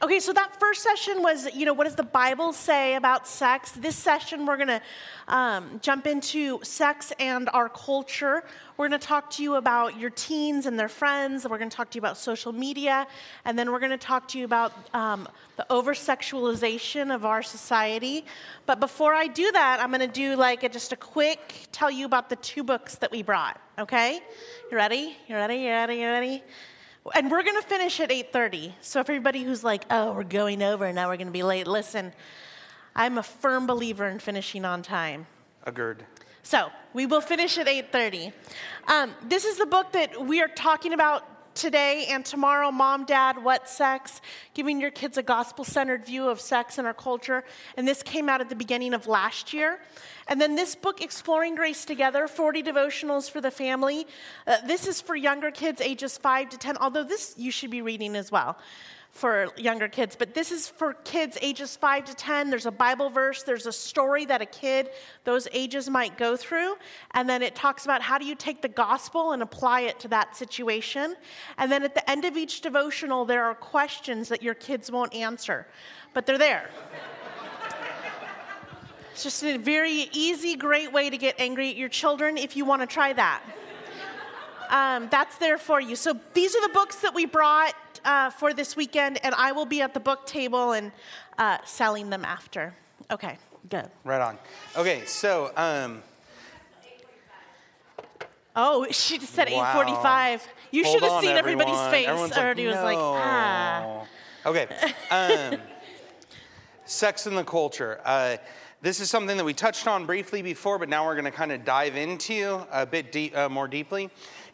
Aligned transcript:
Okay, 0.00 0.20
so 0.20 0.32
that 0.32 0.54
first 0.60 0.84
session 0.84 1.24
was, 1.24 1.52
you 1.56 1.66
know, 1.66 1.72
what 1.72 1.82
does 1.82 1.96
the 1.96 2.04
Bible 2.04 2.52
say 2.52 2.94
about 2.94 3.26
sex? 3.26 3.72
This 3.72 3.96
session, 3.96 4.46
we're 4.46 4.56
going 4.56 4.68
to 4.68 4.80
um, 5.26 5.80
jump 5.82 6.06
into 6.06 6.60
sex 6.62 7.12
and 7.18 7.48
our 7.52 7.68
culture. 7.68 8.44
We're 8.76 8.88
going 8.88 9.00
to 9.00 9.04
talk 9.04 9.28
to 9.30 9.42
you 9.42 9.56
about 9.56 9.98
your 9.98 10.10
teens 10.10 10.66
and 10.66 10.78
their 10.78 10.88
friends. 10.88 11.48
We're 11.48 11.58
going 11.58 11.68
to 11.68 11.76
talk 11.76 11.90
to 11.90 11.96
you 11.96 12.00
about 12.00 12.16
social 12.16 12.52
media. 12.52 13.08
And 13.44 13.58
then 13.58 13.72
we're 13.72 13.80
going 13.80 13.90
to 13.90 13.98
talk 13.98 14.28
to 14.28 14.38
you 14.38 14.44
about 14.44 14.72
um, 14.94 15.28
the 15.56 15.66
over 15.68 15.94
sexualization 15.94 17.12
of 17.12 17.24
our 17.24 17.42
society. 17.42 18.24
But 18.66 18.78
before 18.78 19.14
I 19.14 19.26
do 19.26 19.50
that, 19.50 19.80
I'm 19.80 19.90
going 19.90 19.98
to 19.98 20.06
do 20.06 20.36
like 20.36 20.62
a, 20.62 20.68
just 20.68 20.92
a 20.92 20.96
quick 20.96 21.66
tell 21.72 21.90
you 21.90 22.06
about 22.06 22.30
the 22.30 22.36
two 22.36 22.62
books 22.62 22.94
that 22.98 23.10
we 23.10 23.24
brought, 23.24 23.60
okay? 23.80 24.20
You 24.70 24.76
ready? 24.76 25.16
You 25.26 25.34
ready? 25.34 25.56
You 25.56 25.70
ready? 25.70 25.94
You 25.96 26.06
ready? 26.06 26.44
And 27.14 27.30
we're 27.30 27.42
going 27.42 27.60
to 27.60 27.66
finish 27.66 28.00
at 28.00 28.10
8:30. 28.10 28.72
So 28.80 29.02
for 29.04 29.12
everybody 29.12 29.42
who's 29.42 29.64
like, 29.64 29.84
"Oh, 29.90 30.12
we're 30.12 30.24
going 30.24 30.62
over 30.62 30.86
and 30.86 30.94
now 30.94 31.08
we're 31.08 31.16
going 31.16 31.28
to 31.28 31.32
be 31.32 31.42
late." 31.42 31.66
Listen, 31.66 32.12
I'm 32.94 33.18
a 33.18 33.22
firm 33.22 33.66
believer 33.66 34.08
in 34.08 34.18
finishing 34.18 34.64
on 34.64 34.82
time. 34.82 35.26
Agreed. 35.64 36.04
So 36.42 36.70
we 36.94 37.06
will 37.06 37.20
finish 37.20 37.58
at 37.58 37.66
8:30. 37.66 38.32
Um, 38.86 39.14
this 39.22 39.44
is 39.44 39.58
the 39.58 39.66
book 39.66 39.92
that 39.92 40.24
we 40.24 40.40
are 40.40 40.48
talking 40.48 40.92
about 40.92 41.37
today 41.58 42.06
and 42.08 42.24
tomorrow 42.24 42.70
Mom, 42.70 43.04
Dad, 43.04 43.42
What's 43.42 43.72
Sex? 43.72 44.20
Giving 44.54 44.80
your 44.80 44.92
kids 44.92 45.18
a 45.18 45.22
gospel 45.22 45.64
centered 45.64 46.04
view 46.04 46.28
of 46.28 46.40
sex 46.40 46.78
in 46.78 46.86
our 46.86 46.94
culture. 46.94 47.44
And 47.76 47.86
this 47.86 48.02
came 48.02 48.28
out 48.28 48.40
at 48.40 48.48
the 48.48 48.54
beginning 48.54 48.94
of 48.94 49.08
last 49.08 49.52
year. 49.52 49.80
And 50.28 50.40
then 50.40 50.54
this 50.54 50.76
book, 50.76 51.02
Exploring 51.02 51.56
Grace 51.56 51.84
Together 51.84 52.28
40 52.28 52.62
Devotionals 52.62 53.28
for 53.28 53.40
the 53.40 53.50
Family. 53.50 54.06
Uh, 54.46 54.58
this 54.66 54.86
is 54.86 55.00
for 55.00 55.16
younger 55.16 55.50
kids 55.50 55.80
ages 55.80 56.16
5 56.16 56.50
to 56.50 56.58
10, 56.58 56.76
although 56.78 57.04
this 57.04 57.34
you 57.36 57.50
should 57.50 57.70
be 57.70 57.82
reading 57.82 58.14
as 58.14 58.30
well 58.30 58.56
for 59.10 59.48
younger 59.56 59.88
kids, 59.88 60.14
but 60.16 60.32
this 60.32 60.52
is 60.52 60.68
for 60.68 60.94
kids 60.94 61.36
ages 61.42 61.76
5 61.76 62.04
to 62.04 62.14
10. 62.14 62.50
There's 62.50 62.66
a 62.66 62.70
Bible 62.70 63.10
verse, 63.10 63.42
there's 63.42 63.66
a 63.66 63.72
story 63.72 64.24
that 64.26 64.40
a 64.40 64.46
kid 64.46 64.90
those 65.24 65.48
ages 65.52 65.90
might 65.90 66.16
go 66.16 66.36
through, 66.36 66.76
and 67.12 67.28
then 67.28 67.42
it 67.42 67.54
talks 67.54 67.84
about 67.84 68.00
how 68.00 68.18
do 68.18 68.24
you 68.24 68.34
take 68.34 68.62
the 68.62 68.68
gospel 68.68 69.32
and 69.32 69.42
apply 69.42 69.80
it 69.80 69.98
to 70.00 70.08
that 70.08 70.36
situation. 70.36 71.16
And 71.56 71.70
then 71.70 71.82
at 71.82 71.94
the 71.94 72.08
end 72.08 72.24
of 72.24 72.36
each 72.36 72.60
devotional, 72.60 73.24
there 73.24 73.44
are 73.44 73.54
questions 73.54 74.28
that 74.28 74.42
your 74.42 74.54
kids 74.54 74.90
won't 74.90 75.12
answer, 75.14 75.66
but 76.14 76.24
they're 76.24 76.38
there. 76.38 76.70
it's 79.12 79.24
just 79.24 79.42
a 79.42 79.58
very 79.58 80.08
easy, 80.12 80.54
great 80.54 80.92
way 80.92 81.10
to 81.10 81.18
get 81.18 81.34
angry 81.40 81.70
at 81.70 81.76
your 81.76 81.88
children 81.88 82.38
if 82.38 82.56
you 82.56 82.64
want 82.64 82.82
to 82.82 82.86
try 82.86 83.12
that. 83.12 83.42
Um, 84.68 85.08
that's 85.10 85.38
there 85.38 85.58
for 85.58 85.80
you. 85.80 85.96
So 85.96 86.18
these 86.34 86.54
are 86.54 86.60
the 86.60 86.72
books 86.72 86.96
that 86.96 87.14
we 87.14 87.24
brought 87.24 87.74
uh, 88.04 88.30
for 88.30 88.52
this 88.52 88.76
weekend, 88.76 89.18
and 89.24 89.34
I 89.34 89.52
will 89.52 89.66
be 89.66 89.82
at 89.82 89.94
the 89.94 90.00
book 90.00 90.26
table 90.26 90.72
and 90.72 90.92
uh, 91.38 91.58
selling 91.64 92.10
them 92.10 92.24
after. 92.24 92.74
Okay, 93.10 93.38
good. 93.68 93.88
Right 94.04 94.20
on. 94.20 94.38
Okay, 94.76 95.04
so 95.06 95.52
um, 95.56 96.02
Oh, 98.60 98.86
she 98.90 99.18
just 99.18 99.34
said 99.34 99.48
Wow. 99.52 99.72
8:45. 99.84 100.40
You 100.72 100.82
hold 100.82 100.94
should 100.94 101.02
have 101.04 101.12
on, 101.12 101.22
seen 101.22 101.36
everybody's 101.36 101.78
face. 101.92 102.08
Everyone's 102.08 102.32
like, 102.32 102.40
Already 102.40 102.66
was 102.66 102.74
like, 102.76 102.98
ah. 102.98 104.04
Okay. 104.44 104.66
Um, 105.10 105.60
sex 106.84 107.26
and 107.26 107.38
the 107.38 107.44
culture. 107.44 108.00
Uh, 108.04 108.36
this 108.82 109.00
is 109.00 109.10
something 109.10 109.36
that 109.36 109.44
we 109.44 109.54
touched 109.54 109.86
on 109.86 110.06
briefly 110.06 110.42
before, 110.42 110.78
but 110.78 110.88
now 110.88 111.04
we're 111.06 111.14
going 111.14 111.24
to 111.24 111.30
kind 111.30 111.52
of 111.52 111.64
dive 111.64 111.96
into 111.96 112.66
a 112.72 112.84
bit 112.84 113.12
deep, 113.12 113.36
uh, 113.36 113.48
more 113.48 113.68
deeply. 113.68 114.10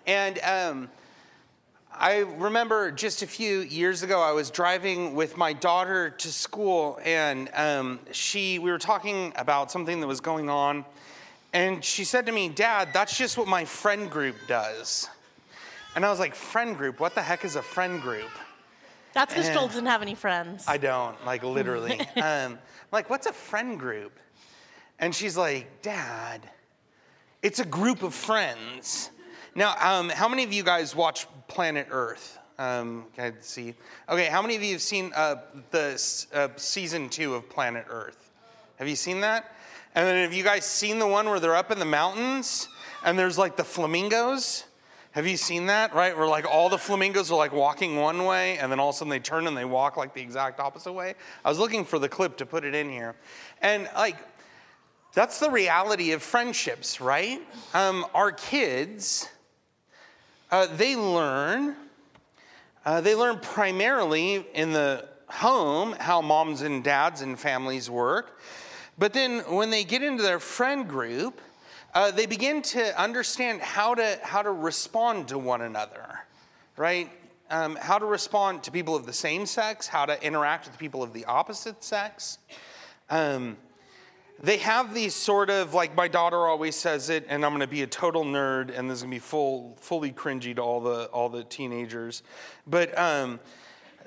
And 0.06 0.38
um, 0.40 0.90
I 1.98 2.18
remember 2.18 2.90
just 2.90 3.22
a 3.22 3.26
few 3.26 3.60
years 3.60 4.02
ago, 4.02 4.20
I 4.20 4.32
was 4.32 4.50
driving 4.50 5.14
with 5.14 5.36
my 5.36 5.52
daughter 5.52 6.10
to 6.10 6.32
school, 6.32 6.98
and 7.04 7.48
um, 7.54 8.00
she 8.10 8.58
we 8.58 8.70
were 8.70 8.78
talking 8.78 9.32
about 9.36 9.70
something 9.70 10.00
that 10.00 10.06
was 10.06 10.20
going 10.20 10.50
on, 10.50 10.84
and 11.52 11.84
she 11.84 12.04
said 12.04 12.26
to 12.26 12.32
me, 12.32 12.48
"Dad, 12.48 12.88
that's 12.92 13.16
just 13.16 13.38
what 13.38 13.46
my 13.46 13.64
friend 13.64 14.10
group 14.10 14.36
does." 14.48 15.08
And 15.94 16.04
I 16.04 16.10
was 16.10 16.18
like, 16.18 16.34
"Friend 16.34 16.76
group? 16.76 16.98
What 16.98 17.14
the 17.14 17.22
heck 17.22 17.44
is 17.44 17.56
a 17.56 17.62
friend 17.62 18.02
group?" 18.02 18.30
That's 19.12 19.32
because. 19.32 19.50
Joel 19.50 19.68
doesn't 19.68 19.86
have 19.86 20.02
any 20.02 20.16
friends. 20.16 20.64
I 20.66 20.76
don't, 20.76 21.16
like 21.24 21.44
literally. 21.44 22.00
um, 22.22 22.58
like, 22.90 23.08
what's 23.08 23.26
a 23.26 23.32
friend 23.32 23.78
group? 23.78 24.18
And 24.98 25.14
she's 25.14 25.36
like, 25.36 25.82
Dad, 25.82 26.40
it's 27.42 27.60
a 27.60 27.64
group 27.64 28.02
of 28.02 28.14
friends. 28.14 29.10
Now, 29.56 29.76
um, 29.80 30.08
how 30.08 30.28
many 30.28 30.42
of 30.42 30.52
you 30.52 30.64
guys 30.64 30.96
watch 30.96 31.26
Planet 31.46 31.86
Earth? 31.90 32.38
Um, 32.58 33.06
I 33.16 33.32
see? 33.40 33.74
Okay, 34.08 34.26
how 34.26 34.42
many 34.42 34.56
of 34.56 34.62
you 34.62 34.72
have 34.72 34.82
seen 34.82 35.12
uh, 35.14 35.36
the 35.70 36.26
uh, 36.32 36.48
season 36.56 37.08
two 37.08 37.34
of 37.34 37.48
Planet 37.48 37.86
Earth? 37.88 38.30
Have 38.78 38.88
you 38.88 38.96
seen 38.96 39.20
that? 39.20 39.54
And 39.94 40.08
then 40.08 40.22
have 40.24 40.32
you 40.32 40.42
guys 40.42 40.64
seen 40.64 40.98
the 40.98 41.06
one 41.06 41.28
where 41.28 41.38
they're 41.38 41.54
up 41.54 41.70
in 41.70 41.78
the 41.78 41.84
mountains 41.84 42.68
and 43.04 43.16
there's 43.16 43.38
like 43.38 43.56
the 43.56 43.62
flamingos? 43.62 44.64
Have 45.12 45.28
you 45.28 45.36
seen 45.36 45.66
that? 45.66 45.94
Right? 45.94 46.16
Where 46.16 46.26
like 46.26 46.46
all 46.50 46.68
the 46.68 46.78
flamingos 46.78 47.30
are 47.30 47.38
like 47.38 47.52
walking 47.52 47.94
one 47.96 48.24
way 48.24 48.58
and 48.58 48.72
then 48.72 48.80
all 48.80 48.88
of 48.88 48.96
a 48.96 48.98
sudden 48.98 49.10
they 49.10 49.20
turn 49.20 49.46
and 49.46 49.56
they 49.56 49.64
walk 49.64 49.96
like 49.96 50.14
the 50.14 50.20
exact 50.20 50.58
opposite 50.58 50.92
way. 50.92 51.14
I 51.44 51.48
was 51.48 51.60
looking 51.60 51.84
for 51.84 52.00
the 52.00 52.08
clip 52.08 52.36
to 52.38 52.46
put 52.46 52.64
it 52.64 52.74
in 52.74 52.90
here. 52.90 53.14
And 53.62 53.88
like, 53.94 54.16
that's 55.12 55.38
the 55.38 55.48
reality 55.48 56.10
of 56.10 56.24
friendships, 56.24 57.00
right? 57.00 57.40
Um, 57.72 58.04
our 58.14 58.32
kids, 58.32 59.28
uh, 60.50 60.66
they 60.76 60.96
learn. 60.96 61.76
Uh, 62.84 63.00
they 63.00 63.14
learn 63.14 63.38
primarily 63.40 64.46
in 64.54 64.72
the 64.72 65.08
home 65.28 65.96
how 65.98 66.20
moms 66.20 66.62
and 66.62 66.84
dads 66.84 67.22
and 67.22 67.38
families 67.38 67.90
work. 67.90 68.38
But 68.98 69.12
then 69.12 69.40
when 69.40 69.70
they 69.70 69.84
get 69.84 70.02
into 70.02 70.22
their 70.22 70.38
friend 70.38 70.88
group, 70.88 71.40
uh, 71.94 72.10
they 72.10 72.26
begin 72.26 72.62
to 72.62 73.00
understand 73.00 73.60
how 73.60 73.94
to, 73.94 74.18
how 74.22 74.42
to 74.42 74.50
respond 74.50 75.28
to 75.28 75.38
one 75.38 75.62
another, 75.62 76.20
right? 76.76 77.10
Um, 77.50 77.76
how 77.76 77.98
to 77.98 78.06
respond 78.06 78.62
to 78.64 78.70
people 78.70 78.96
of 78.96 79.06
the 79.06 79.12
same 79.12 79.46
sex, 79.46 79.86
how 79.86 80.06
to 80.06 80.22
interact 80.24 80.66
with 80.66 80.78
people 80.78 81.02
of 81.02 81.12
the 81.12 81.24
opposite 81.24 81.82
sex. 81.84 82.38
Um, 83.10 83.56
they 84.42 84.56
have 84.58 84.94
these 84.94 85.14
sort 85.14 85.48
of 85.48 85.74
like 85.74 85.94
my 85.94 86.08
daughter 86.08 86.46
always 86.46 86.74
says 86.74 87.08
it, 87.08 87.24
and 87.28 87.44
I'm 87.44 87.58
to 87.60 87.66
be 87.66 87.82
a 87.82 87.86
total 87.86 88.24
nerd, 88.24 88.76
and 88.76 88.90
this 88.90 88.98
is 88.98 89.02
to 89.02 89.08
be 89.08 89.18
full, 89.18 89.76
fully 89.80 90.12
cringy 90.12 90.54
to 90.56 90.62
all 90.62 90.80
the 90.80 91.06
all 91.06 91.28
the 91.28 91.44
teenagers, 91.44 92.22
but 92.66 92.96
um, 92.98 93.38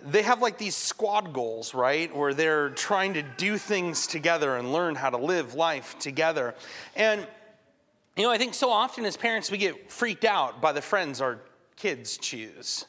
they 0.03 0.21
have 0.21 0.41
like 0.41 0.57
these 0.57 0.75
squad 0.75 1.33
goals, 1.33 1.73
right, 1.73 2.13
where 2.15 2.33
they're 2.33 2.69
trying 2.71 3.13
to 3.13 3.23
do 3.23 3.57
things 3.57 4.05
together 4.05 4.57
and 4.57 4.73
learn 4.73 4.95
how 4.95 5.09
to 5.09 5.17
live 5.17 5.53
life 5.53 5.97
together, 5.97 6.55
and 6.95 7.25
you 8.17 8.23
know 8.23 8.31
I 8.31 8.37
think 8.37 8.53
so 8.53 8.69
often 8.69 9.05
as 9.05 9.15
parents 9.15 9.49
we 9.49 9.57
get 9.57 9.89
freaked 9.89 10.25
out 10.25 10.61
by 10.61 10.73
the 10.73 10.81
friends 10.81 11.21
our 11.21 11.39
kids 11.77 12.17
choose, 12.17 12.85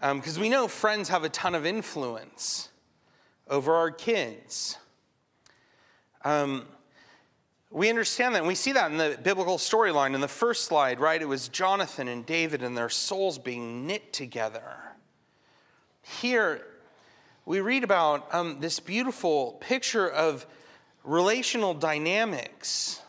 because 0.00 0.38
we 0.38 0.48
know 0.48 0.68
friends 0.68 1.10
have 1.10 1.22
a 1.22 1.28
ton 1.28 1.54
of 1.54 1.66
influence 1.66 2.70
over 3.48 3.74
our 3.74 3.90
kids. 3.90 4.78
Um, 6.26 6.66
we 7.70 7.88
understand 7.88 8.34
that. 8.34 8.38
And 8.38 8.48
we 8.48 8.56
see 8.56 8.72
that 8.72 8.90
in 8.90 8.96
the 8.96 9.16
biblical 9.22 9.58
storyline. 9.58 10.16
In 10.16 10.20
the 10.20 10.26
first 10.26 10.64
slide, 10.64 10.98
right, 10.98 11.22
it 11.22 11.28
was 11.28 11.46
Jonathan 11.46 12.08
and 12.08 12.26
David 12.26 12.64
and 12.64 12.76
their 12.76 12.88
souls 12.88 13.38
being 13.38 13.86
knit 13.86 14.12
together. 14.12 14.76
Here, 16.20 16.66
we 17.44 17.60
read 17.60 17.84
about 17.84 18.34
um, 18.34 18.58
this 18.58 18.80
beautiful 18.80 19.52
picture 19.60 20.10
of 20.10 20.46
relational 21.04 21.74
dynamics. 21.74 23.00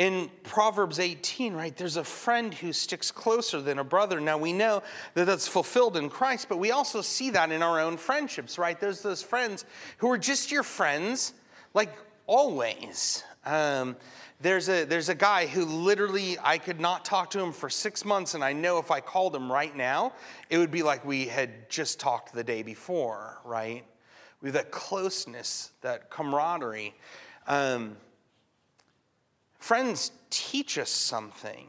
In 0.00 0.30
Proverbs 0.44 0.98
18, 0.98 1.52
right, 1.52 1.76
there's 1.76 1.98
a 1.98 2.04
friend 2.04 2.54
who 2.54 2.72
sticks 2.72 3.10
closer 3.10 3.60
than 3.60 3.78
a 3.78 3.84
brother. 3.84 4.18
Now 4.18 4.38
we 4.38 4.50
know 4.50 4.82
that 5.12 5.26
that's 5.26 5.46
fulfilled 5.46 5.98
in 5.98 6.08
Christ, 6.08 6.48
but 6.48 6.56
we 6.56 6.70
also 6.70 7.02
see 7.02 7.28
that 7.28 7.52
in 7.52 7.62
our 7.62 7.78
own 7.78 7.98
friendships, 7.98 8.56
right? 8.56 8.80
There's 8.80 9.02
those 9.02 9.22
friends 9.22 9.66
who 9.98 10.10
are 10.10 10.16
just 10.16 10.50
your 10.50 10.62
friends, 10.62 11.34
like 11.74 11.92
always. 12.26 13.24
Um, 13.44 13.96
there's 14.40 14.68
a 14.68 14.84
there's 14.84 15.08
a 15.08 15.14
guy 15.14 15.46
who 15.46 15.64
literally 15.64 16.36
I 16.42 16.58
could 16.58 16.80
not 16.80 17.04
talk 17.04 17.30
to 17.30 17.40
him 17.40 17.52
for 17.52 17.68
six 17.68 18.04
months, 18.04 18.34
and 18.34 18.42
I 18.42 18.52
know 18.52 18.78
if 18.78 18.90
I 18.90 19.00
called 19.00 19.34
him 19.34 19.50
right 19.50 19.74
now, 19.76 20.12
it 20.48 20.58
would 20.58 20.70
be 20.70 20.82
like 20.82 21.04
we 21.04 21.26
had 21.26 21.68
just 21.68 22.00
talked 22.00 22.32
the 22.32 22.44
day 22.44 22.62
before, 22.62 23.38
right? 23.44 23.84
Have 24.42 24.52
that 24.54 24.70
closeness, 24.70 25.72
that 25.82 26.10
camaraderie. 26.10 26.94
Um, 27.46 27.96
Friends 29.60 30.10
teach 30.30 30.78
us 30.78 30.88
something. 30.88 31.68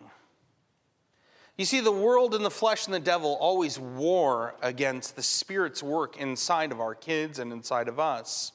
You 1.57 1.65
see, 1.65 1.81
the 1.81 1.91
world 1.91 2.33
and 2.33 2.43
the 2.43 2.49
flesh 2.49 2.85
and 2.85 2.93
the 2.93 2.99
devil 2.99 3.37
always 3.39 3.77
war 3.77 4.55
against 4.61 5.17
the 5.17 5.21
Spirit's 5.21 5.83
work 5.83 6.17
inside 6.17 6.71
of 6.71 6.79
our 6.79 6.95
kids 6.95 7.37
and 7.37 7.51
inside 7.51 7.89
of 7.89 7.99
us. 7.99 8.53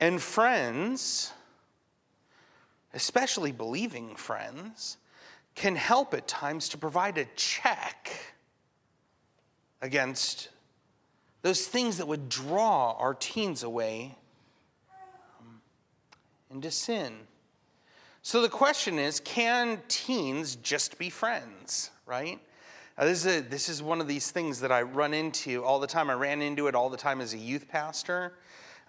And 0.00 0.20
friends, 0.20 1.32
especially 2.94 3.52
believing 3.52 4.16
friends, 4.16 4.96
can 5.54 5.76
help 5.76 6.14
at 6.14 6.26
times 6.26 6.70
to 6.70 6.78
provide 6.78 7.18
a 7.18 7.26
check 7.36 8.10
against 9.82 10.48
those 11.42 11.66
things 11.66 11.98
that 11.98 12.08
would 12.08 12.28
draw 12.28 12.92
our 12.98 13.14
teens 13.14 13.62
away 13.62 14.16
um, 15.38 15.60
into 16.50 16.70
sin. 16.70 17.12
So 18.22 18.42
the 18.42 18.48
question 18.48 18.98
is 18.98 19.20
can 19.20 19.80
teens 19.88 20.56
just 20.56 20.98
be 20.98 21.10
friends, 21.10 21.90
right? 22.06 22.38
Uh, 22.98 23.06
this, 23.06 23.24
is 23.24 23.36
a, 23.38 23.40
this 23.40 23.68
is 23.68 23.82
one 23.82 24.00
of 24.00 24.08
these 24.08 24.30
things 24.30 24.60
that 24.60 24.70
I 24.70 24.82
run 24.82 25.14
into 25.14 25.64
all 25.64 25.80
the 25.80 25.86
time. 25.86 26.10
I 26.10 26.14
ran 26.14 26.42
into 26.42 26.66
it 26.66 26.74
all 26.74 26.90
the 26.90 26.98
time 26.98 27.20
as 27.22 27.32
a 27.32 27.38
youth 27.38 27.68
pastor. 27.68 28.34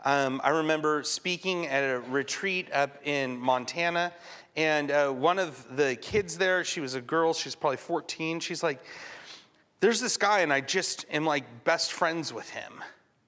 Um, 0.04 0.42
I 0.44 0.50
remember 0.50 1.04
speaking 1.04 1.68
at 1.68 1.84
a 1.84 2.00
retreat 2.00 2.68
up 2.74 3.06
in 3.06 3.40
Montana, 3.40 4.12
and 4.56 4.90
uh, 4.90 5.10
one 5.12 5.38
of 5.38 5.78
the 5.78 5.96
kids 5.96 6.38
there, 6.38 6.64
she 6.64 6.82
was 6.82 6.96
a 6.96 7.02
girl, 7.02 7.34
she's 7.34 7.54
probably 7.54 7.78
14, 7.78 8.40
she's 8.40 8.64
like, 8.64 8.84
there's 9.80 10.00
this 10.00 10.18
guy, 10.18 10.40
and 10.40 10.52
I 10.52 10.62
just 10.62 11.06
am 11.12 11.26
like 11.26 11.64
best 11.64 11.92
friends 11.92 12.34
with 12.34 12.50
him. 12.50 12.84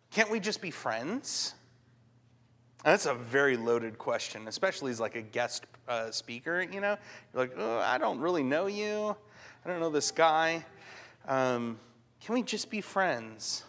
Can't 0.09 0.31
we 0.31 0.39
just 0.39 0.61
be 0.61 0.71
friends? 0.71 1.53
That's 2.83 3.05
a 3.05 3.13
very 3.13 3.55
loaded 3.55 3.97
question, 3.97 4.47
especially 4.47 4.91
as 4.91 4.99
like 4.99 5.15
a 5.15 5.21
guest 5.21 5.65
uh, 5.87 6.11
speaker. 6.11 6.61
You 6.61 6.81
know, 6.81 6.97
you're 7.33 7.43
like, 7.43 7.53
oh, 7.57 7.77
I 7.79 7.97
don't 7.97 8.19
really 8.19 8.43
know 8.43 8.67
you. 8.67 9.15
I 9.63 9.69
don't 9.69 9.79
know 9.79 9.89
this 9.89 10.11
guy. 10.11 10.65
Um, 11.27 11.79
can 12.19 12.35
we 12.35 12.41
just 12.41 12.69
be 12.69 12.81
friends? 12.81 13.63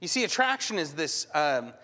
You 0.00 0.08
see, 0.08 0.24
attraction 0.24 0.78
is 0.78 0.94
this 0.94 1.26
um, 1.34 1.74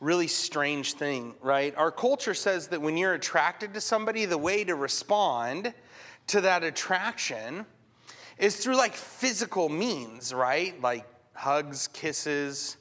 really 0.00 0.28
strange 0.28 0.94
thing, 0.94 1.34
right? 1.42 1.74
Our 1.76 1.90
culture 1.90 2.34
says 2.34 2.68
that 2.68 2.80
when 2.80 2.96
you're 2.96 3.14
attracted 3.14 3.74
to 3.74 3.80
somebody, 3.80 4.26
the 4.26 4.38
way 4.38 4.62
to 4.62 4.76
respond 4.76 5.74
to 6.28 6.40
that 6.42 6.62
attraction 6.62 7.66
is 8.38 8.56
through 8.56 8.76
like 8.76 8.94
physical 8.94 9.68
means, 9.68 10.32
right? 10.32 10.80
Like 10.80 11.04
hugs, 11.32 11.88
kisses, 11.88 12.76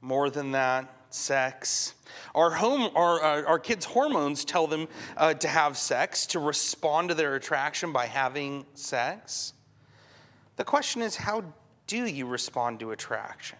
more 0.00 0.30
than 0.30 0.52
that, 0.52 0.94
sex. 1.10 1.94
Our, 2.34 2.50
home, 2.50 2.90
our, 2.94 3.46
our 3.46 3.58
kids' 3.58 3.84
hormones 3.84 4.46
tell 4.46 4.66
them 4.66 4.88
uh, 5.18 5.34
to 5.34 5.48
have 5.48 5.76
sex, 5.76 6.24
to 6.28 6.38
respond 6.38 7.10
to 7.10 7.14
their 7.14 7.34
attraction 7.34 7.92
by 7.92 8.06
having 8.06 8.64
sex. 8.72 9.52
The 10.56 10.64
question 10.64 11.02
is 11.02 11.16
how 11.16 11.44
do 11.86 12.06
you 12.06 12.26
respond 12.26 12.80
to 12.80 12.92
attraction? 12.92 13.57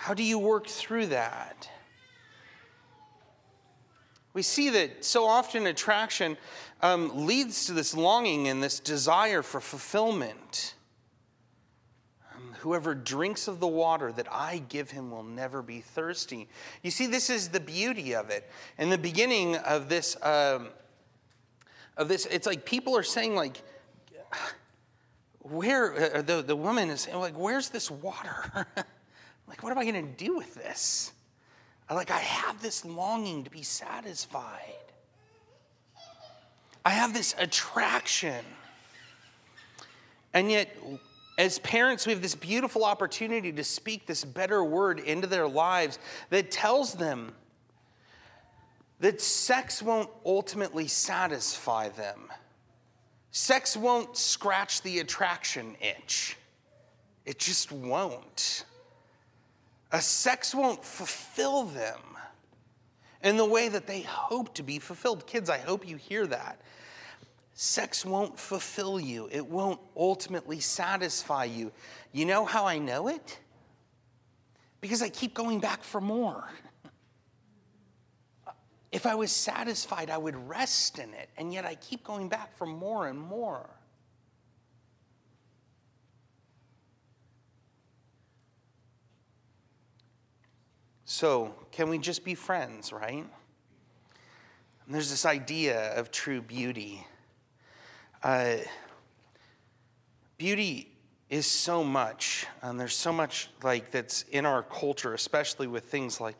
How 0.00 0.14
do 0.14 0.22
you 0.22 0.38
work 0.38 0.66
through 0.66 1.08
that? 1.08 1.68
We 4.32 4.40
see 4.40 4.70
that 4.70 5.04
so 5.04 5.26
often 5.26 5.66
attraction 5.66 6.38
um, 6.80 7.26
leads 7.26 7.66
to 7.66 7.74
this 7.74 7.94
longing 7.94 8.48
and 8.48 8.62
this 8.62 8.80
desire 8.80 9.42
for 9.42 9.60
fulfillment. 9.60 10.74
Um, 12.34 12.54
whoever 12.60 12.94
drinks 12.94 13.46
of 13.46 13.60
the 13.60 13.66
water 13.68 14.10
that 14.10 14.26
I 14.32 14.62
give 14.70 14.90
him 14.90 15.10
will 15.10 15.22
never 15.22 15.60
be 15.60 15.82
thirsty. 15.82 16.48
You 16.82 16.90
see, 16.90 17.06
this 17.06 17.28
is 17.28 17.50
the 17.50 17.60
beauty 17.60 18.14
of 18.14 18.30
it. 18.30 18.48
In 18.78 18.88
the 18.88 18.96
beginning 18.96 19.56
of 19.56 19.90
this, 19.90 20.16
um, 20.22 20.68
of 21.98 22.08
this, 22.08 22.24
it's 22.24 22.46
like 22.46 22.64
people 22.64 22.96
are 22.96 23.02
saying, 23.02 23.34
like, 23.34 23.60
where 25.40 26.16
uh, 26.16 26.22
the, 26.22 26.40
the 26.40 26.56
woman 26.56 26.88
is 26.88 27.02
saying, 27.02 27.18
like, 27.18 27.38
where's 27.38 27.68
this 27.68 27.90
water? 27.90 28.66
like, 29.50 29.64
what 29.64 29.72
am 29.72 29.78
I 29.78 29.84
going 29.84 30.06
to 30.06 30.24
do 30.24 30.36
with 30.36 30.54
this? 30.54 31.12
I 31.88 31.94
Like, 31.94 32.12
I 32.12 32.20
have 32.20 32.62
this 32.62 32.84
longing 32.84 33.42
to 33.42 33.50
be 33.50 33.62
satisfied. 33.62 34.76
I 36.84 36.90
have 36.90 37.12
this 37.12 37.34
attraction. 37.36 38.44
And 40.32 40.50
yet, 40.52 40.74
as 41.36 41.58
parents, 41.58 42.06
we 42.06 42.12
have 42.12 42.22
this 42.22 42.36
beautiful 42.36 42.84
opportunity 42.84 43.50
to 43.52 43.64
speak 43.64 44.06
this 44.06 44.24
better 44.24 44.62
word 44.62 45.00
into 45.00 45.26
their 45.26 45.48
lives 45.48 45.98
that 46.30 46.52
tells 46.52 46.94
them 46.94 47.34
that 49.00 49.20
sex 49.20 49.82
won't 49.82 50.08
ultimately 50.24 50.86
satisfy 50.86 51.88
them. 51.88 52.20
Sex 53.32 53.76
won't 53.76 54.16
scratch 54.16 54.82
the 54.82 55.00
attraction 55.00 55.74
itch. 55.80 56.36
It 57.24 57.40
just 57.40 57.72
won't. 57.72 58.64
A 59.92 60.00
sex 60.00 60.54
won't 60.54 60.84
fulfill 60.84 61.64
them 61.64 62.00
in 63.22 63.36
the 63.36 63.44
way 63.44 63.68
that 63.68 63.86
they 63.86 64.02
hope 64.02 64.54
to 64.54 64.62
be 64.62 64.78
fulfilled. 64.78 65.26
Kids, 65.26 65.50
I 65.50 65.58
hope 65.58 65.86
you 65.86 65.96
hear 65.96 66.26
that. 66.26 66.60
Sex 67.54 68.06
won't 68.06 68.38
fulfill 68.38 68.98
you, 68.98 69.28
it 69.30 69.46
won't 69.46 69.80
ultimately 69.96 70.60
satisfy 70.60 71.44
you. 71.44 71.72
You 72.12 72.24
know 72.24 72.44
how 72.44 72.66
I 72.66 72.78
know 72.78 73.08
it? 73.08 73.38
Because 74.80 75.02
I 75.02 75.10
keep 75.10 75.34
going 75.34 75.60
back 75.60 75.82
for 75.82 76.00
more. 76.00 76.48
If 78.92 79.06
I 79.06 79.14
was 79.14 79.30
satisfied, 79.30 80.10
I 80.10 80.18
would 80.18 80.36
rest 80.48 80.98
in 80.98 81.12
it, 81.14 81.28
and 81.36 81.52
yet 81.52 81.64
I 81.64 81.74
keep 81.76 82.02
going 82.02 82.28
back 82.28 82.56
for 82.56 82.66
more 82.66 83.08
and 83.08 83.18
more. 83.18 83.68
So, 91.12 91.52
can 91.72 91.88
we 91.88 91.98
just 91.98 92.24
be 92.24 92.36
friends, 92.36 92.92
right? 92.92 93.26
And 94.86 94.94
there's 94.94 95.10
this 95.10 95.26
idea 95.26 95.92
of 95.98 96.12
true 96.12 96.40
beauty. 96.40 97.04
Uh, 98.22 98.58
beauty 100.38 100.92
is 101.28 101.46
so 101.46 101.82
much, 101.82 102.46
and 102.62 102.78
there's 102.78 102.94
so 102.94 103.12
much 103.12 103.50
like 103.64 103.90
that's 103.90 104.22
in 104.30 104.46
our 104.46 104.62
culture, 104.62 105.12
especially 105.12 105.66
with 105.66 105.82
things 105.86 106.20
like 106.20 106.36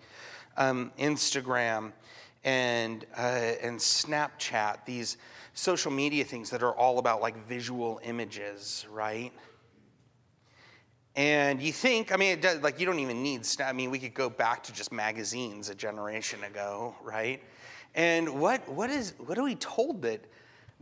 um, 0.57 0.93
Instagram 1.01 1.91
and 2.45 3.07
uh, 3.17 3.55
and 3.61 3.77
Snapchat, 3.77 4.85
these 4.85 5.17
social 5.53 5.91
media 5.91 6.23
things 6.23 6.49
that 6.51 6.63
are 6.63 6.77
all 6.77 7.01
about 7.01 7.21
like 7.21 7.45
visual 7.49 8.01
images, 8.05 8.87
right? 8.89 9.33
And 11.17 11.61
you 11.61 11.73
think, 11.73 12.13
I 12.13 12.17
mean, 12.17 12.33
it 12.33 12.43
does, 12.43 12.61
like 12.61 12.79
you 12.79 12.87
don't 12.87 13.01
even 13.01 13.23
need, 13.23 13.47
I 13.65 13.73
mean, 13.73 13.91
we 13.91 13.99
could 13.99 14.15
go 14.15 14.31
back 14.31 14.63
to 14.65 14.73
just 14.73 14.93
magazines 14.93 15.69
a 15.69 15.75
generation 15.75 16.45
ago, 16.45 16.95
right? 17.03 17.43
And 17.95 18.41
what, 18.41 18.69
what, 18.69 18.91
is, 18.91 19.15
what 19.19 19.37
are 19.37 19.43
we 19.43 19.57
told 19.57 20.03
that 20.03 20.25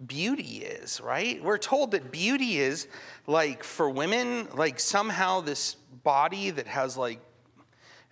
beauty 0.07 0.59
is, 0.59 1.01
right? 1.01 1.43
We're 1.43 1.59
told 1.59 1.93
that 1.93 2.13
beauty 2.13 2.59
is 2.59 2.89
like 3.27 3.65
for 3.65 3.89
women, 3.89 4.49
like 4.55 4.79
somehow 4.79 5.41
this 5.41 5.77
body 6.05 6.51
that 6.51 6.67
has 6.67 6.97
like 6.97 7.21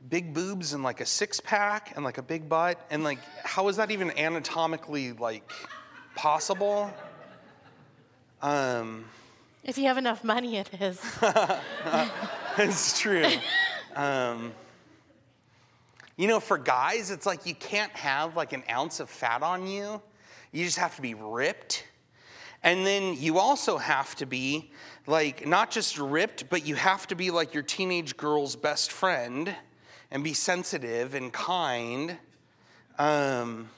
big 0.08 0.32
boobs 0.32 0.73
and 0.73 0.82
like 0.82 1.00
a 1.00 1.06
six 1.06 1.40
pack 1.40 1.92
and 1.96 2.04
like 2.04 2.18
a 2.18 2.23
big 2.23 2.49
butt. 2.49 2.80
And 2.90 3.04
like, 3.04 3.18
how 3.44 3.68
is 3.68 3.76
that 3.76 3.90
even 3.90 4.11
anatomically 4.18 5.12
like 5.12 5.49
possible? 6.14 6.92
Um, 8.42 9.04
if 9.66 9.76
you 9.76 9.85
have 9.85 9.99
enough 9.99 10.23
money, 10.23 10.56
it 10.56 10.70
is. 10.80 11.00
it's 12.58 12.99
true. 12.99 13.26
Um, 13.94 14.52
you 16.16 16.28
know, 16.28 16.40
for 16.40 16.56
guys, 16.56 17.11
it's 17.11 17.26
like 17.26 17.44
you 17.46 17.54
can't 17.54 17.92
have 17.92 18.37
like 18.37 18.52
an 18.52 18.62
ounce 18.70 19.00
of 19.00 19.11
fat 19.11 19.42
on 19.42 19.66
you. 19.66 20.00
You 20.52 20.64
just 20.64 20.78
have 20.78 20.94
to 20.96 21.02
be 21.02 21.14
ripped. 21.14 21.85
And 22.62 22.87
then 22.87 23.16
you 23.18 23.38
also 23.38 23.76
have 23.76 24.14
to 24.16 24.26
be 24.26 24.70
like 25.06 25.46
not 25.46 25.70
just 25.70 25.99
ripped, 25.99 26.49
but 26.49 26.64
you 26.64 26.76
have 26.76 27.06
to 27.08 27.16
be 27.16 27.30
like 27.30 27.52
your 27.52 27.62
teenage 27.62 28.16
girl's 28.16 28.56
best 28.56 28.92
friend 28.92 29.54
and 30.11 30.23
be 30.23 30.32
sensitive 30.32 31.14
and 31.14 31.32
kind. 31.32 32.16
Um, 32.99 33.68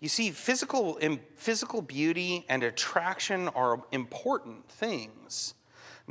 you 0.00 0.08
see, 0.08 0.30
physical, 0.30 0.98
physical 1.34 1.82
beauty 1.82 2.46
and 2.48 2.62
attraction 2.62 3.48
are 3.48 3.82
important 3.90 4.68
things. 4.68 5.54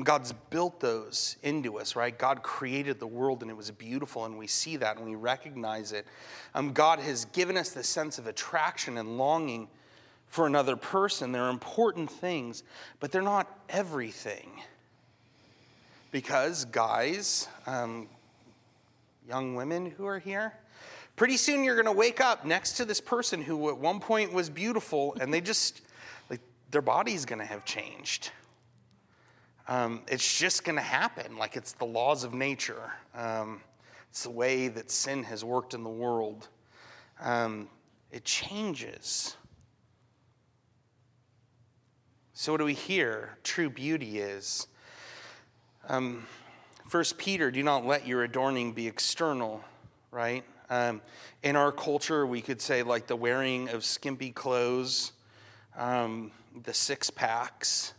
God's 0.03 0.33
built 0.51 0.79
those 0.79 1.37
into 1.41 1.79
us, 1.79 1.95
right? 1.95 2.15
God 2.15 2.43
created 2.43 2.99
the 2.99 3.07
world 3.07 3.41
and 3.41 3.49
it 3.49 3.55
was 3.57 3.71
beautiful, 3.71 4.25
and 4.25 4.37
we 4.37 4.45
see 4.45 4.77
that 4.77 4.97
and 4.97 5.05
we 5.05 5.15
recognize 5.15 5.91
it. 5.91 6.05
Um, 6.53 6.71
God 6.73 6.99
has 6.99 7.25
given 7.25 7.57
us 7.57 7.69
the 7.69 7.83
sense 7.83 8.19
of 8.19 8.27
attraction 8.27 8.97
and 8.97 9.17
longing 9.17 9.67
for 10.27 10.45
another 10.45 10.75
person. 10.75 11.31
They're 11.31 11.49
important 11.49 12.11
things, 12.11 12.63
but 12.99 13.11
they're 13.11 13.21
not 13.21 13.47
everything. 13.69 14.61
Because, 16.11 16.65
guys, 16.65 17.47
um, 17.65 18.07
young 19.27 19.55
women 19.55 19.89
who 19.89 20.05
are 20.05 20.19
here, 20.19 20.53
Pretty 21.17 21.35
soon 21.35 21.63
you're 21.63 21.75
going 21.75 21.87
to 21.87 21.91
wake 21.91 22.21
up 22.21 22.45
next 22.45 22.73
to 22.73 22.85
this 22.85 23.01
person 23.01 23.41
who 23.41 23.69
at 23.69 23.77
one 23.77 23.99
point 23.99 24.31
was 24.31 24.51
beautiful 24.51 25.17
and 25.19 25.33
they 25.33 25.41
just, 25.41 25.81
like, 26.29 26.39
their 26.69 26.83
body's 26.83 27.25
going 27.25 27.39
to 27.39 27.45
have 27.45 27.65
changed. 27.65 28.29
Um, 29.67 30.03
it's 30.07 30.37
just 30.37 30.63
going 30.63 30.75
to 30.75 30.81
happen. 30.81 31.37
Like, 31.37 31.57
it's 31.57 31.71
the 31.73 31.85
laws 31.85 32.23
of 32.23 32.35
nature. 32.35 32.93
Um, 33.15 33.61
it's 34.11 34.23
the 34.23 34.29
way 34.29 34.67
that 34.67 34.91
sin 34.91 35.23
has 35.23 35.43
worked 35.43 35.73
in 35.73 35.83
the 35.83 35.89
world. 35.89 36.47
Um, 37.19 37.67
it 38.11 38.23
changes. 38.23 39.35
So, 42.33 42.51
what 42.51 42.59
do 42.59 42.65
we 42.65 42.75
hear? 42.75 43.39
True 43.43 43.71
beauty 43.71 44.19
is 44.19 44.67
Um, 45.89 46.27
First 46.87 47.17
Peter, 47.17 47.49
do 47.49 47.63
not 47.63 47.85
let 47.85 48.05
your 48.05 48.23
adorning 48.23 48.71
be 48.71 48.87
external, 48.87 49.63
right? 50.11 50.45
Um, 50.69 51.01
in 51.43 51.55
our 51.55 51.71
culture, 51.71 52.25
we 52.25 52.41
could 52.41 52.61
say 52.61 52.83
like 52.83 53.07
the 53.07 53.15
wearing 53.15 53.69
of 53.69 53.85
skimpy 53.85 54.31
clothes, 54.31 55.13
um, 55.77 56.31
the 56.63 56.73
six 56.73 57.09
packs, 57.09 57.93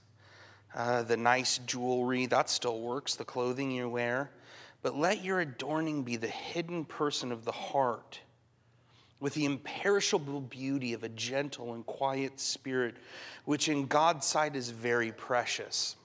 uh, 0.74 1.02
the 1.02 1.16
nice 1.16 1.58
jewelry, 1.58 2.26
that 2.26 2.50
still 2.50 2.80
works, 2.80 3.14
the 3.14 3.24
clothing 3.24 3.70
you 3.70 3.88
wear. 3.88 4.30
But 4.82 4.96
let 4.96 5.24
your 5.24 5.40
adorning 5.40 6.02
be 6.02 6.16
the 6.16 6.28
hidden 6.28 6.84
person 6.84 7.32
of 7.32 7.44
the 7.44 7.52
heart 7.52 8.20
with 9.20 9.34
the 9.34 9.44
imperishable 9.44 10.40
beauty 10.40 10.92
of 10.92 11.02
a 11.02 11.08
gentle 11.08 11.74
and 11.74 11.84
quiet 11.84 12.38
spirit, 12.38 12.94
which 13.44 13.68
in 13.68 13.86
God's 13.86 14.26
sight 14.26 14.54
is 14.54 14.70
very 14.70 15.10
precious. 15.10 15.96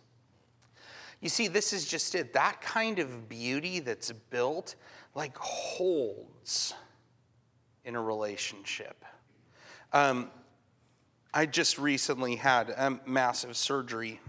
You 1.22 1.29
see, 1.29 1.48
this 1.48 1.72
is 1.72 1.86
just 1.86 2.15
it. 2.15 2.34
That 2.34 2.62
kind 2.62 3.00
of 3.00 3.29
beauty 3.29 3.79
that's 3.79 4.12
built, 4.12 4.75
like, 5.15 5.38
holds 5.38 6.74
in 7.86 7.96
a 7.96 8.01
relationship. 8.01 9.03
Um, 9.91 10.29
I 11.34 11.46
just 11.46 11.77
recently 11.77 12.36
had 12.36 12.70
a 12.70 13.00
massive 13.05 13.58
surgery, 13.58 14.20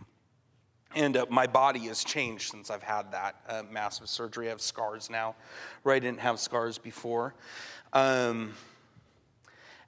and 0.95 1.17
uh, 1.17 1.27
my 1.29 1.47
body 1.47 1.81
has 1.81 2.05
changed 2.05 2.51
since 2.51 2.71
I've 2.71 2.83
had 2.83 3.13
that 3.13 3.37
uh, 3.49 3.63
massive 3.71 4.09
surgery. 4.09 4.47
I 4.47 4.51
have 4.51 4.61
scars 4.61 5.11
now, 5.11 5.35
where 5.83 5.95
I 5.95 5.99
didn't 5.99 6.21
have 6.21 6.41
scars 6.41 6.79
before. 6.79 7.35
Um, 7.93 8.55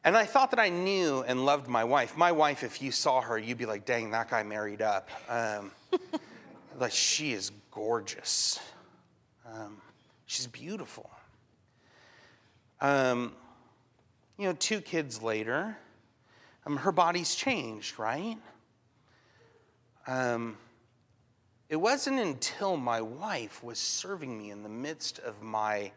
and 0.05 0.17
I 0.17 0.25
thought 0.25 0.51
that 0.53 0.61
I 0.61 0.69
knew 0.69 1.25
and 1.27 1.45
loved 1.45 1.67
my 1.67 1.83
wife. 1.83 2.17
My 2.17 2.31
wife, 2.31 2.63
if 2.63 2.81
you 2.81 2.93
saw 2.93 3.21
her, 3.21 3.37
you'd 3.37 3.59
be 3.59 3.67
like, 3.67 3.85
dang, 3.85 4.11
that 4.13 4.31
guy 4.31 4.45
married 4.45 4.81
up. 4.81 5.11
Um, 5.29 5.73
like, 6.79 6.93
she 6.93 7.33
is 7.33 7.51
gorgeous. 7.73 8.61
Um, 9.53 9.79
she's 10.27 10.47
beautiful. 10.47 11.11
Um, 12.81 13.35
you 14.39 14.45
know, 14.45 14.53
two 14.53 14.81
kids 14.81 15.23
later, 15.23 15.77
um, 16.67 16.77
her 16.77 16.93
body's 16.93 17.35
changed, 17.35 17.99
right? 17.99 18.37
Um, 20.07 20.57
it 21.69 21.77
wasn't 21.77 22.21
until 22.21 22.77
my 22.77 23.01
wife 23.01 23.65
was 23.65 23.79
serving 23.79 24.37
me 24.39 24.51
in 24.51 24.63
the 24.63 24.69
midst 24.69 25.19
of 25.21 25.43
my 25.43 25.91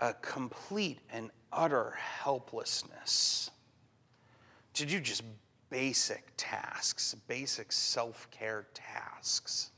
uh, 0.00 0.12
complete 0.20 1.00
and 1.12 1.30
utter 1.52 1.96
helplessness 1.96 3.50
to 4.74 4.86
do 4.86 5.00
just 5.00 5.22
basic 5.70 6.24
tasks, 6.36 7.14
basic 7.26 7.72
self 7.72 8.30
care 8.30 8.66
tasks. 8.74 9.70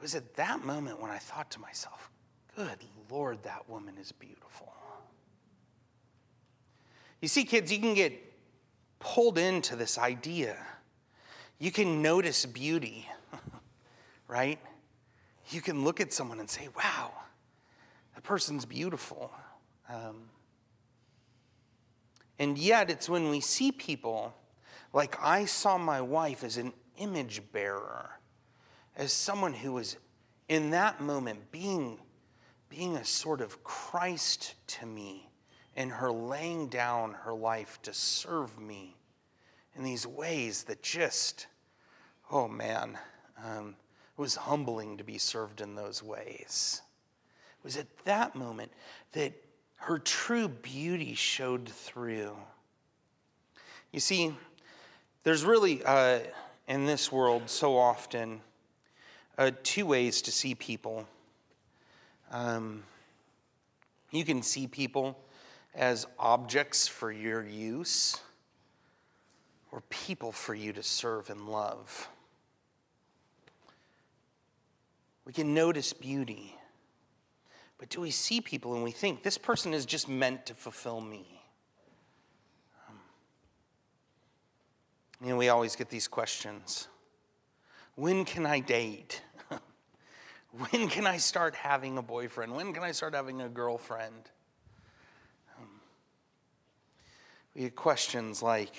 It 0.00 0.02
was 0.04 0.14
at 0.14 0.32
that 0.36 0.64
moment 0.64 0.98
when 0.98 1.10
I 1.10 1.18
thought 1.18 1.50
to 1.50 1.60
myself, 1.60 2.10
good 2.56 2.78
Lord, 3.10 3.42
that 3.42 3.68
woman 3.68 3.98
is 4.00 4.12
beautiful. 4.12 4.72
You 7.20 7.28
see, 7.28 7.44
kids, 7.44 7.70
you 7.70 7.78
can 7.80 7.92
get 7.92 8.14
pulled 8.98 9.36
into 9.36 9.76
this 9.76 9.98
idea. 9.98 10.56
You 11.58 11.70
can 11.70 12.00
notice 12.00 12.46
beauty, 12.46 13.06
right? 14.26 14.58
You 15.50 15.60
can 15.60 15.84
look 15.84 16.00
at 16.00 16.14
someone 16.14 16.40
and 16.40 16.48
say, 16.48 16.68
wow, 16.74 17.12
that 18.14 18.22
person's 18.22 18.64
beautiful. 18.64 19.30
Um, 19.86 20.30
and 22.38 22.56
yet, 22.56 22.88
it's 22.88 23.06
when 23.06 23.28
we 23.28 23.40
see 23.40 23.70
people, 23.70 24.34
like 24.94 25.22
I 25.22 25.44
saw 25.44 25.76
my 25.76 26.00
wife 26.00 26.42
as 26.42 26.56
an 26.56 26.72
image 26.96 27.42
bearer, 27.52 28.19
as 29.00 29.14
someone 29.14 29.54
who 29.54 29.72
was 29.72 29.96
in 30.50 30.70
that 30.70 31.00
moment 31.00 31.50
being, 31.50 31.98
being 32.68 32.96
a 32.96 33.04
sort 33.04 33.40
of 33.40 33.64
Christ 33.64 34.54
to 34.66 34.84
me 34.84 35.30
in 35.74 35.88
her 35.88 36.12
laying 36.12 36.68
down 36.68 37.14
her 37.14 37.32
life 37.32 37.80
to 37.84 37.94
serve 37.94 38.60
me 38.60 38.94
in 39.74 39.84
these 39.84 40.06
ways 40.06 40.64
that 40.64 40.82
just, 40.82 41.46
oh 42.30 42.46
man, 42.46 42.98
um, 43.42 43.74
it 44.18 44.20
was 44.20 44.36
humbling 44.36 44.98
to 44.98 45.04
be 45.04 45.16
served 45.16 45.62
in 45.62 45.74
those 45.74 46.02
ways. 46.02 46.82
It 47.58 47.64
was 47.64 47.78
at 47.78 47.86
that 48.04 48.36
moment 48.36 48.70
that 49.12 49.32
her 49.76 49.98
true 49.98 50.46
beauty 50.48 51.14
showed 51.14 51.70
through. 51.70 52.36
You 53.92 54.00
see, 54.00 54.34
there's 55.22 55.42
really, 55.42 55.82
uh, 55.84 56.18
in 56.68 56.84
this 56.84 57.10
world, 57.10 57.48
so 57.48 57.78
often, 57.78 58.42
uh, 59.40 59.50
two 59.62 59.86
ways 59.86 60.20
to 60.20 60.30
see 60.30 60.54
people. 60.54 61.08
Um, 62.30 62.82
you 64.10 64.22
can 64.22 64.42
see 64.42 64.66
people 64.66 65.18
as 65.74 66.06
objects 66.18 66.86
for 66.86 67.10
your 67.10 67.42
use 67.42 68.20
or 69.72 69.80
people 69.88 70.30
for 70.30 70.54
you 70.54 70.74
to 70.74 70.82
serve 70.82 71.30
and 71.30 71.48
love. 71.48 72.10
We 75.24 75.32
can 75.32 75.54
notice 75.54 75.94
beauty. 75.94 76.54
But 77.78 77.88
do 77.88 78.02
we 78.02 78.10
see 78.10 78.42
people 78.42 78.74
and 78.74 78.84
we 78.84 78.90
think 78.90 79.22
this 79.22 79.38
person 79.38 79.72
is 79.72 79.86
just 79.86 80.06
meant 80.06 80.44
to 80.46 80.54
fulfill 80.54 81.00
me? 81.00 81.40
Um, 82.86 82.96
you 85.22 85.28
know, 85.30 85.36
we 85.38 85.48
always 85.48 85.76
get 85.76 85.88
these 85.88 86.08
questions 86.08 86.88
When 87.94 88.26
can 88.26 88.44
I 88.44 88.60
date? 88.60 89.22
When 90.52 90.88
can 90.88 91.06
I 91.06 91.16
start 91.16 91.54
having 91.54 91.98
a 91.98 92.02
boyfriend? 92.02 92.54
When 92.54 92.72
can 92.72 92.82
I 92.82 92.92
start 92.92 93.14
having 93.14 93.40
a 93.40 93.48
girlfriend? 93.48 94.30
Um, 95.58 95.68
we 97.54 97.62
get 97.62 97.76
questions 97.76 98.42
like, 98.42 98.72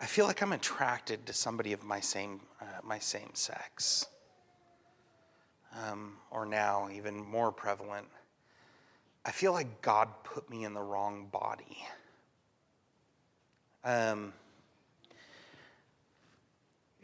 I 0.00 0.06
feel 0.06 0.26
like 0.26 0.42
I'm 0.42 0.52
attracted 0.52 1.26
to 1.26 1.32
somebody 1.32 1.72
of 1.72 1.84
my 1.84 2.00
same, 2.00 2.40
uh, 2.60 2.64
my 2.82 2.98
same 2.98 3.30
sex 3.34 4.06
um, 5.86 6.14
or 6.30 6.46
now 6.46 6.88
even 6.92 7.24
more 7.24 7.52
prevalent, 7.52 8.06
I 9.24 9.30
feel 9.30 9.52
like 9.52 9.82
God 9.82 10.08
put 10.24 10.48
me 10.48 10.64
in 10.64 10.74
the 10.74 10.80
wrong 10.80 11.28
body. 11.30 11.84
Um, 13.84 14.32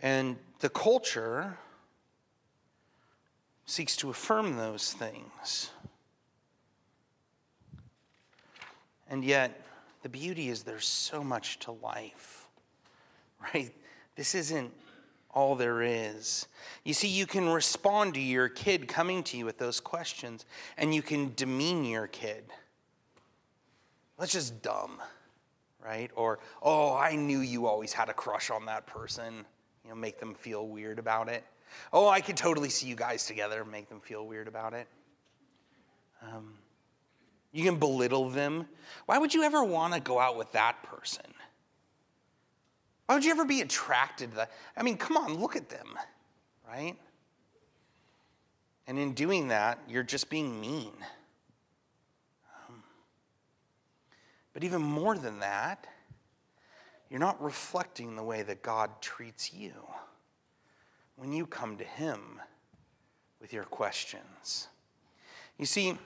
and 0.02 0.36
the 0.60 0.68
culture 0.68 1.58
seeks 3.66 3.96
to 3.96 4.10
affirm 4.10 4.56
those 4.56 4.92
things. 4.92 5.70
And 9.08 9.24
yet, 9.24 9.60
the 10.02 10.08
beauty 10.08 10.48
is 10.48 10.62
there's 10.62 10.86
so 10.86 11.22
much 11.24 11.58
to 11.60 11.72
life, 11.72 12.48
right? 13.54 13.72
This 14.16 14.34
isn't 14.34 14.72
all 15.34 15.56
there 15.56 15.82
is. 15.82 16.46
You 16.84 16.94
see, 16.94 17.08
you 17.08 17.26
can 17.26 17.48
respond 17.48 18.14
to 18.14 18.20
your 18.20 18.48
kid 18.48 18.86
coming 18.86 19.22
to 19.24 19.36
you 19.36 19.44
with 19.44 19.58
those 19.58 19.80
questions, 19.80 20.44
and 20.76 20.94
you 20.94 21.02
can 21.02 21.32
demean 21.34 21.84
your 21.84 22.06
kid. 22.06 22.44
That's 24.18 24.32
just 24.32 24.62
dumb, 24.62 25.02
right? 25.84 26.10
Or, 26.14 26.38
oh, 26.62 26.94
I 26.94 27.16
knew 27.16 27.40
you 27.40 27.66
always 27.66 27.92
had 27.92 28.08
a 28.08 28.14
crush 28.14 28.50
on 28.50 28.66
that 28.66 28.86
person. 28.86 29.44
You 29.82 29.90
know, 29.90 29.96
make 29.96 30.20
them 30.20 30.34
feel 30.34 30.68
weird 30.68 30.98
about 30.98 31.28
it. 31.28 31.44
Oh, 31.92 32.08
I 32.08 32.20
could 32.20 32.36
totally 32.36 32.68
see 32.68 32.86
you 32.86 32.96
guys 32.96 33.26
together, 33.26 33.62
and 33.62 33.70
make 33.70 33.88
them 33.88 34.00
feel 34.00 34.26
weird 34.26 34.48
about 34.48 34.74
it. 34.74 34.88
Um, 36.22 36.54
you 37.52 37.64
can 37.64 37.78
belittle 37.78 38.30
them. 38.30 38.66
Why 39.06 39.18
would 39.18 39.32
you 39.32 39.42
ever 39.42 39.62
want 39.62 39.94
to 39.94 40.00
go 40.00 40.18
out 40.18 40.36
with 40.36 40.50
that 40.52 40.82
person? 40.82 41.26
Why 43.06 43.14
would 43.14 43.24
you 43.24 43.30
ever 43.30 43.44
be 43.44 43.60
attracted 43.60 44.30
to 44.30 44.36
that? 44.38 44.52
I 44.76 44.82
mean, 44.82 44.96
come 44.96 45.16
on, 45.16 45.38
look 45.38 45.56
at 45.56 45.68
them, 45.68 45.98
right? 46.66 46.96
And 48.86 48.98
in 48.98 49.12
doing 49.12 49.48
that, 49.48 49.78
you're 49.88 50.02
just 50.02 50.30
being 50.30 50.60
mean. 50.60 50.92
Um, 52.68 52.82
but 54.52 54.64
even 54.64 54.82
more 54.82 55.16
than 55.16 55.40
that, 55.40 55.86
you're 57.10 57.20
not 57.20 57.42
reflecting 57.42 58.16
the 58.16 58.22
way 58.22 58.42
that 58.42 58.62
God 58.62 58.90
treats 59.00 59.52
you 59.52 59.72
when 61.16 61.32
you 61.32 61.46
come 61.46 61.76
to 61.76 61.84
Him 61.84 62.40
with 63.40 63.52
your 63.52 63.64
questions. 63.64 64.68
You 65.58 65.66
see, 65.66 65.96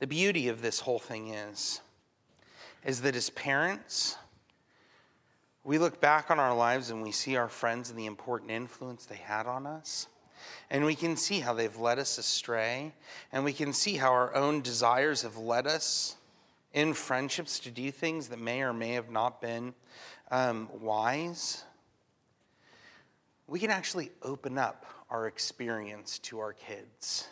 the 0.00 0.06
beauty 0.06 0.48
of 0.48 0.62
this 0.62 0.80
whole 0.80 0.98
thing 0.98 1.28
is, 1.28 1.80
is 2.84 3.02
that 3.02 3.14
as 3.14 3.30
parents, 3.30 4.16
we 5.62 5.78
look 5.78 6.00
back 6.00 6.30
on 6.30 6.40
our 6.40 6.54
lives 6.54 6.90
and 6.90 7.02
we 7.02 7.12
see 7.12 7.36
our 7.36 7.48
friends 7.48 7.90
and 7.90 7.98
the 7.98 8.06
important 8.06 8.50
influence 8.50 9.04
they 9.04 9.16
had 9.16 9.46
on 9.46 9.66
us. 9.66 10.08
And 10.70 10.84
we 10.84 10.94
can 10.94 11.16
see 11.16 11.40
how 11.40 11.52
they've 11.52 11.76
led 11.76 11.98
us 11.98 12.16
astray. 12.16 12.94
And 13.32 13.44
we 13.44 13.52
can 13.52 13.72
see 13.72 13.96
how 13.96 14.10
our 14.10 14.34
own 14.34 14.62
desires 14.62 15.22
have 15.22 15.36
led 15.36 15.66
us 15.66 16.16
in 16.72 16.94
friendships 16.94 17.58
to 17.60 17.70
do 17.70 17.90
things 17.90 18.28
that 18.28 18.38
may 18.38 18.62
or 18.62 18.72
may 18.72 18.92
have 18.92 19.10
not 19.10 19.40
been 19.40 19.74
um, 20.30 20.68
wise. 20.80 21.64
We 23.50 23.58
can 23.58 23.70
actually 23.70 24.12
open 24.22 24.56
up 24.56 24.86
our 25.10 25.26
experience 25.26 26.20
to 26.20 26.38
our 26.38 26.52
kids. 26.52 27.26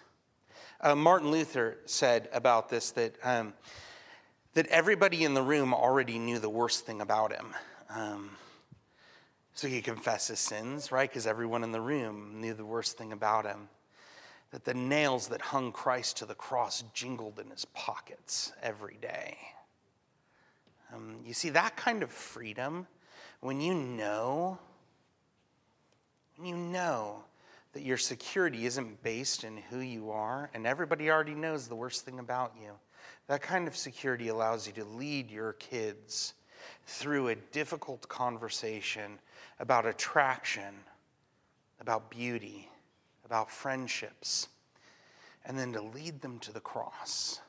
Uh, 0.80 0.96
Martin 0.96 1.30
Luther 1.30 1.78
said 1.86 2.28
about 2.32 2.68
this 2.68 2.90
that, 2.90 3.14
um, 3.22 3.54
that 4.54 4.66
everybody 4.66 5.22
in 5.22 5.34
the 5.34 5.42
room 5.42 5.72
already 5.72 6.18
knew 6.18 6.40
the 6.40 6.50
worst 6.50 6.84
thing 6.84 7.00
about 7.00 7.32
him. 7.32 7.54
Um, 7.88 8.30
so 9.54 9.68
he 9.68 9.80
confessed 9.80 10.26
his 10.26 10.40
sins, 10.40 10.90
right? 10.90 11.08
Because 11.08 11.24
everyone 11.24 11.62
in 11.62 11.70
the 11.70 11.80
room 11.80 12.40
knew 12.40 12.52
the 12.52 12.64
worst 12.64 12.98
thing 12.98 13.12
about 13.12 13.46
him. 13.46 13.68
That 14.50 14.64
the 14.64 14.74
nails 14.74 15.28
that 15.28 15.40
hung 15.40 15.70
Christ 15.70 16.16
to 16.16 16.26
the 16.26 16.34
cross 16.34 16.82
jingled 16.94 17.38
in 17.38 17.48
his 17.50 17.64
pockets 17.64 18.52
every 18.60 18.98
day. 19.00 19.36
Um, 20.92 21.20
you 21.24 21.34
see, 21.34 21.50
that 21.50 21.76
kind 21.76 22.02
of 22.02 22.10
freedom, 22.10 22.88
when 23.40 23.60
you 23.60 23.74
know, 23.74 24.58
when 26.38 26.46
you 26.46 26.56
know 26.56 27.24
that 27.72 27.82
your 27.82 27.96
security 27.96 28.64
isn't 28.64 29.02
based 29.02 29.42
in 29.42 29.56
who 29.56 29.80
you 29.80 30.10
are, 30.10 30.48
and 30.54 30.66
everybody 30.66 31.10
already 31.10 31.34
knows 31.34 31.66
the 31.66 31.74
worst 31.74 32.04
thing 32.04 32.20
about 32.20 32.52
you, 32.60 32.70
that 33.26 33.42
kind 33.42 33.66
of 33.66 33.76
security 33.76 34.28
allows 34.28 34.66
you 34.66 34.72
to 34.72 34.84
lead 34.84 35.30
your 35.30 35.54
kids 35.54 36.34
through 36.86 37.28
a 37.28 37.34
difficult 37.34 38.08
conversation 38.08 39.18
about 39.58 39.84
attraction, 39.84 40.74
about 41.80 42.08
beauty, 42.08 42.68
about 43.24 43.50
friendships, 43.50 44.46
and 45.44 45.58
then 45.58 45.72
to 45.72 45.82
lead 45.82 46.20
them 46.20 46.38
to 46.38 46.52
the 46.52 46.60
cross 46.60 47.40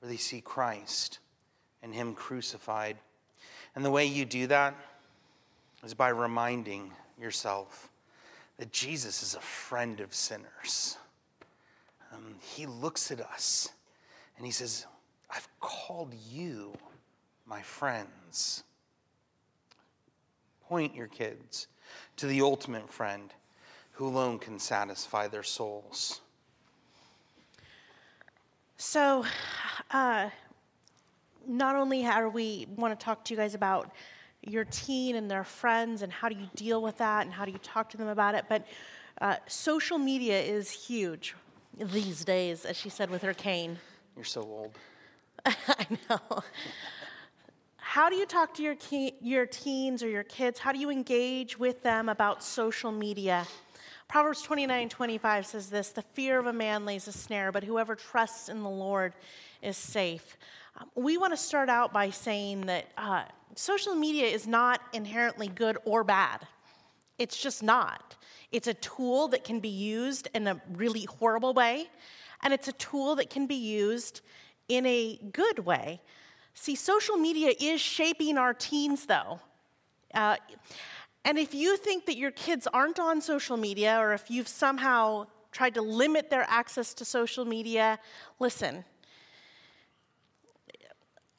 where 0.00 0.10
they 0.10 0.16
see 0.16 0.40
Christ 0.40 1.20
and 1.80 1.94
Him 1.94 2.12
crucified. 2.12 2.96
And 3.76 3.84
the 3.84 3.90
way 3.90 4.06
you 4.06 4.24
do 4.24 4.48
that 4.48 4.74
is 5.84 5.94
by 5.94 6.08
reminding 6.08 6.90
yourself 7.20 7.88
that 8.58 8.72
Jesus 8.72 9.22
is 9.22 9.34
a 9.34 9.40
friend 9.40 10.00
of 10.00 10.14
sinners. 10.14 10.96
Um, 12.12 12.36
he 12.40 12.66
looks 12.66 13.10
at 13.10 13.20
us 13.20 13.70
and 14.36 14.46
He 14.46 14.52
says, 14.52 14.86
I've 15.30 15.48
called 15.60 16.14
you 16.30 16.72
my 17.46 17.62
friends. 17.62 18.64
Point 20.68 20.94
your 20.94 21.06
kids 21.06 21.68
to 22.16 22.26
the 22.26 22.40
ultimate 22.40 22.92
friend 22.92 23.32
who 23.92 24.06
alone 24.06 24.38
can 24.38 24.58
satisfy 24.58 25.28
their 25.28 25.42
souls. 25.42 26.20
So, 28.76 29.24
uh, 29.90 30.28
not 31.46 31.76
only 31.76 32.04
are 32.04 32.28
we 32.28 32.66
want 32.76 32.98
to 32.98 33.02
talk 33.02 33.24
to 33.24 33.34
you 33.34 33.38
guys 33.38 33.54
about 33.54 33.90
your 34.46 34.64
teen 34.64 35.16
and 35.16 35.30
their 35.30 35.44
friends 35.44 36.02
and 36.02 36.12
how 36.12 36.28
do 36.28 36.36
you 36.36 36.48
deal 36.54 36.80
with 36.80 36.98
that 36.98 37.24
and 37.24 37.32
how 37.32 37.44
do 37.44 37.50
you 37.50 37.58
talk 37.58 37.90
to 37.90 37.96
them 37.96 38.08
about 38.08 38.34
it, 38.34 38.44
but 38.48 38.66
uh, 39.20 39.36
social 39.46 39.98
media 39.98 40.40
is 40.40 40.70
huge 40.70 41.34
these 41.78 42.24
days, 42.24 42.64
as 42.64 42.76
she 42.76 42.88
said 42.88 43.10
with 43.10 43.22
her 43.22 43.34
cane. 43.34 43.78
You're 44.14 44.24
so 44.24 44.42
old. 44.42 44.78
I 45.46 45.86
know. 46.08 46.42
How 47.76 48.08
do 48.08 48.16
you 48.16 48.26
talk 48.26 48.54
to 48.54 48.62
your, 48.62 48.74
ke- 48.74 49.14
your 49.20 49.46
teens 49.46 50.02
or 50.02 50.08
your 50.08 50.22
kids? 50.22 50.58
How 50.58 50.72
do 50.72 50.78
you 50.78 50.90
engage 50.90 51.58
with 51.58 51.82
them 51.82 52.08
about 52.08 52.42
social 52.42 52.92
media? 52.92 53.46
Proverbs 54.08 54.42
29 54.42 54.88
25 54.88 55.46
says 55.46 55.70
this 55.70 55.90
The 55.90 56.02
fear 56.02 56.38
of 56.38 56.46
a 56.46 56.52
man 56.52 56.84
lays 56.84 57.08
a 57.08 57.12
snare, 57.12 57.52
but 57.52 57.64
whoever 57.64 57.94
trusts 57.94 58.48
in 58.48 58.62
the 58.62 58.70
Lord 58.70 59.14
is 59.62 59.76
safe. 59.76 60.36
Um, 60.78 60.90
we 60.94 61.16
want 61.16 61.32
to 61.32 61.36
start 61.36 61.68
out 61.68 61.92
by 61.92 62.10
saying 62.10 62.66
that 62.66 62.86
uh, 62.96 63.24
social 63.54 63.94
media 63.94 64.26
is 64.26 64.46
not 64.46 64.80
inherently 64.92 65.48
good 65.48 65.78
or 65.84 66.04
bad. 66.04 66.46
It's 67.18 67.40
just 67.40 67.62
not. 67.62 68.16
It's 68.52 68.68
a 68.68 68.74
tool 68.74 69.28
that 69.28 69.42
can 69.42 69.60
be 69.60 69.68
used 69.68 70.28
in 70.34 70.46
a 70.46 70.60
really 70.74 71.04
horrible 71.04 71.54
way, 71.54 71.88
and 72.42 72.52
it's 72.52 72.68
a 72.68 72.72
tool 72.72 73.16
that 73.16 73.30
can 73.30 73.46
be 73.46 73.54
used 73.54 74.20
in 74.68 74.84
a 74.86 75.18
good 75.32 75.60
way. 75.60 76.00
See, 76.54 76.74
social 76.74 77.16
media 77.16 77.52
is 77.58 77.80
shaping 77.80 78.38
our 78.38 78.52
teens, 78.52 79.06
though. 79.06 79.40
Uh, 80.14 80.36
and 81.24 81.38
if 81.38 81.54
you 81.54 81.76
think 81.76 82.06
that 82.06 82.16
your 82.16 82.30
kids 82.30 82.66
aren't 82.72 83.00
on 83.00 83.20
social 83.20 83.56
media, 83.56 83.98
or 83.98 84.12
if 84.12 84.30
you've 84.30 84.48
somehow 84.48 85.26
tried 85.52 85.74
to 85.74 85.82
limit 85.82 86.30
their 86.30 86.46
access 86.48 86.92
to 86.94 87.04
social 87.04 87.44
media, 87.44 87.98
listen. 88.38 88.84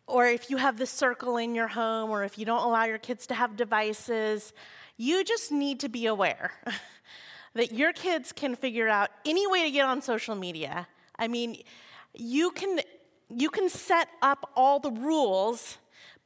Or 0.07 0.25
if 0.25 0.49
you 0.49 0.57
have 0.57 0.77
this 0.77 0.89
circle 0.89 1.37
in 1.37 1.53
your 1.53 1.67
home, 1.67 2.09
or 2.09 2.23
if 2.23 2.37
you 2.37 2.45
don't 2.45 2.63
allow 2.63 2.85
your 2.85 2.97
kids 2.97 3.27
to 3.27 3.33
have 3.33 3.55
devices, 3.55 4.53
you 4.95 5.23
just 5.23 5.51
need 5.51 5.81
to 5.81 5.89
be 5.89 6.05
aware 6.07 6.53
that 7.53 7.71
your 7.71 7.93
kids 7.93 8.31
can 8.31 8.55
figure 8.55 8.87
out 8.87 9.11
any 9.25 9.45
way 9.47 9.63
to 9.63 9.71
get 9.71 9.85
on 9.85 10.01
social 10.01 10.35
media. 10.35 10.87
I 11.19 11.27
mean, 11.27 11.61
you 12.13 12.51
can, 12.51 12.79
you 13.29 13.49
can 13.49 13.69
set 13.69 14.07
up 14.21 14.51
all 14.55 14.79
the 14.79 14.91
rules 14.91 15.77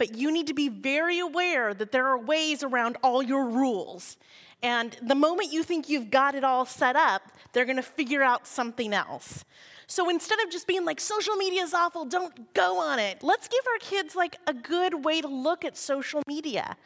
but 0.01 0.15
you 0.15 0.31
need 0.31 0.47
to 0.47 0.55
be 0.55 0.67
very 0.67 1.19
aware 1.19 1.75
that 1.75 1.91
there 1.91 2.07
are 2.07 2.17
ways 2.17 2.63
around 2.63 2.97
all 3.03 3.21
your 3.21 3.45
rules. 3.45 4.17
And 4.63 4.97
the 4.99 5.13
moment 5.13 5.53
you 5.53 5.61
think 5.61 5.89
you've 5.89 6.09
got 6.09 6.33
it 6.33 6.43
all 6.43 6.65
set 6.65 6.95
up, 6.95 7.21
they're 7.53 7.65
gonna 7.65 7.83
figure 7.83 8.23
out 8.23 8.47
something 8.47 8.95
else. 8.95 9.45
So 9.91 10.07
instead 10.07 10.39
of 10.39 10.49
just 10.49 10.67
being 10.67 10.85
like, 10.85 11.01
social 11.01 11.35
media 11.35 11.63
is 11.63 11.73
awful, 11.73 12.05
don't 12.05 12.53
go 12.53 12.79
on 12.79 12.97
it, 12.97 13.21
let's 13.21 13.49
give 13.49 13.59
our 13.73 13.77
kids 13.79 14.15
like 14.15 14.37
a 14.47 14.53
good 14.53 15.03
way 15.03 15.19
to 15.19 15.27
look 15.27 15.65
at 15.65 15.75
social 15.75 16.23
media. 16.27 16.77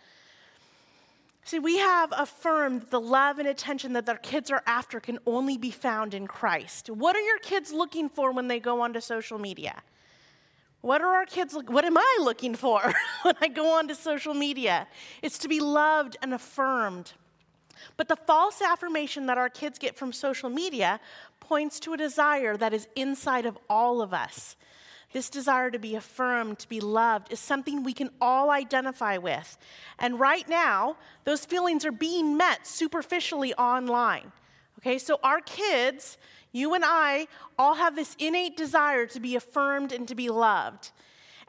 See, 1.44 1.60
we 1.60 1.78
have 1.78 2.12
affirmed 2.18 2.88
the 2.90 3.00
love 3.00 3.38
and 3.38 3.48
attention 3.48 3.94
that 3.94 4.10
our 4.10 4.18
kids 4.18 4.50
are 4.50 4.64
after 4.66 5.00
can 5.00 5.20
only 5.28 5.56
be 5.56 5.70
found 5.70 6.16
in 6.16 6.26
Christ. 6.26 6.90
What 6.90 7.16
are 7.16 7.22
your 7.22 7.38
kids 7.38 7.72
looking 7.72 8.10
for 8.10 8.32
when 8.32 8.48
they 8.48 8.60
go 8.60 8.82
onto 8.82 9.00
social 9.02 9.38
media? 9.38 9.84
What 10.82 11.04
are 11.04 11.14
our 11.14 11.28
kids 11.28 11.54
look, 11.54 11.70
what 11.70 11.86
am 11.86 12.00
I 12.00 12.18
looking 12.22 12.56
for 12.56 12.92
when 13.22 13.36
I 13.40 13.50
go 13.50 13.78
onto 13.78 13.94
social 13.94 14.34
media? 14.34 14.88
It's 15.22 15.38
to 15.40 15.48
be 15.48 15.60
loved 15.60 16.18
and 16.24 16.34
affirmed. 16.34 17.14
But 17.98 18.08
the 18.08 18.16
false 18.16 18.62
affirmation 18.62 19.28
that 19.28 19.38
our 19.38 19.50
kids 19.50 19.78
get 19.78 19.96
from 19.96 20.12
social 20.12 20.50
media 20.50 21.00
points 21.48 21.80
to 21.82 21.94
a 21.94 21.98
desire 21.98 22.58
that 22.58 22.74
is 22.74 22.88
inside 22.96 23.46
of 23.46 23.58
all 23.70 24.02
of 24.02 24.14
us. 24.14 24.56
This 25.14 25.30
desire 25.30 25.72
to 25.72 25.80
be 25.80 25.96
affirmed, 25.96 26.60
to 26.60 26.70
be 26.70 26.82
loved, 26.82 27.32
is 27.32 27.40
something 27.40 27.84
we 27.84 27.94
can 27.94 28.10
all 28.20 28.50
identify 28.50 29.18
with. 29.18 29.58
And 29.98 30.20
right 30.20 30.48
now, 30.50 30.98
those 31.24 31.46
feelings 31.46 31.86
are 31.86 31.92
being 31.92 32.36
met 32.36 32.68
superficially 32.68 33.54
online. 33.54 34.32
Okay, 34.80 34.98
so 34.98 35.20
our 35.24 35.40
kids 35.40 36.18
you 36.56 36.74
and 36.74 36.86
I 36.86 37.28
all 37.60 37.76
have 37.76 37.98
this 37.98 38.16
innate 38.18 38.56
desire 38.56 39.06
to 39.08 39.20
be 39.20 39.36
affirmed 39.36 39.92
and 39.92 40.08
to 40.08 40.16
be 40.16 40.30
loved. 40.30 40.92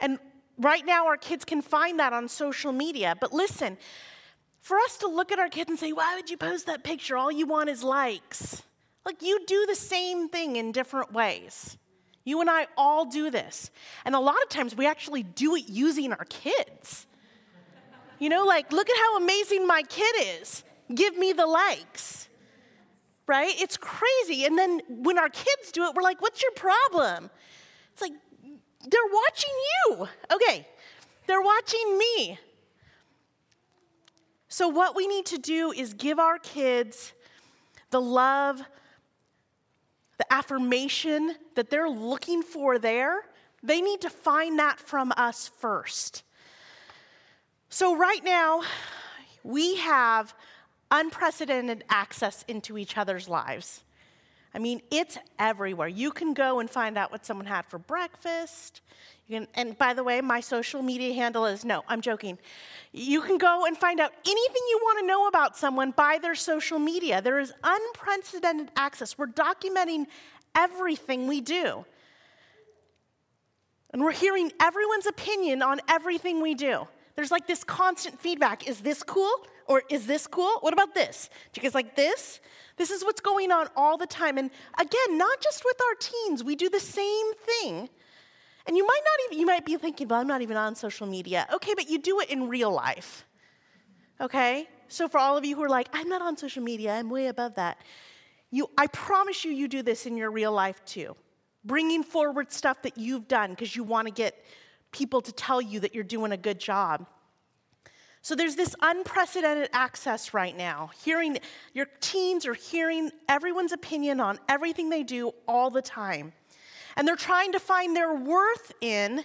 And 0.01 0.19
right 0.57 0.85
now, 0.85 1.07
our 1.07 1.15
kids 1.15 1.45
can 1.45 1.61
find 1.61 1.97
that 2.01 2.11
on 2.11 2.27
social 2.27 2.73
media. 2.73 3.15
But 3.17 3.31
listen, 3.31 3.77
for 4.59 4.77
us 4.79 4.97
to 4.97 5.07
look 5.07 5.31
at 5.31 5.39
our 5.39 5.47
kids 5.47 5.69
and 5.69 5.79
say, 5.79 5.93
Why 5.93 6.15
would 6.15 6.29
you 6.29 6.35
post 6.35 6.65
that 6.65 6.83
picture? 6.83 7.15
All 7.15 7.31
you 7.31 7.45
want 7.45 7.69
is 7.69 7.85
likes. 7.85 8.63
Like, 9.07 9.23
you 9.23 9.43
do 9.47 9.65
the 9.65 9.75
same 9.75 10.29
thing 10.29 10.57
in 10.57 10.71
different 10.71 11.11
ways. 11.11 11.77
You 12.25 12.41
and 12.41 12.49
I 12.49 12.67
all 12.77 13.05
do 13.05 13.31
this. 13.31 13.71
And 14.05 14.13
a 14.13 14.19
lot 14.19 14.35
of 14.43 14.49
times 14.49 14.75
we 14.75 14.85
actually 14.85 15.23
do 15.23 15.55
it 15.55 15.67
using 15.67 16.13
our 16.13 16.25
kids. 16.25 17.07
You 18.19 18.29
know, 18.29 18.45
like, 18.45 18.71
look 18.71 18.87
at 18.87 18.97
how 18.97 19.17
amazing 19.17 19.65
my 19.65 19.81
kid 19.81 20.15
is. 20.39 20.63
Give 20.93 21.17
me 21.17 21.33
the 21.33 21.47
likes 21.47 22.27
right? 23.27 23.53
It's 23.61 23.77
crazy. 23.77 24.45
And 24.45 24.57
then 24.57 24.81
when 24.87 25.19
our 25.19 25.29
kids 25.29 25.71
do 25.71 25.83
it, 25.83 25.93
we're 25.93 26.01
like, 26.01 26.21
what's 26.21 26.41
your 26.41 26.51
problem? 26.53 27.29
It's 27.91 28.01
like, 28.01 28.13
they're 28.89 29.01
watching 29.13 29.53
you. 29.75 30.07
Okay, 30.33 30.65
they're 31.27 31.41
watching 31.41 31.97
me. 31.97 32.39
So, 34.47 34.69
what 34.69 34.95
we 34.95 35.07
need 35.07 35.25
to 35.27 35.37
do 35.37 35.73
is 35.73 35.93
give 35.93 36.19
our 36.19 36.39
kids 36.39 37.11
the 37.89 37.99
love, 37.99 38.61
the 40.17 40.31
affirmation 40.33 41.35
that 41.55 41.69
they're 41.69 41.89
looking 41.89 42.41
for 42.41 42.79
there. 42.79 43.23
They 43.63 43.81
need 43.81 44.01
to 44.01 44.09
find 44.09 44.59
that 44.59 44.79
from 44.79 45.13
us 45.17 45.49
first. 45.59 46.23
So, 47.69 47.95
right 47.95 48.23
now, 48.23 48.61
we 49.43 49.77
have 49.77 50.33
unprecedented 50.89 51.83
access 51.89 52.45
into 52.47 52.77
each 52.77 52.97
other's 52.97 53.27
lives. 53.27 53.83
I 54.57 54.59
mean, 54.59 54.81
it's 54.89 55.19
everywhere. 55.37 55.87
You 55.87 56.09
can 56.09 56.33
go 56.33 56.59
and 56.59 56.67
find 56.67 56.97
out 56.97 57.11
what 57.11 57.23
someone 57.23 57.45
had 57.45 57.67
for 57.67 57.77
breakfast. 57.77 58.81
You 59.27 59.37
can, 59.41 59.47
and 59.53 59.77
by 59.77 59.93
the 59.93 60.03
way, 60.03 60.19
my 60.19 60.39
social 60.39 60.81
media 60.81 61.13
handle 61.13 61.45
is 61.45 61.63
no, 61.63 61.83
I'm 61.87 62.01
joking. 62.01 62.39
You 62.91 63.21
can 63.21 63.37
go 63.37 63.67
and 63.67 63.77
find 63.77 63.99
out 63.99 64.11
anything 64.25 64.61
you 64.71 64.79
want 64.81 64.99
to 65.01 65.05
know 65.05 65.27
about 65.27 65.55
someone 65.55 65.91
by 65.91 66.17
their 66.19 66.33
social 66.33 66.79
media. 66.79 67.21
There 67.21 67.37
is 67.37 67.53
unprecedented 67.63 68.71
access. 68.75 69.15
We're 69.15 69.27
documenting 69.27 70.07
everything 70.55 71.27
we 71.27 71.39
do. 71.39 71.85
And 73.93 74.01
we're 74.01 74.11
hearing 74.11 74.51
everyone's 74.59 75.05
opinion 75.05 75.61
on 75.61 75.81
everything 75.87 76.41
we 76.41 76.55
do. 76.55 76.87
There's 77.15 77.29
like 77.29 77.45
this 77.45 77.63
constant 77.63 78.19
feedback. 78.19 78.67
Is 78.67 78.79
this 78.79 79.03
cool? 79.03 79.45
Or 79.67 79.83
is 79.89 80.07
this 80.07 80.27
cool? 80.27 80.57
What 80.61 80.73
about 80.73 80.95
this? 80.95 81.29
Do 81.51 81.59
you 81.59 81.63
guys 81.63 81.75
like 81.75 81.95
this? 81.95 82.39
This 82.77 82.89
is 82.89 83.03
what's 83.03 83.21
going 83.21 83.51
on 83.51 83.67
all 83.75 83.97
the 83.97 84.07
time. 84.07 84.37
And 84.37 84.49
again, 84.79 85.17
not 85.17 85.41
just 85.41 85.63
with 85.65 85.77
our 85.89 85.95
teens, 85.99 86.43
we 86.43 86.55
do 86.55 86.69
the 86.69 86.79
same 86.79 87.33
thing. 87.33 87.89
And 88.65 88.77
you 88.77 88.85
might 88.85 89.01
not 89.03 89.25
even, 89.25 89.39
you 89.39 89.45
might 89.45 89.65
be 89.65 89.75
thinking, 89.77 90.07
well, 90.07 90.19
I'm 90.19 90.27
not 90.27 90.41
even 90.41 90.57
on 90.57 90.75
social 90.75 91.07
media. 91.07 91.47
Okay, 91.53 91.73
but 91.73 91.89
you 91.89 91.99
do 91.99 92.19
it 92.19 92.29
in 92.29 92.47
real 92.47 92.71
life. 92.71 93.25
Okay? 94.21 94.67
So 94.89 95.07
for 95.07 95.19
all 95.19 95.37
of 95.37 95.45
you 95.45 95.55
who 95.55 95.63
are 95.63 95.69
like, 95.69 95.89
I'm 95.93 96.09
not 96.09 96.21
on 96.21 96.37
social 96.37 96.63
media, 96.63 96.93
I'm 96.93 97.09
way 97.09 97.27
above 97.27 97.55
that. 97.55 97.77
You, 98.51 98.69
I 98.77 98.87
promise 98.87 99.43
you, 99.43 99.51
you 99.51 99.67
do 99.67 99.81
this 99.81 100.05
in 100.05 100.15
your 100.15 100.31
real 100.31 100.51
life 100.51 100.83
too. 100.85 101.15
Bringing 101.65 102.03
forward 102.03 102.51
stuff 102.51 102.81
that 102.83 102.97
you've 102.97 103.27
done 103.27 103.51
because 103.51 103.75
you 103.75 103.83
want 103.83 104.07
to 104.07 104.13
get 104.13 104.45
people 104.91 105.21
to 105.21 105.31
tell 105.31 105.61
you 105.61 105.81
that 105.81 105.93
you're 105.93 106.03
doing 106.03 106.31
a 106.31 106.37
good 106.37 106.59
job. 106.59 107.05
So 108.27 108.35
there's 108.35 108.57
this 108.57 108.75
unprecedented 108.81 109.69
access 109.71 110.33
right 110.33 110.53
now. 110.53 110.91
Hearing 111.01 111.37
your 111.73 111.87
teens 112.01 112.45
are 112.45 112.53
hearing 112.53 113.09
everyone's 113.29 113.71
opinion 113.71 114.19
on 114.19 114.37
everything 114.49 114.89
they 114.89 115.03
do 115.03 115.31
all 115.47 115.69
the 115.69 115.81
time. 115.81 116.33
And 116.97 117.07
they're 117.07 117.15
trying 117.15 117.53
to 117.53 117.59
find 117.59 117.95
their 117.95 118.13
worth 118.13 118.73
in 118.81 119.23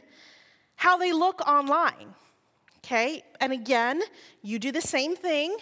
how 0.76 0.98
they 0.98 1.12
look 1.12 1.40
online. 1.48 2.14
Okay? 2.78 3.24
And 3.40 3.52
again, 3.52 4.02
you 4.40 4.60
do 4.60 4.70
the 4.70 4.80
same 4.80 5.16
thing. 5.16 5.56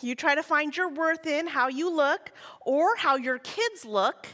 You 0.00 0.14
try 0.14 0.34
to 0.34 0.42
find 0.42 0.74
your 0.74 0.88
worth 0.88 1.26
in 1.26 1.46
how 1.46 1.68
you 1.68 1.94
look 1.94 2.32
or 2.64 2.96
how 2.96 3.16
your 3.16 3.40
kids 3.40 3.84
look. 3.84 4.26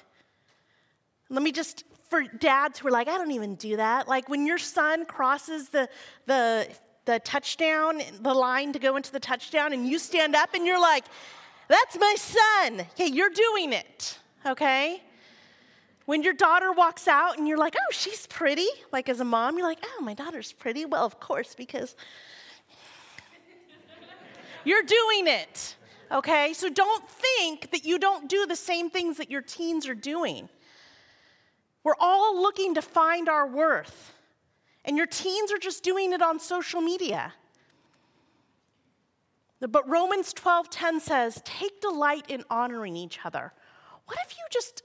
Let 1.31 1.43
me 1.43 1.51
just, 1.51 1.83
for 2.09 2.23
dads 2.23 2.79
who 2.79 2.87
are 2.87 2.93
like, 2.93 3.09
I 3.09 3.19
don't 3.19 3.33
even 3.33 3.57
do 3.57 3.77
that. 3.79 4.07
Like 4.07 4.29
when 4.29 4.47
your 4.47 4.59
son 4.59 5.05
crosses 5.05 5.71
the, 5.71 5.89
the, 6.27 6.69
the 7.11 7.19
touchdown, 7.19 8.01
the 8.21 8.33
line 8.33 8.73
to 8.73 8.79
go 8.79 8.97
into 8.97 9.11
the 9.11 9.19
touchdown, 9.19 9.73
and 9.73 9.87
you 9.87 9.99
stand 9.99 10.37
up 10.37 10.55
and 10.55 10.65
you're 10.65 10.81
like, 10.81 11.05
that's 11.67 11.99
my 11.99 12.15
son. 12.17 12.87
Okay, 12.93 13.07
you're 13.07 13.31
doing 13.31 13.73
it, 13.73 14.19
okay? 14.47 15.03
When 16.07 16.23
your 16.23 16.33
daughter 16.33 16.73
walks 16.73 17.09
out 17.09 17.37
and 17.37 17.49
you're 17.49 17.59
like, 17.59 17.75
oh, 17.77 17.93
she's 17.93 18.29
pretty, 18.29 18.69
like 18.93 19.09
as 19.09 19.19
a 19.19 19.25
mom, 19.25 19.59
you're 19.59 19.67
like, 19.67 19.85
oh, 19.85 20.03
my 20.03 20.15
daughter's 20.15 20.53
pretty. 20.53 20.85
Well, 20.85 21.05
of 21.05 21.19
course, 21.19 21.55
because 21.57 21.97
you're 24.65 24.83
doing 24.83 25.27
it, 25.27 25.77
okay? 26.13 26.53
So 26.53 26.69
don't 26.69 27.09
think 27.09 27.73
that 27.73 27.85
you 27.85 27.99
don't 27.99 28.29
do 28.29 28.47
the 28.47 28.57
same 28.57 28.89
things 28.89 29.17
that 29.17 29.31
your 29.31 29.43
teens 29.43 29.89
are 29.89 29.95
doing. 29.97 30.49
We're 31.83 31.99
all 31.99 32.41
looking 32.41 32.75
to 32.75 32.83
find 32.83 33.29
our 33.29 33.47
worth, 33.47 34.13
and 34.85 34.97
your 34.97 35.07
teens 35.07 35.53
are 35.53 35.59
just 35.59 35.83
doing 35.83 36.13
it 36.13 36.23
on 36.23 36.39
social 36.39 36.81
media. 36.81 37.35
But 39.61 39.89
Romans 39.89 40.33
12:10 40.33 41.01
says, 41.01 41.43
"Take 41.45 41.81
delight 41.81 42.25
in 42.29 42.45
honoring 42.49 42.97
each 42.97 43.25
other." 43.25 43.53
What 44.07 44.19
if 44.25 44.37
you 44.39 44.45
just 44.51 44.83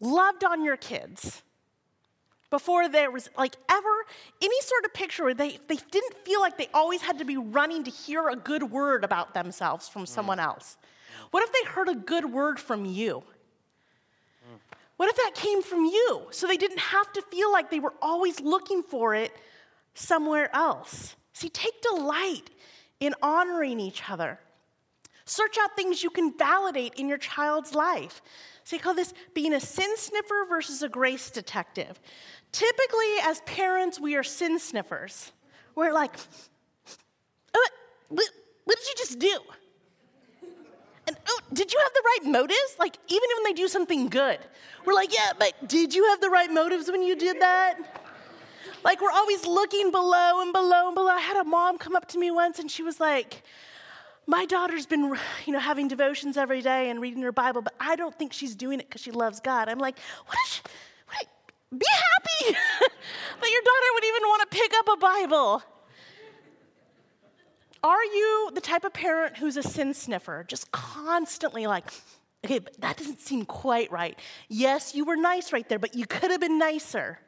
loved 0.00 0.42
on 0.42 0.64
your 0.64 0.76
kids? 0.76 1.42
before 2.50 2.88
there 2.88 3.10
was 3.10 3.30
like 3.38 3.56
ever 3.70 4.06
any 4.42 4.60
sort 4.62 4.84
of 4.84 4.92
picture 4.92 5.24
where 5.24 5.34
they, 5.34 5.58
they 5.68 5.78
didn't 5.90 6.14
feel 6.24 6.40
like 6.40 6.58
they 6.58 6.68
always 6.74 7.00
had 7.00 7.18
to 7.18 7.24
be 7.24 7.36
running 7.36 7.84
to 7.84 7.90
hear 7.90 8.28
a 8.28 8.36
good 8.36 8.64
word 8.64 9.04
about 9.04 9.32
themselves 9.34 9.88
from 9.88 10.04
someone 10.04 10.40
else. 10.40 10.76
What 11.30 11.44
if 11.44 11.52
they 11.52 11.70
heard 11.70 11.88
a 11.88 11.94
good 11.94 12.32
word 12.32 12.58
from 12.58 12.84
you? 12.84 13.22
What 15.00 15.08
if 15.08 15.16
that 15.16 15.32
came 15.34 15.62
from 15.62 15.86
you? 15.86 16.26
So 16.30 16.46
they 16.46 16.58
didn't 16.58 16.80
have 16.80 17.10
to 17.14 17.22
feel 17.22 17.50
like 17.50 17.70
they 17.70 17.80
were 17.80 17.94
always 18.02 18.38
looking 18.38 18.82
for 18.82 19.14
it 19.14 19.32
somewhere 19.94 20.54
else. 20.54 21.16
See, 21.32 21.48
take 21.48 21.80
delight 21.80 22.50
in 23.00 23.14
honoring 23.22 23.80
each 23.80 24.10
other. 24.10 24.38
Search 25.24 25.56
out 25.58 25.74
things 25.74 26.02
you 26.02 26.10
can 26.10 26.36
validate 26.36 26.96
in 26.96 27.08
your 27.08 27.16
child's 27.16 27.74
life. 27.74 28.20
So 28.64 28.76
you 28.76 28.82
call 28.82 28.92
this 28.92 29.14
being 29.32 29.54
a 29.54 29.60
sin 29.60 29.96
sniffer 29.96 30.44
versus 30.46 30.82
a 30.82 30.88
grace 30.90 31.30
detective. 31.30 31.98
Typically, 32.52 33.14
as 33.22 33.40
parents, 33.46 33.98
we 33.98 34.16
are 34.16 34.22
sin 34.22 34.58
sniffers. 34.58 35.32
We're 35.74 35.94
like, 35.94 36.12
oh, 37.54 37.68
what, 38.10 38.28
what 38.64 38.76
did 38.76 38.86
you 38.86 38.94
just 38.98 39.18
do? 39.18 39.38
And 41.10 41.18
oh, 41.28 41.40
did 41.52 41.72
you 41.72 41.80
have 41.82 41.92
the 41.92 42.02
right 42.04 42.30
motives? 42.30 42.76
Like, 42.78 42.96
even 43.08 43.28
when 43.36 43.52
they 43.52 43.52
do 43.52 43.66
something 43.66 44.08
good, 44.08 44.38
we're 44.84 44.92
like, 44.92 45.12
yeah, 45.12 45.32
but 45.36 45.54
did 45.66 45.92
you 45.92 46.04
have 46.04 46.20
the 46.20 46.30
right 46.30 46.52
motives 46.52 46.88
when 46.88 47.02
you 47.02 47.16
did 47.16 47.40
that? 47.40 48.06
Like, 48.84 49.00
we're 49.00 49.10
always 49.10 49.44
looking 49.44 49.90
below 49.90 50.40
and 50.40 50.52
below 50.52 50.86
and 50.86 50.94
below. 50.94 51.08
I 51.08 51.18
had 51.18 51.36
a 51.36 51.42
mom 51.42 51.78
come 51.78 51.96
up 51.96 52.06
to 52.10 52.18
me 52.18 52.30
once 52.30 52.60
and 52.60 52.70
she 52.70 52.84
was 52.84 53.00
like, 53.00 53.42
my 54.28 54.46
daughter's 54.46 54.86
been, 54.86 55.16
you 55.46 55.52
know, 55.52 55.58
having 55.58 55.88
devotions 55.88 56.36
every 56.36 56.62
day 56.62 56.90
and 56.90 57.00
reading 57.00 57.22
her 57.22 57.32
Bible, 57.32 57.60
but 57.60 57.74
I 57.80 57.96
don't 57.96 58.16
think 58.16 58.32
she's 58.32 58.54
doing 58.54 58.78
it 58.78 58.88
because 58.88 59.00
she 59.00 59.10
loves 59.10 59.40
God. 59.40 59.68
I'm 59.68 59.80
like, 59.80 59.98
what 60.26 60.38
is 60.46 60.52
she, 60.52 60.62
what, 61.08 61.26
be 61.76 61.86
happy 61.90 62.56
that 63.40 63.50
your 63.50 63.62
daughter 63.62 63.86
would 63.94 64.04
even 64.04 64.22
want 64.28 64.48
to 64.48 64.56
pick 64.56 64.72
up 64.78 64.88
a 64.92 64.96
Bible. 64.96 65.62
Are 67.82 68.04
you 68.04 68.50
the 68.54 68.60
type 68.60 68.84
of 68.84 68.92
parent 68.92 69.36
who's 69.36 69.56
a 69.56 69.62
sin 69.62 69.94
sniffer, 69.94 70.44
just 70.46 70.70
constantly 70.70 71.66
like, 71.66 71.84
okay, 72.44 72.58
but 72.58 72.78
that 72.80 72.96
doesn't 72.96 73.20
seem 73.20 73.44
quite 73.44 73.90
right. 73.90 74.18
Yes, 74.48 74.94
you 74.94 75.04
were 75.04 75.16
nice 75.16 75.52
right 75.52 75.68
there, 75.68 75.78
but 75.78 75.94
you 75.94 76.06
could 76.06 76.30
have 76.30 76.40
been 76.40 76.58
nicer. 76.58 77.18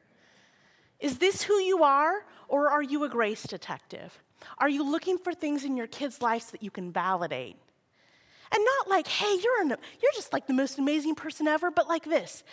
Is 1.01 1.19
this 1.19 1.43
who 1.43 1.55
you 1.55 1.83
are, 1.83 2.25
or 2.49 2.69
are 2.69 2.83
you 2.83 3.05
a 3.05 3.09
grace 3.09 3.43
detective? 3.45 4.23
Are 4.59 4.69
you 4.69 4.89
looking 4.89 5.19
for 5.19 5.33
things 5.33 5.65
in 5.65 5.77
your 5.77 5.87
kids' 5.87 6.21
lives 6.21 6.51
that 6.51 6.63
you 6.63 6.71
can 6.71 6.93
validate? 6.93 7.57
And 8.55 8.63
not 8.79 8.91
like, 8.91 9.07
hey, 9.07 9.39
you're, 9.43 9.63
an, 9.63 9.69
you're 9.69 10.13
just 10.15 10.33
like 10.33 10.47
the 10.47 10.53
most 10.53 10.79
amazing 10.79 11.15
person 11.15 11.49
ever, 11.49 11.71
but 11.71 11.89
like 11.89 12.05
this 12.05 12.45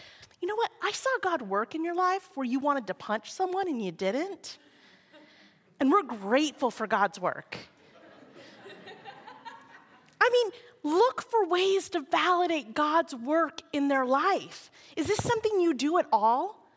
you 0.41 0.47
know 0.47 0.55
what? 0.55 0.71
I 0.81 0.91
saw 0.91 1.09
God 1.21 1.41
work 1.43 1.75
in 1.75 1.83
your 1.83 1.95
life 1.95 2.29
where 2.35 2.45
you 2.45 2.59
wanted 2.59 2.88
to 2.88 2.93
punch 2.93 3.31
someone 3.31 3.67
and 3.67 3.83
you 3.83 3.91
didn't. 3.91 4.57
And 5.79 5.91
we're 5.91 6.03
grateful 6.03 6.71
for 6.71 6.88
God's 6.88 7.19
work. 7.19 7.57
I 10.30 10.32
mean, 10.32 10.52
look 10.84 11.24
for 11.24 11.48
ways 11.48 11.89
to 11.89 12.02
validate 12.02 12.74
God's 12.74 13.15
work 13.15 13.62
in 13.74 13.88
their 13.88 14.06
life. 14.06 14.70
Is 14.96 15.08
this 15.08 15.24
something 15.24 15.60
you 15.60 15.74
do 15.74 15.98
at 15.98 16.06
all? 16.12 16.68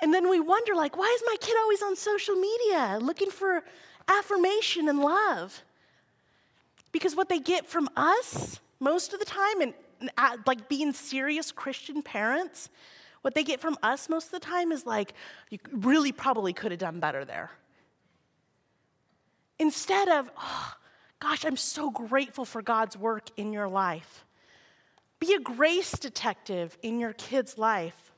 And 0.00 0.12
then 0.12 0.28
we 0.28 0.40
wonder, 0.40 0.74
like, 0.74 0.96
why 0.96 1.10
is 1.14 1.22
my 1.24 1.36
kid 1.40 1.54
always 1.62 1.82
on 1.82 1.94
social 1.94 2.34
media 2.34 2.98
looking 3.00 3.30
for 3.30 3.62
affirmation 4.08 4.88
and 4.88 4.98
love? 4.98 5.62
Because 6.90 7.14
what 7.14 7.28
they 7.28 7.38
get 7.38 7.66
from 7.66 7.88
us 7.96 8.58
most 8.80 9.12
of 9.12 9.20
the 9.20 9.24
time, 9.24 9.60
and 9.60 9.74
uh, 10.18 10.36
like 10.44 10.68
being 10.68 10.92
serious 10.92 11.52
Christian 11.52 12.02
parents, 12.02 12.68
what 13.20 13.36
they 13.36 13.44
get 13.44 13.60
from 13.60 13.78
us 13.84 14.08
most 14.08 14.26
of 14.26 14.32
the 14.32 14.40
time 14.40 14.72
is 14.72 14.84
like, 14.84 15.14
you 15.50 15.58
really 15.70 16.10
probably 16.10 16.52
could 16.52 16.72
have 16.72 16.80
done 16.80 16.98
better 16.98 17.24
there. 17.24 17.52
Instead 19.60 20.08
of, 20.08 20.28
oh, 20.36 20.72
gosh, 21.22 21.44
I'm 21.44 21.56
so 21.56 21.90
grateful 21.90 22.44
for 22.44 22.62
God's 22.62 22.96
work 22.96 23.28
in 23.36 23.52
your 23.52 23.68
life. 23.68 24.24
Be 25.20 25.34
a 25.34 25.40
grace 25.40 25.92
detective 25.92 26.76
in 26.82 26.98
your 26.98 27.12
kid's 27.12 27.56
life. 27.56 28.12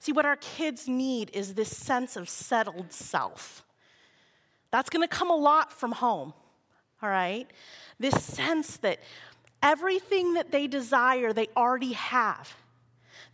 See, 0.00 0.12
what 0.12 0.26
our 0.26 0.36
kids 0.36 0.88
need 0.88 1.30
is 1.32 1.54
this 1.54 1.74
sense 1.76 2.16
of 2.16 2.28
settled 2.28 2.92
self. 2.92 3.64
That's 4.70 4.90
going 4.90 5.06
to 5.06 5.14
come 5.14 5.30
a 5.30 5.36
lot 5.36 5.72
from 5.72 5.92
home, 5.92 6.32
all 7.02 7.08
right? 7.08 7.46
This 7.98 8.20
sense 8.24 8.78
that 8.78 8.98
Everything 9.62 10.34
that 10.34 10.52
they 10.52 10.66
desire, 10.66 11.32
they 11.32 11.48
already 11.56 11.92
have. 11.92 12.56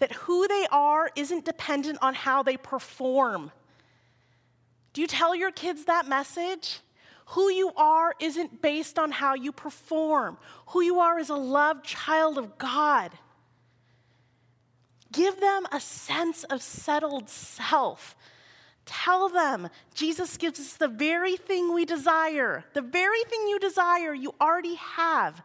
That 0.01 0.13
who 0.13 0.47
they 0.49 0.67
are 0.71 1.11
isn't 1.15 1.45
dependent 1.45 1.99
on 2.03 2.15
how 2.15 2.43
they 2.43 2.57
perform. 2.57 3.53
Do 4.93 5.01
you 5.01 5.07
tell 5.07 5.35
your 5.35 5.53
kids 5.53 5.85
that 5.85 6.09
message? 6.09 6.81
Who 7.31 7.51
you 7.51 7.73
are 7.77 8.15
isn't 8.21 8.63
based 8.63 8.99
on 8.99 9.11
how 9.11 9.35
you 9.35 9.53
perform. 9.53 10.39
Who 10.69 10.81
you 10.81 11.01
are 11.01 11.19
is 11.19 11.29
a 11.29 11.37
loved 11.37 11.85
child 11.85 12.39
of 12.39 12.57
God. 12.57 13.13
Give 15.13 15.39
them 15.41 15.67
a 15.73 15.81
sense 15.81 16.45
of 16.45 16.63
settled 16.63 17.29
self. 17.29 18.17
Tell 18.85 19.29
them 19.29 19.69
Jesus 19.95 20.37
gives 20.37 20.61
us 20.61 20.75
the 20.75 20.89
very 20.89 21.37
thing 21.37 21.75
we 21.75 21.85
desire. 21.85 22.65
The 22.75 22.83
very 22.83 23.23
thing 23.25 23.49
you 23.49 23.59
desire, 23.59 24.15
you 24.15 24.33
already 24.41 24.77
have 24.77 25.43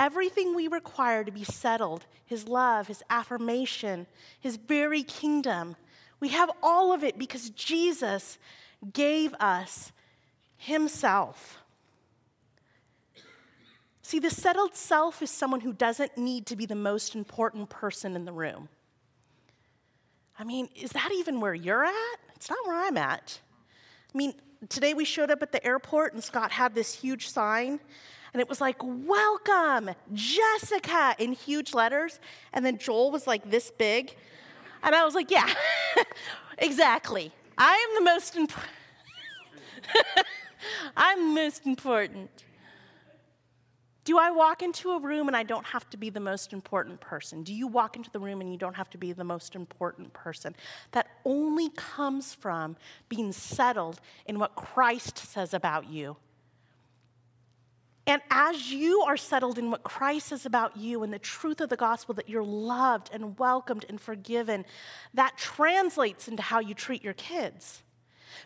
everything 0.00 0.56
we 0.56 0.66
require 0.66 1.22
to 1.22 1.30
be 1.30 1.44
settled 1.44 2.06
His 2.24 2.48
love, 2.48 2.88
His 2.88 3.04
affirmation, 3.08 4.08
His 4.40 4.56
very 4.56 5.04
kingdom. 5.04 5.76
We 6.18 6.30
have 6.30 6.50
all 6.62 6.92
of 6.92 7.04
it 7.04 7.18
because 7.18 7.50
Jesus 7.50 8.38
gave 8.92 9.32
us 9.34 9.92
Himself. 10.62 11.56
See, 14.02 14.18
the 14.18 14.28
settled 14.28 14.76
self 14.76 15.22
is 15.22 15.30
someone 15.30 15.60
who 15.60 15.72
doesn't 15.72 16.18
need 16.18 16.44
to 16.46 16.56
be 16.56 16.66
the 16.66 16.74
most 16.74 17.14
important 17.14 17.70
person 17.70 18.14
in 18.14 18.26
the 18.26 18.32
room. 18.32 18.68
I 20.38 20.44
mean, 20.44 20.68
is 20.74 20.90
that 20.90 21.10
even 21.14 21.40
where 21.40 21.54
you're 21.54 21.86
at? 21.86 22.16
It's 22.36 22.50
not 22.50 22.58
where 22.66 22.76
I'm 22.76 22.98
at. 22.98 23.40
I 24.14 24.18
mean, 24.18 24.34
today 24.68 24.92
we 24.92 25.06
showed 25.06 25.30
up 25.30 25.42
at 25.42 25.50
the 25.50 25.64
airport 25.66 26.12
and 26.12 26.22
Scott 26.22 26.50
had 26.50 26.74
this 26.74 26.92
huge 26.92 27.30
sign 27.30 27.80
and 28.34 28.40
it 28.42 28.46
was 28.46 28.60
like, 28.60 28.76
Welcome, 28.82 29.90
Jessica, 30.12 31.14
in 31.18 31.32
huge 31.32 31.72
letters. 31.72 32.20
And 32.52 32.66
then 32.66 32.76
Joel 32.76 33.10
was 33.10 33.26
like 33.26 33.50
this 33.50 33.70
big. 33.70 34.14
And 34.82 34.94
I 34.94 35.06
was 35.06 35.14
like, 35.14 35.30
Yeah, 35.30 35.50
exactly. 36.58 37.32
I 37.56 37.86
am 37.88 38.04
the 38.04 38.10
most 38.10 38.36
important. 38.36 38.70
I'm 40.96 41.34
most 41.34 41.66
important. 41.66 42.30
Do 44.04 44.18
I 44.18 44.30
walk 44.30 44.62
into 44.62 44.92
a 44.92 45.00
room 45.00 45.28
and 45.28 45.36
I 45.36 45.42
don't 45.42 45.66
have 45.66 45.88
to 45.90 45.96
be 45.96 46.10
the 46.10 46.20
most 46.20 46.52
important 46.52 47.00
person? 47.00 47.42
Do 47.42 47.52
you 47.52 47.66
walk 47.66 47.96
into 47.96 48.10
the 48.10 48.18
room 48.18 48.40
and 48.40 48.50
you 48.50 48.58
don't 48.58 48.74
have 48.74 48.90
to 48.90 48.98
be 48.98 49.12
the 49.12 49.24
most 49.24 49.54
important 49.54 50.12
person? 50.12 50.56
That 50.92 51.06
only 51.24 51.68
comes 51.70 52.34
from 52.34 52.76
being 53.08 53.32
settled 53.32 54.00
in 54.26 54.38
what 54.38 54.56
Christ 54.56 55.18
says 55.18 55.52
about 55.52 55.88
you. 55.88 56.16
And 58.06 58.22
as 58.30 58.72
you 58.72 59.02
are 59.02 59.18
settled 59.18 59.58
in 59.58 59.70
what 59.70 59.84
Christ 59.84 60.28
says 60.28 60.46
about 60.46 60.76
you 60.76 61.02
and 61.02 61.12
the 61.12 61.18
truth 61.18 61.60
of 61.60 61.68
the 61.68 61.76
gospel 61.76 62.14
that 62.14 62.28
you're 62.28 62.42
loved 62.42 63.10
and 63.12 63.38
welcomed 63.38 63.84
and 63.88 64.00
forgiven, 64.00 64.64
that 65.14 65.36
translates 65.36 66.26
into 66.26 66.42
how 66.42 66.58
you 66.58 66.74
treat 66.74 67.04
your 67.04 67.12
kids. 67.12 67.82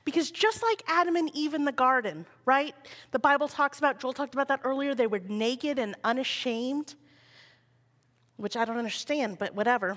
Because 0.04 0.30
just 0.30 0.62
like 0.62 0.82
Adam 0.86 1.16
and 1.16 1.30
Eve 1.34 1.54
in 1.54 1.64
the 1.64 1.72
garden, 1.72 2.26
right? 2.44 2.74
The 3.10 3.18
Bible 3.18 3.48
talks 3.48 3.78
about, 3.78 4.00
Joel 4.00 4.12
talked 4.12 4.34
about 4.34 4.48
that 4.48 4.60
earlier, 4.64 4.94
they 4.94 5.06
were 5.06 5.20
naked 5.20 5.78
and 5.78 5.94
unashamed, 6.04 6.94
which 8.36 8.56
I 8.56 8.64
don't 8.64 8.78
understand, 8.78 9.38
but 9.38 9.54
whatever. 9.54 9.96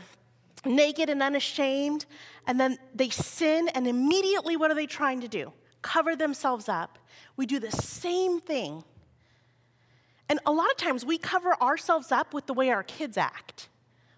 Naked 0.66 1.10
and 1.10 1.22
unashamed, 1.22 2.06
and 2.46 2.60
then 2.60 2.78
they 2.94 3.10
sin, 3.10 3.70
and 3.70 3.88
immediately 3.88 4.58
what 4.58 4.72
are 4.72 4.76
they 4.76 4.88
trying 4.88 5.22
to 5.22 5.28
do? 5.28 5.54
Cover 5.82 6.16
themselves 6.16 6.68
up. 6.68 7.00
We 7.36 7.46
do 7.46 7.60
the 7.60 7.72
same 7.72 8.40
thing. 8.40 8.84
And 10.30 10.40
a 10.46 10.52
lot 10.52 10.70
of 10.70 10.78
times 10.78 11.06
we 11.06 11.18
cover 11.18 11.54
ourselves 11.62 12.12
up 12.12 12.34
with 12.34 12.48
the 12.48 12.54
way 12.54 12.70
our 12.70 12.84
kids 12.84 13.18
act. 13.18 13.70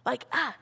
Like, 0.05 0.25
ah, 0.31 0.55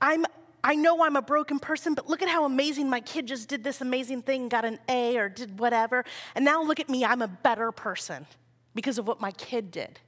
I'm 0.00 0.24
I 0.68 0.74
know 0.74 1.02
I'm 1.02 1.16
a 1.16 1.22
broken 1.22 1.58
person, 1.58 1.94
but 1.94 2.10
look 2.10 2.20
at 2.20 2.28
how 2.28 2.44
amazing 2.44 2.90
my 2.90 3.00
kid 3.00 3.26
just 3.26 3.48
did 3.48 3.64
this 3.64 3.80
amazing 3.80 4.20
thing, 4.20 4.50
got 4.50 4.66
an 4.66 4.78
A 4.86 5.16
or 5.16 5.30
did 5.30 5.58
whatever. 5.58 6.04
And 6.34 6.44
now 6.44 6.62
look 6.62 6.78
at 6.78 6.90
me, 6.90 7.06
I'm 7.06 7.22
a 7.22 7.26
better 7.26 7.72
person 7.72 8.26
because 8.74 8.98
of 8.98 9.06
what 9.06 9.18
my 9.18 9.30
kid 9.30 9.70
did. 9.70 9.98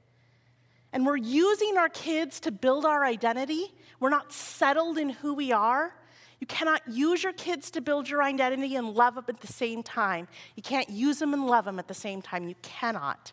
And 0.93 1.03
we're 1.03 1.17
using 1.17 1.79
our 1.79 1.89
kids 1.89 2.39
to 2.41 2.51
build 2.51 2.85
our 2.85 3.03
identity. 3.03 3.73
We're 3.99 4.11
not 4.11 4.31
settled 4.31 4.99
in 4.99 5.09
who 5.09 5.33
we 5.33 5.51
are. 5.51 5.95
You 6.39 6.45
cannot 6.45 6.87
use 6.87 7.23
your 7.23 7.33
kids 7.33 7.71
to 7.71 7.81
build 7.81 8.07
your 8.07 8.21
identity 8.21 8.75
and 8.75 8.93
love 8.93 9.15
them 9.15 9.25
at 9.29 9.41
the 9.41 9.47
same 9.47 9.81
time. 9.81 10.27
You 10.55 10.61
can't 10.61 10.91
use 10.91 11.17
them 11.17 11.33
and 11.33 11.47
love 11.47 11.65
them 11.65 11.79
at 11.79 11.87
the 11.87 11.95
same 11.95 12.21
time. 12.21 12.47
You 12.47 12.55
cannot. 12.61 13.31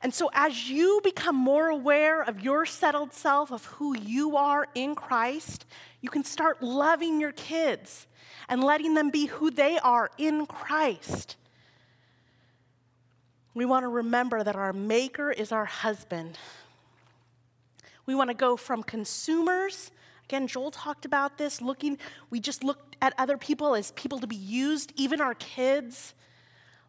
And 0.00 0.14
so, 0.14 0.30
as 0.32 0.70
you 0.70 1.00
become 1.02 1.34
more 1.34 1.68
aware 1.68 2.22
of 2.22 2.40
your 2.40 2.66
settled 2.66 3.12
self, 3.12 3.50
of 3.50 3.64
who 3.64 3.96
you 3.98 4.36
are 4.36 4.68
in 4.74 4.94
Christ, 4.94 5.66
you 6.00 6.08
can 6.08 6.22
start 6.22 6.62
loving 6.62 7.20
your 7.20 7.32
kids 7.32 8.06
and 8.48 8.62
letting 8.62 8.94
them 8.94 9.10
be 9.10 9.26
who 9.26 9.50
they 9.50 9.78
are 9.78 10.10
in 10.16 10.46
Christ. 10.46 11.36
We 13.54 13.64
want 13.64 13.82
to 13.82 13.88
remember 13.88 14.44
that 14.44 14.54
our 14.54 14.72
Maker 14.72 15.32
is 15.32 15.50
our 15.50 15.64
husband. 15.64 16.38
We 18.06 18.14
want 18.14 18.30
to 18.30 18.34
go 18.34 18.56
from 18.56 18.84
consumers. 18.84 19.90
Again, 20.26 20.46
Joel 20.46 20.70
talked 20.70 21.04
about 21.04 21.38
this, 21.38 21.60
looking, 21.60 21.98
we 22.30 22.38
just 22.38 22.62
looked 22.62 22.96
at 23.02 23.14
other 23.18 23.36
people 23.36 23.74
as 23.74 23.90
people 23.92 24.20
to 24.20 24.26
be 24.26 24.36
used, 24.36 24.92
even 24.94 25.20
our 25.20 25.34
kids. 25.34 26.14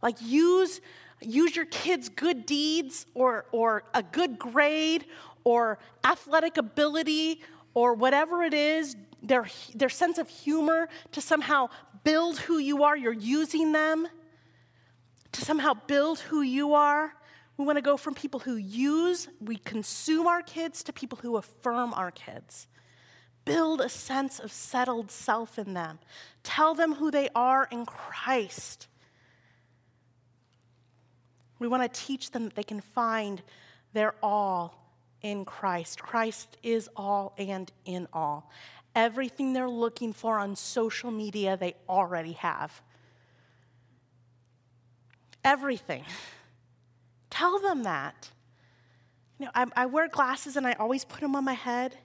Like, 0.02 0.18
use 0.22 0.80
use 1.22 1.56
your 1.56 1.66
kids' 1.66 2.10
good 2.10 2.46
deeds 2.46 3.06
or, 3.14 3.46
or 3.52 3.84
a 3.94 4.04
good 4.04 4.40
grade 4.40 5.06
or 5.44 5.80
athletic 6.04 6.58
ability 6.58 7.42
or 7.74 7.94
whatever 7.94 8.44
it 8.44 8.54
is, 8.54 8.96
their, 9.22 9.48
their 9.76 9.90
sense 9.90 10.18
of 10.18 10.30
humor 10.30 10.90
to 11.12 11.22
somehow 11.22 11.70
build 12.04 12.40
who 12.40 12.58
you 12.58 12.84
are. 12.84 12.96
You're 12.96 13.14
using 13.14 13.72
them 13.72 14.08
to 15.32 15.42
somehow 15.42 15.74
build 15.88 16.20
who 16.20 16.42
you 16.42 16.74
are. 16.74 17.14
We 17.58 17.66
want 17.66 17.78
to 17.78 17.82
go 17.82 17.98
from 17.98 18.14
people 18.14 18.40
who 18.40 18.56
use, 18.56 19.28
we 19.42 19.58
consume 19.58 20.28
our 20.28 20.42
kids, 20.42 20.82
to 20.84 20.94
people 20.94 21.20
who 21.22 21.36
affirm 21.36 21.94
our 21.94 22.12
kids. 22.12 22.68
Build 23.44 23.82
a 23.82 23.90
sense 23.90 24.40
of 24.40 24.52
settled 24.52 25.12
self 25.12 25.60
in 25.60 25.74
them. 25.74 26.00
Tell 26.44 26.74
them 26.74 26.96
who 26.96 27.12
they 27.12 27.30
are 27.36 27.68
in 27.72 27.86
Christ. 27.86 28.88
We 31.60 31.68
want 31.68 31.84
to 31.84 32.02
teach 32.02 32.32
them 32.32 32.46
that 32.46 32.56
they 32.56 32.64
can 32.64 32.82
find 32.82 33.42
their 33.94 34.16
all 34.24 34.80
in 35.22 35.46
Christ. 35.46 36.02
Christ 36.02 36.58
is 36.64 36.90
all 36.96 37.34
and 37.38 37.72
in 37.86 38.08
all. 38.14 38.50
Everything 38.96 39.54
they're 39.54 39.70
looking 39.70 40.14
for 40.14 40.40
on 40.40 40.56
social 40.56 41.12
media, 41.12 41.58
they 41.58 41.76
already 41.88 42.34
have. 42.34 42.82
Everything. 45.44 46.04
Tell 47.30 47.60
them 47.60 47.84
that. 47.84 48.30
You 49.38 49.46
know, 49.46 49.52
I, 49.56 49.66
I, 49.76 49.86
wear 49.86 50.10
glasses 50.10 50.58
and 50.58 50.68
I 50.68 50.74
always 50.74 51.06
put 51.06 51.22
them 51.22 51.36
on 51.36 51.46
my 51.46 51.54
head. 51.54 51.96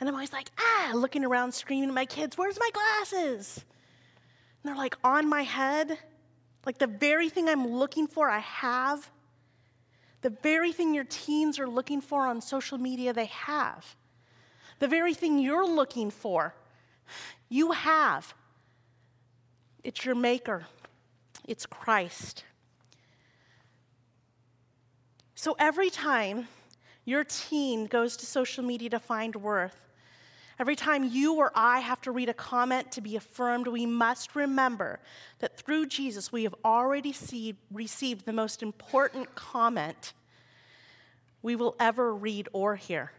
And 0.00 0.08
I'm 0.08 0.14
always 0.14 0.32
like, 0.32 0.50
ah, 0.58 0.92
looking 0.94 1.24
around, 1.24 1.52
screaming 1.52 1.88
at 1.88 1.94
my 1.94 2.06
kids, 2.06 2.36
where's 2.36 2.58
my 2.58 2.70
glasses? 2.72 3.64
And 4.62 4.68
they're 4.68 4.76
like 4.76 4.96
on 5.04 5.28
my 5.28 5.42
head. 5.42 5.98
Like 6.66 6.78
the 6.78 6.86
very 6.86 7.28
thing 7.28 7.48
I'm 7.48 7.66
looking 7.66 8.06
for, 8.06 8.28
I 8.28 8.38
have. 8.38 9.10
The 10.22 10.30
very 10.30 10.72
thing 10.72 10.94
your 10.94 11.04
teens 11.04 11.58
are 11.58 11.68
looking 11.68 12.00
for 12.00 12.26
on 12.26 12.40
social 12.40 12.78
media, 12.78 13.12
they 13.12 13.26
have. 13.26 13.96
The 14.78 14.88
very 14.88 15.14
thing 15.14 15.38
you're 15.38 15.66
looking 15.66 16.10
for, 16.10 16.54
you 17.48 17.72
have. 17.72 18.34
It's 19.82 20.04
your 20.06 20.14
maker, 20.14 20.64
it's 21.46 21.66
Christ. 21.66 22.44
So 25.34 25.54
every 25.58 25.90
time 25.90 26.48
your 27.04 27.24
teen 27.24 27.84
goes 27.84 28.16
to 28.16 28.24
social 28.24 28.64
media 28.64 28.88
to 28.88 28.98
find 28.98 29.36
worth, 29.36 29.83
Every 30.58 30.76
time 30.76 31.04
you 31.04 31.34
or 31.34 31.50
I 31.54 31.80
have 31.80 32.00
to 32.02 32.12
read 32.12 32.28
a 32.28 32.34
comment 32.34 32.92
to 32.92 33.00
be 33.00 33.16
affirmed, 33.16 33.66
we 33.66 33.86
must 33.86 34.36
remember 34.36 35.00
that 35.40 35.56
through 35.56 35.86
Jesus 35.86 36.30
we 36.30 36.44
have 36.44 36.54
already 36.64 37.12
see, 37.12 37.56
received 37.72 38.24
the 38.24 38.32
most 38.32 38.62
important 38.62 39.34
comment 39.34 40.12
we 41.42 41.56
will 41.56 41.74
ever 41.80 42.14
read 42.14 42.48
or 42.52 42.76
hear. 42.76 43.12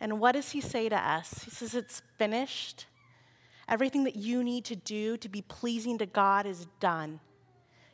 And 0.00 0.20
what 0.20 0.32
does 0.32 0.50
he 0.50 0.60
say 0.60 0.88
to 0.88 0.96
us? 0.96 1.44
He 1.44 1.50
says, 1.50 1.74
It's 1.74 2.02
finished. 2.16 2.86
Everything 3.68 4.04
that 4.04 4.16
you 4.16 4.42
need 4.42 4.64
to 4.66 4.76
do 4.76 5.16
to 5.18 5.28
be 5.28 5.42
pleasing 5.42 5.98
to 5.98 6.06
God 6.06 6.44
is 6.44 6.66
done. 6.80 7.20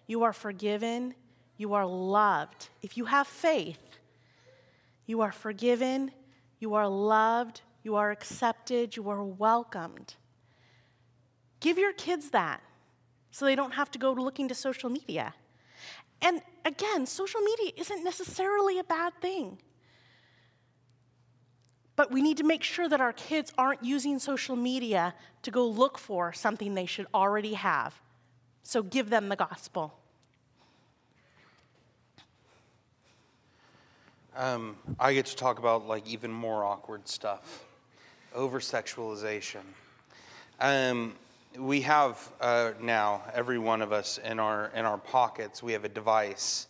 You 0.07 0.23
are 0.23 0.33
forgiven. 0.33 1.15
You 1.57 1.75
are 1.75 1.87
loved. 1.87 2.69
If 2.83 2.97
you 2.97 3.07
have 3.07 3.27
faith, 3.27 3.79
you 5.07 5.21
are 5.21 5.33
forgiven. 5.33 6.13
You 6.59 6.75
are 6.75 6.89
loved. 6.89 7.61
You 7.87 7.95
are 7.95 8.11
accepted. 8.11 8.97
You 8.97 9.09
are 9.11 9.23
welcomed. 9.23 10.17
Give 11.61 11.79
your 11.79 11.93
kids 11.93 12.31
that 12.31 12.61
so 13.31 13.45
they 13.45 13.55
don't 13.55 13.75
have 13.75 13.93
to 13.93 13.99
go 14.01 14.13
looking 14.13 14.49
to 14.49 14.57
social 14.57 14.91
media. 14.91 15.35
And 16.21 16.41
again, 16.65 17.07
social 17.07 17.41
media 17.43 17.71
isn't 17.77 18.03
necessarily 18.03 18.81
a 18.81 18.83
bad 18.83 19.13
thing. 19.21 19.59
But 21.95 22.11
we 22.11 22.23
need 22.23 22.39
to 22.39 22.43
make 22.43 22.65
sure 22.65 22.89
that 22.89 23.01
our 23.01 23.13
kids 23.13 23.53
aren't 23.57 23.85
using 23.85 24.19
social 24.19 24.57
media 24.57 25.15
to 25.43 25.53
go 25.53 25.65
look 25.65 25.97
for 25.97 26.33
something 26.33 26.75
they 26.75 26.87
should 26.87 27.07
already 27.15 27.55
have. 27.55 27.95
So 28.65 28.83
give 28.83 29.11
them 29.11 29.29
the 29.29 29.37
gospel. 29.37 29.97
Um, 34.35 34.77
I 34.99 35.15
get 35.15 35.27
to 35.27 35.37
talk 35.37 35.61
about 35.61 35.87
like 35.87 36.05
even 36.09 36.33
more 36.33 36.65
awkward 36.65 37.07
stuff 37.07 37.66
over 38.35 38.61
sexualization. 38.61 39.63
Um, 40.61 41.15
we 41.59 41.83
have 41.83 42.31
uh, 42.41 42.73
now 42.81 43.23
every 43.35 43.59
one 43.59 43.83
of 43.83 43.93
us 43.93 44.19
in 44.19 44.39
our 44.39 44.71
in 44.75 44.85
our 44.85 44.99
pockets. 44.99 45.63
We 45.63 45.73
have 45.73 45.85
a 45.85 45.89
device 45.89 46.67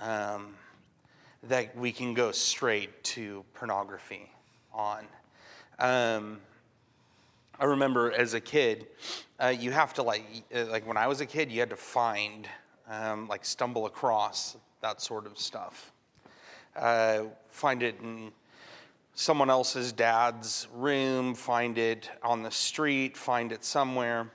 um, 0.00 0.54
that 1.44 1.76
we 1.76 1.92
can 1.92 2.14
go 2.14 2.32
straight 2.32 3.02
to 3.04 3.44
pornography 3.54 4.30
on. 4.72 5.06
Um, 5.78 6.40
I 7.58 7.64
remember 7.64 8.12
as 8.12 8.34
a 8.34 8.40
kid, 8.40 8.86
uh, 9.38 9.48
you 9.48 9.70
have 9.70 9.94
to 9.94 10.02
like 10.02 10.24
uh, 10.54 10.66
like 10.66 10.86
when 10.86 10.96
I 10.96 11.06
was 11.06 11.20
a 11.20 11.26
kid, 11.26 11.50
you 11.50 11.60
had 11.60 11.70
to 11.70 11.76
find 11.76 12.48
um, 12.88 13.28
like 13.28 13.44
stumble 13.44 13.86
across 13.86 14.56
that 14.80 15.00
sort 15.00 15.26
of 15.26 15.38
stuff. 15.38 15.92
Uh, 16.74 17.24
find 17.48 17.82
it 17.82 17.96
in 18.02 18.30
someone 19.16 19.48
else's 19.48 19.92
dad's 19.92 20.68
room, 20.74 21.34
find 21.34 21.78
it 21.78 22.10
on 22.22 22.42
the 22.42 22.50
street, 22.50 23.16
find 23.16 23.50
it 23.50 23.64
somewhere. 23.64 24.30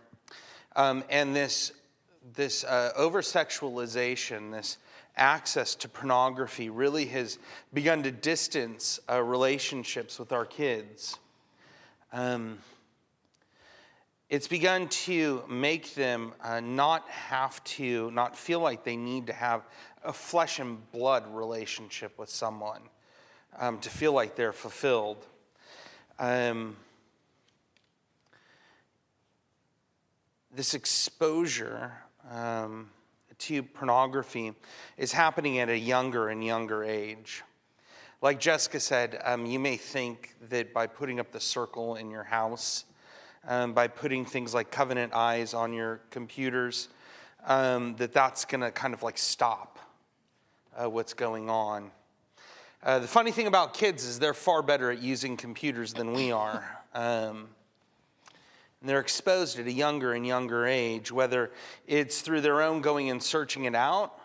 Um, 0.75 1.03
and 1.07 1.35
this, 1.35 1.71
this 2.33 2.63
uh, 2.63 2.91
over 2.95 3.21
sexualization, 3.21 4.51
this 4.51 4.79
access 5.15 5.75
to 5.75 5.87
pornography, 5.87 6.71
really 6.71 7.05
has 7.05 7.37
begun 7.71 8.01
to 8.03 8.11
distance 8.11 8.99
uh, 9.07 9.21
relationships 9.21 10.17
with 10.17 10.31
our 10.31 10.45
kids. 10.45 11.19
Um, 12.11 12.57
it's 14.31 14.47
begun 14.47 14.87
to 14.87 15.43
make 15.47 15.93
them 15.93 16.33
uh, 16.43 16.59
not 16.59 17.07
have 17.07 17.63
to, 17.65 18.09
not 18.11 18.35
feel 18.35 18.61
like 18.61 18.83
they 18.83 18.95
need 18.95 19.27
to 19.27 19.33
have 19.33 19.61
a 20.03 20.11
flesh 20.11 20.57
and 20.57 20.91
blood 20.91 21.23
relationship 21.35 22.17
with 22.17 22.31
someone 22.31 22.81
um, 23.59 23.79
to 23.79 23.89
feel 23.89 24.13
like 24.13 24.35
they're 24.35 24.53
fulfilled. 24.53 25.25
Um, 26.19 26.75
this 30.53 30.73
exposure 30.73 31.91
um, 32.29 32.89
to 33.37 33.63
pornography 33.63 34.53
is 34.97 35.11
happening 35.11 35.59
at 35.59 35.69
a 35.69 35.77
younger 35.77 36.29
and 36.29 36.43
younger 36.43 36.83
age. 36.83 37.43
Like 38.21 38.39
Jessica 38.39 38.79
said, 38.79 39.19
um, 39.23 39.45
you 39.45 39.59
may 39.59 39.77
think 39.77 40.35
that 40.49 40.73
by 40.73 40.85
putting 40.85 41.19
up 41.19 41.31
the 41.31 41.39
circle 41.39 41.95
in 41.95 42.11
your 42.11 42.23
house, 42.23 42.85
um, 43.47 43.73
by 43.73 43.87
putting 43.87 44.25
things 44.25 44.53
like 44.53 44.69
covenant 44.69 45.13
eyes 45.13 45.53
on 45.55 45.73
your 45.73 46.01
computers, 46.11 46.89
um, 47.45 47.95
that 47.95 48.13
that's 48.13 48.45
going 48.45 48.61
to 48.61 48.69
kind 48.69 48.93
of 48.93 49.01
like 49.01 49.17
stop 49.17 49.79
uh, 50.79 50.87
what's 50.89 51.13
going 51.13 51.49
on. 51.49 51.89
Uh, 52.83 52.97
the 52.97 53.07
funny 53.07 53.29
thing 53.29 53.45
about 53.45 53.75
kids 53.75 54.03
is 54.03 54.17
they're 54.17 54.33
far 54.33 54.63
better 54.63 54.89
at 54.89 54.99
using 54.99 55.37
computers 55.37 55.93
than 55.93 56.13
we 56.13 56.31
are. 56.31 56.63
Um, 56.95 57.49
and 58.79 58.89
they're 58.89 58.99
exposed 58.99 59.59
at 59.59 59.67
a 59.67 59.71
younger 59.71 60.13
and 60.13 60.25
younger 60.25 60.65
age, 60.65 61.11
whether 61.11 61.51
it's 61.85 62.21
through 62.21 62.41
their 62.41 62.63
own 62.63 62.81
going 62.81 63.11
and 63.11 63.21
searching 63.21 63.65
it 63.65 63.75
out, 63.75 64.19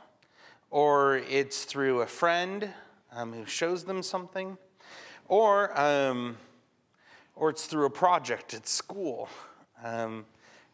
or 0.70 1.18
it's 1.28 1.64
through 1.64 2.00
a 2.00 2.06
friend 2.06 2.70
um, 3.12 3.34
who 3.34 3.44
shows 3.44 3.84
them 3.84 4.02
something, 4.02 4.56
or, 5.28 5.78
um, 5.78 6.38
or 7.34 7.50
it's 7.50 7.66
through 7.66 7.84
a 7.84 7.90
project 7.90 8.54
at 8.54 8.66
school. 8.66 9.28
Um, 9.84 10.24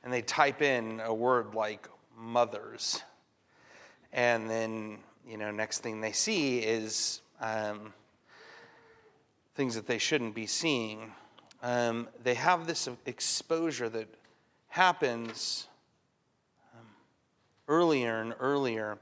and 0.05 0.12
they 0.12 0.23
type 0.23 0.62
in 0.62 1.01
a 1.01 1.12
word 1.12 1.57
like 1.57 1.88
mothers. 2.16 3.03
And 4.12 4.49
then, 4.49 4.99
you 5.27 5.37
know, 5.37 5.51
next 5.51 5.81
thing 5.81 6.01
they 6.01 6.12
see 6.12 6.61
is 6.61 7.23
um, 7.42 7.92
things 9.55 9.74
that 9.74 9.87
they 9.87 9.98
shouldn't 9.98 10.35
be 10.35 10.46
seeing 10.46 11.12
um, 11.62 12.09
they 12.22 12.35
have 12.35 12.66
this 12.66 12.88
exposure 13.07 13.88
that 13.88 14.09
happens 14.68 15.68
um, 16.74 16.87
earlier 17.68 18.20
and 18.20 18.35
earlier. 18.40 18.98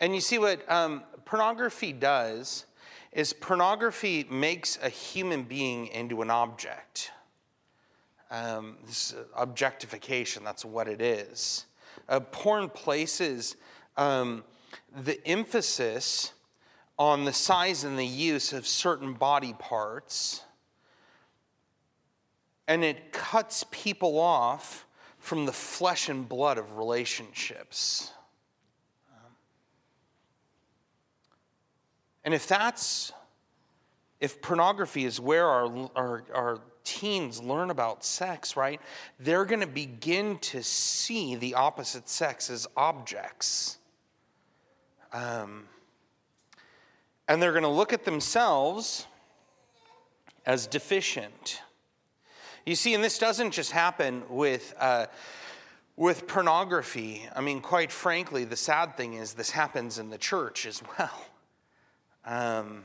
And 0.00 0.14
you 0.14 0.20
see 0.20 0.38
what 0.38 0.70
um, 0.70 1.02
pornography 1.24 1.92
does 1.92 2.66
is 3.12 3.32
pornography 3.32 4.26
makes 4.30 4.78
a 4.82 4.88
human 4.88 5.42
being 5.42 5.88
into 5.88 6.22
an 6.22 6.30
object. 6.30 7.10
Um, 8.30 8.76
this 8.86 9.14
objectification, 9.36 10.44
that's 10.44 10.64
what 10.64 10.88
it 10.88 11.00
is. 11.00 11.66
Uh, 12.08 12.20
porn 12.20 12.68
places 12.68 13.56
um, 13.96 14.44
the 15.04 15.24
emphasis 15.26 16.32
on 16.98 17.24
the 17.24 17.32
size 17.32 17.84
and 17.84 17.98
the 17.98 18.06
use 18.06 18.52
of 18.52 18.66
certain 18.66 19.14
body 19.14 19.54
parts 19.58 20.42
and 22.66 22.82
it 22.82 23.12
cuts 23.12 23.64
people 23.70 24.18
off 24.18 24.86
from 25.18 25.46
the 25.46 25.52
flesh 25.52 26.08
and 26.08 26.28
blood 26.28 26.58
of 26.58 26.76
relationships. 26.76 28.10
And 32.24 32.32
if 32.32 32.46
that's, 32.46 33.12
if 34.18 34.40
pornography 34.40 35.04
is 35.04 35.20
where 35.20 35.46
our, 35.46 35.90
our, 35.94 36.24
our 36.34 36.60
teens 36.82 37.42
learn 37.42 37.70
about 37.70 38.02
sex, 38.02 38.56
right, 38.56 38.80
they're 39.20 39.44
going 39.44 39.60
to 39.60 39.66
begin 39.66 40.38
to 40.38 40.62
see 40.62 41.34
the 41.34 41.54
opposite 41.54 42.08
sex 42.08 42.48
as 42.48 42.66
objects. 42.78 43.76
Um, 45.12 45.64
and 47.28 47.40
they're 47.40 47.52
going 47.52 47.62
to 47.62 47.68
look 47.68 47.92
at 47.92 48.04
themselves 48.04 49.06
as 50.46 50.66
deficient. 50.66 51.62
You 52.66 52.74
see, 52.74 52.94
and 52.94 53.02
this 53.02 53.18
doesn't 53.18 53.50
just 53.50 53.72
happen 53.72 54.22
with, 54.28 54.74
uh, 54.78 55.06
with 55.96 56.26
pornography. 56.26 57.28
I 57.34 57.40
mean, 57.40 57.60
quite 57.60 57.92
frankly, 57.92 58.44
the 58.44 58.56
sad 58.56 58.96
thing 58.96 59.14
is 59.14 59.34
this 59.34 59.50
happens 59.50 59.98
in 59.98 60.10
the 60.10 60.18
church 60.18 60.66
as 60.66 60.82
well. 60.98 61.26
Um, 62.26 62.84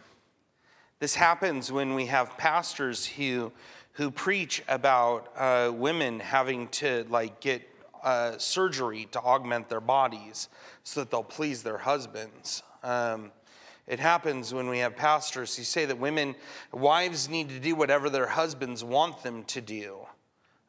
this 0.99 1.15
happens 1.15 1.71
when 1.71 1.95
we 1.95 2.07
have 2.07 2.37
pastors 2.37 3.05
who, 3.05 3.53
who 3.93 4.11
preach 4.11 4.61
about 4.67 5.31
uh, 5.37 5.71
women 5.73 6.19
having 6.19 6.67
to 6.69 7.05
like 7.09 7.39
get 7.39 7.61
uh, 8.03 8.37
surgery 8.37 9.07
to 9.11 9.19
augment 9.19 9.69
their 9.69 9.81
bodies 9.81 10.49
so 10.83 10.99
that 10.99 11.11
they'll 11.11 11.23
please 11.23 11.63
their 11.63 11.77
husbands. 11.77 12.63
Um, 12.83 13.31
it 13.89 13.99
happens 13.99 14.53
when 14.53 14.69
we 14.69 14.77
have 14.77 14.95
pastors 14.95 15.55
who 15.55 15.63
say 15.63 15.83
that 15.85 15.97
women, 15.97 16.35
wives 16.71 17.27
need 17.27 17.49
to 17.49 17.59
do 17.59 17.75
whatever 17.75 18.07
their 18.07 18.27
husbands 18.27 18.83
want 18.83 19.23
them 19.23 19.43
to 19.45 19.61
do 19.61 19.97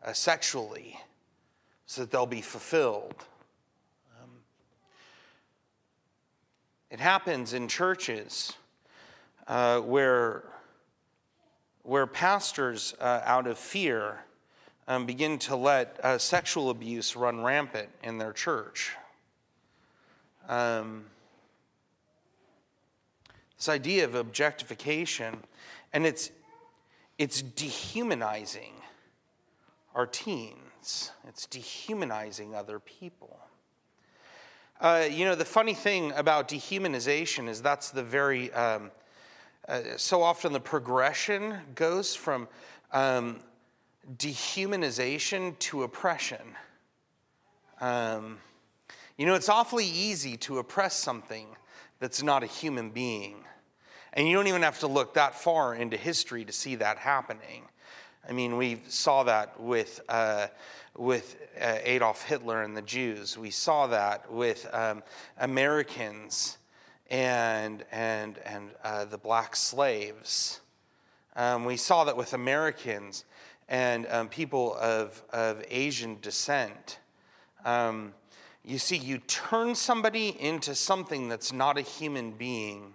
uh, 0.02 0.14
sexually 0.14 0.98
so 1.85 2.00
that 2.00 2.11
they'll 2.11 2.24
be 2.24 2.40
fulfilled. 2.40 3.14
Um, 4.22 4.30
it 6.90 6.98
happens 6.98 7.52
in 7.52 7.68
churches 7.68 8.54
uh, 9.46 9.80
where, 9.80 10.44
where 11.83 12.06
pastors, 12.06 12.94
uh, 13.02 13.20
out 13.24 13.46
of 13.46 13.59
fear, 13.59 14.20
um, 14.88 15.04
begin 15.04 15.38
to 15.40 15.56
let 15.56 16.00
uh, 16.02 16.16
sexual 16.16 16.70
abuse 16.70 17.14
run 17.14 17.42
rampant 17.42 17.90
in 18.02 18.16
their 18.16 18.33
church. 18.33 18.92
Um, 20.48 21.04
this 23.61 23.68
idea 23.68 24.07
of 24.07 24.14
objectification, 24.14 25.37
and 25.92 26.07
it's, 26.07 26.31
it's 27.18 27.42
dehumanizing 27.42 28.73
our 29.94 30.07
teens, 30.07 31.12
it's 31.29 31.44
dehumanizing 31.44 32.55
other 32.55 32.79
people. 32.79 33.38
Uh, 34.81 35.07
you 35.11 35.27
know, 35.27 35.35
the 35.35 35.44
funny 35.44 35.75
thing 35.75 36.11
about 36.12 36.49
dehumanization 36.49 37.51
is 37.51 37.61
that's 37.61 37.90
the 37.90 38.03
very, 38.03 38.51
um, 38.55 38.90
uh, 39.68 39.83
so 39.99 40.23
often 40.23 40.55
the 40.55 40.61
progression 40.61 41.55
goes 41.75 42.14
from 42.14 42.49
um, 42.92 43.40
dehumanization 44.16 45.59
to 45.59 45.83
oppression. 45.83 46.57
Um, 47.83 48.38
you 49.18 49.27
know, 49.27 49.35
it's 49.35 49.51
awfully 49.51 49.85
easy 49.85 50.38
to 50.38 50.61
oppress 50.61 50.96
something 50.96 51.46
that's 51.99 52.23
not 52.23 52.42
a 52.42 52.46
human 52.46 52.88
being. 52.88 53.44
And 54.12 54.27
you 54.27 54.35
don't 54.35 54.49
even 54.49 54.62
have 54.62 54.81
to 54.81 54.87
look 54.87 55.14
that 55.14 55.35
far 55.35 55.75
into 55.75 55.96
history 55.96 56.44
to 56.44 56.53
see 56.53 56.75
that 56.77 56.99
happening. 56.99 57.64
I 58.29 58.33
mean, 58.33 58.57
we 58.57 58.83
saw 58.88 59.23
that 59.25 59.61
with, 59.61 60.01
uh, 60.09 60.49
with 60.96 61.37
uh, 61.61 61.79
Adolf 61.83 62.25
Hitler 62.25 62.62
and 62.62 62.77
the 62.77 62.83
Jews. 62.83 63.38
We 63.38 63.51
saw 63.51 63.87
that 63.88 64.31
with 64.31 64.66
um, 64.73 65.03
Americans 65.38 66.59
and, 67.11 67.85
and, 67.90 68.38
and 68.38 68.70
uh, 68.85 69.05
the 69.05 69.18
black 69.18 69.57
slaves. 69.57 70.61
Um, 71.37 71.64
we 71.64 71.77
saw 71.77 72.05
that 72.05 72.16
with 72.16 72.35
Americans 72.35 73.25
and 73.68 74.07
um, 74.09 74.29
people 74.29 74.76
of, 74.80 75.22
of 75.32 75.64
Asian 75.70 76.18
descent. 76.20 76.99
Um, 77.64 78.12
you 78.64 78.78
see, 78.78 78.97
you 78.97 79.18
turn 79.18 79.74
somebody 79.74 80.37
into 80.41 80.74
something 80.74 81.28
that's 81.28 81.53
not 81.53 81.78
a 81.78 81.82
human 81.82 82.32
being 82.32 82.95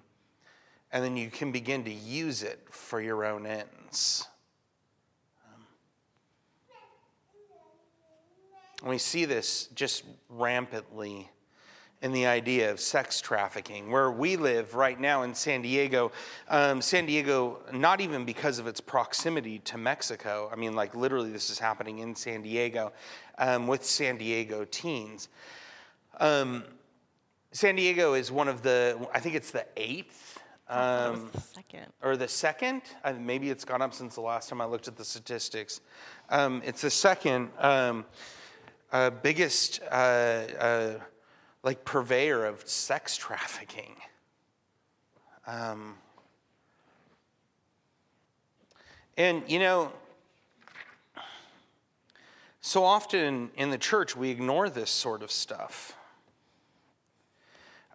and 0.96 1.04
then 1.04 1.18
you 1.18 1.30
can 1.30 1.52
begin 1.52 1.84
to 1.84 1.92
use 1.92 2.42
it 2.42 2.58
for 2.72 3.02
your 3.02 3.26
own 3.26 3.46
ends. 3.46 4.26
Um, 8.82 8.90
we 8.90 8.98
see 8.98 9.26
this 9.26 9.68
just 9.76 10.06
rampantly 10.30 11.30
in 12.02 12.14
the 12.14 12.26
idea 12.26 12.72
of 12.72 12.80
sex 12.80 13.20
trafficking. 13.20 13.92
Where 13.92 14.10
we 14.10 14.38
live 14.38 14.74
right 14.74 14.98
now 14.98 15.24
in 15.24 15.36
San 15.36 15.62
Diego, 15.62 16.14
um, 16.48 16.82
San 16.82 17.06
Diego, 17.06 17.60
not 17.74 18.00
even 18.00 18.24
because 18.24 18.58
of 18.58 18.66
its 18.66 18.80
proximity 18.80 19.60
to 19.60 19.78
Mexico, 19.78 20.50
I 20.50 20.56
mean, 20.56 20.78
like 20.78 20.96
literally, 20.96 21.30
this 21.30 21.50
is 21.50 21.60
happening 21.60 22.00
in 22.00 22.16
San 22.16 22.42
Diego 22.42 22.94
um, 23.38 23.68
with 23.68 23.84
San 23.84 24.16
Diego 24.16 24.64
teens. 24.64 25.28
Um, 26.22 26.64
San 27.52 27.76
Diego 27.76 28.14
is 28.14 28.32
one 28.32 28.48
of 28.48 28.62
the, 28.62 29.10
I 29.14 29.20
think 29.20 29.36
it's 29.36 29.52
the 29.52 29.66
eighth 29.76 30.25
um, 30.68 31.30
the 31.32 31.42
second. 31.42 31.86
Or 32.02 32.18
the 32.18 32.28
second? 32.28 32.82
Uh, 33.04 33.14
maybe 33.14 33.50
it's 33.50 33.66
gone 33.66 33.82
up 33.82 33.94
since 33.94 34.16
the 34.16 34.22
last 34.22 34.50
time 34.50 34.62
I 34.62 34.66
looked 34.66 34.88
at 34.88 34.96
the 34.96 35.06
statistics. 35.06 35.82
Um, 36.30 36.62
it's 36.66 36.82
the 36.82 36.90
second 36.90 37.50
um, 37.60 38.06
uh, 38.92 39.12
biggest 39.12 39.80
uh, 39.92 39.94
uh, 39.94 40.94
like 41.64 41.86
purveyor 41.86 42.46
of 42.46 42.68
sex 42.68 43.16
trafficking. 43.16 43.96
Um, 45.46 45.96
and 49.18 49.44
you 49.48 49.60
know, 49.60 49.92
so 52.62 52.84
often 52.84 53.52
in 53.56 53.70
the 53.70 53.78
church 53.78 54.16
we 54.16 54.32
ignore 54.32 54.70
this 54.70 54.90
sort 54.90 55.22
of 55.22 55.32
stuff. 55.32 55.96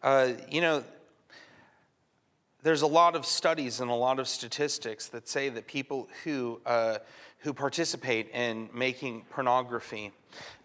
Uh, 0.02 0.34
you 0.48 0.60
know, 0.60 0.84
there's 2.62 2.82
a 2.82 2.86
lot 2.86 3.16
of 3.16 3.24
studies 3.24 3.80
and 3.80 3.90
a 3.90 3.94
lot 3.94 4.18
of 4.18 4.28
statistics 4.28 5.08
that 5.08 5.28
say 5.28 5.48
that 5.48 5.66
people 5.66 6.08
who, 6.24 6.60
uh, 6.66 6.98
who 7.38 7.54
participate 7.54 8.30
in 8.34 8.68
making 8.74 9.24
pornography, 9.30 10.12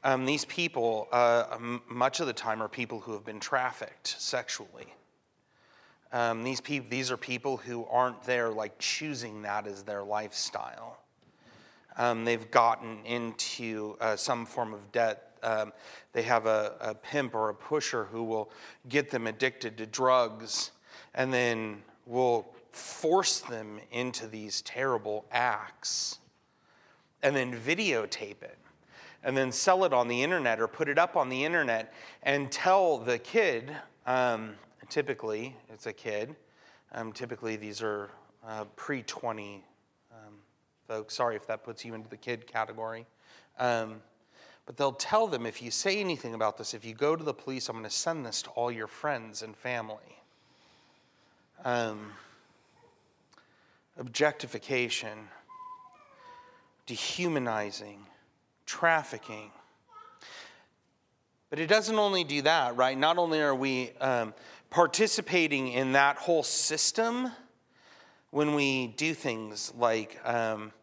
um, 0.04 0.26
these 0.26 0.46
people, 0.46 1.08
uh, 1.12 1.58
much 1.88 2.20
of 2.20 2.28
the 2.28 2.34
time, 2.34 2.62
are 2.62 2.68
people 2.68 3.00
who 3.00 3.14
have 3.14 3.26
been 3.26 3.40
trafficked 3.40 4.08
sexually. 4.20 4.94
Um, 6.12 6.44
these, 6.44 6.62
pe- 6.62 6.80
these 6.80 7.12
are 7.12 7.18
people 7.18 7.58
who 7.58 7.86
aren't 7.86 8.24
there 8.24 8.50
like 8.50 8.78
choosing 8.78 9.42
that 9.44 9.66
as 9.66 9.84
their 9.84 10.04
lifestyle. 10.04 11.00
Um, 11.98 12.26
they've 12.26 12.52
gotten 12.52 13.06
into 13.06 13.96
uh, 14.02 14.16
some 14.18 14.46
form 14.46 14.74
of 14.74 14.92
debt. 14.92 15.38
Um, 15.42 15.72
they 16.12 16.24
have 16.24 16.46
a, 16.46 16.76
a 16.82 16.96
pimp 16.96 17.36
or 17.36 17.50
a 17.50 17.56
pusher 17.56 18.06
who 18.06 18.24
will 18.24 18.52
get 18.90 19.10
them 19.10 19.28
addicted 19.28 19.78
to 19.78 19.86
drugs 19.86 20.72
and 21.16 21.34
then 21.34 21.82
will 22.06 22.46
force 22.72 23.40
them 23.40 23.80
into 23.92 24.28
these 24.28 24.62
terrible 24.62 25.26
acts 25.32 26.20
and 27.24 27.36
then 27.36 27.58
videotape 27.58 28.44
it 28.44 28.60
and 29.24 29.36
then 29.36 29.52
sell 29.52 29.86
it 29.86 29.94
on 29.94 30.08
the 30.08 30.22
internet 30.22 30.60
or 30.60 30.68
put 30.68 30.88
it 30.88 31.00
up 31.00 31.16
on 31.16 31.30
the 31.30 31.44
internet 31.44 31.94
and 32.22 32.52
tell 32.52 33.00
the 33.00 33.18
kid 33.18 33.76
um, 34.06 34.54
typically 34.90 35.56
it's 35.70 35.88
a 35.88 35.94
kid 35.94 36.36
um, 36.92 37.12
typically 37.12 37.56
these 37.56 37.82
are 37.82 38.12
uh, 38.48 38.66
pre-20 38.76 39.62
um, 40.12 40.34
folks. 40.88 41.16
Sorry 41.16 41.36
if 41.36 41.48
that 41.48 41.64
puts 41.64 41.84
you 41.84 41.94
into 41.94 42.10
the 42.10 42.18
kid 42.18 42.46
category. 42.46 43.06
Um, 43.58 44.02
but 44.66 44.78
they'll 44.78 44.92
tell 44.92 45.28
them 45.28 45.46
if 45.46 45.62
you 45.62 45.72
say 45.72 46.00
anything 46.00 46.34
about 46.34 46.58
this 46.58 46.74
if 46.74 46.84
you 46.84 46.94
go 46.94 47.16
to 47.16 47.24
the 47.24 47.34
police 47.34 47.70
i'm 47.70 47.76
going 47.76 47.84
to 47.84 47.90
send 47.90 48.26
this 48.26 48.42
to 48.42 48.50
all 48.52 48.72
your 48.72 48.88
friends 48.88 49.44
and 49.44 49.56
family 49.56 50.24
um, 51.64 52.12
objectification, 53.98 55.18
dehumanizing, 56.86 58.06
trafficking. 58.66 59.52
But 61.50 61.60
it 61.60 61.68
doesn't 61.68 61.98
only 61.98 62.24
do 62.24 62.42
that, 62.42 62.76
right? 62.76 62.98
Not 62.98 63.18
only 63.18 63.42
are 63.42 63.56
we 63.56 63.92
um, 64.02 64.34
participating 64.70 65.70
in 65.70 65.94
that 65.94 66.18
whole 66.18 66.44
system 66.44 67.32
when 68.32 68.56
we 68.56 68.88
do 68.88 69.14
things 69.14 69.72
like 69.78 70.20
um, 70.26 70.74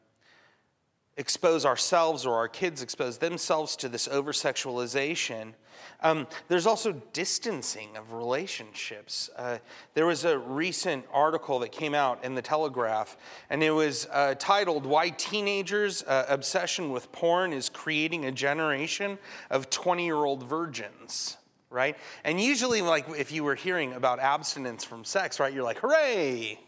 expose 1.17 1.67
ourselves 1.67 2.25
or 2.25 2.35
our 2.35 2.49
kids 2.49 2.83
expose 2.83 3.19
themselves 3.19 3.77
to 3.77 3.89
this 3.89 4.09
over 4.09 4.33
sexualization, 4.33 5.55
um, 6.03 6.27
there's 6.49 6.67
also 6.67 6.93
distancing 7.13 7.97
of 7.97 8.13
relationships. 8.13 9.31
Uh, 9.37 9.59
there 9.95 10.07
was 10.07 10.25
a 10.25 10.39
recent 10.39 11.05
article 11.13 11.61
that 11.61 11.71
came 11.71 11.95
out 11.95 12.25
in 12.25 12.35
the 12.35 12.43
Telegraph, 12.43 13.17
and 13.51 13.63
it 13.63 13.71
was 13.71 14.09
uh, 14.11 14.35
titled 14.39 14.85
Why 14.85 15.11
Teenagers' 15.11 16.03
uh, 16.03 16.27
Obsession 16.29 16.91
with 16.91 17.13
Porn 17.13 17.53
is 17.53 17.69
Creating 17.69 18.25
a 18.25 18.33
Generation 18.33 19.19
of 19.51 19.71
20 19.71 20.05
year 20.05 20.17
old 20.17 20.43
Virgins. 20.43 21.37
Right? 21.71 21.97
And 22.25 22.39
usually, 22.39 22.83
like, 22.83 23.07
if 23.17 23.33
you 23.33 23.45
were 23.45 23.55
hearing 23.55 23.95
about 23.95 24.21
abstinence 24.21 24.85
from 24.85 25.07
sex, 25.07 25.41
right, 25.41 25.55
you're 25.55 25.65
like, 25.65 25.79
hooray! 25.79 26.59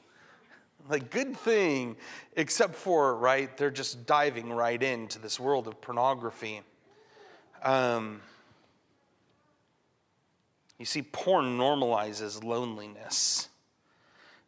Like, 0.89 1.11
good 1.11 1.37
thing, 1.37 1.97
except 2.37 2.75
for, 2.75 3.17
right, 3.17 3.55
they're 3.57 3.71
just 3.71 4.07
diving 4.07 4.53
right 4.53 4.83
into 4.83 5.19
this 5.19 5.41
world 5.41 5.67
of 5.67 5.81
pornography. 5.81 6.61
Um, 7.63 8.21
you 10.79 10.85
see, 10.85 11.01
porn 11.01 11.57
normalizes 11.57 12.45
loneliness 12.45 13.49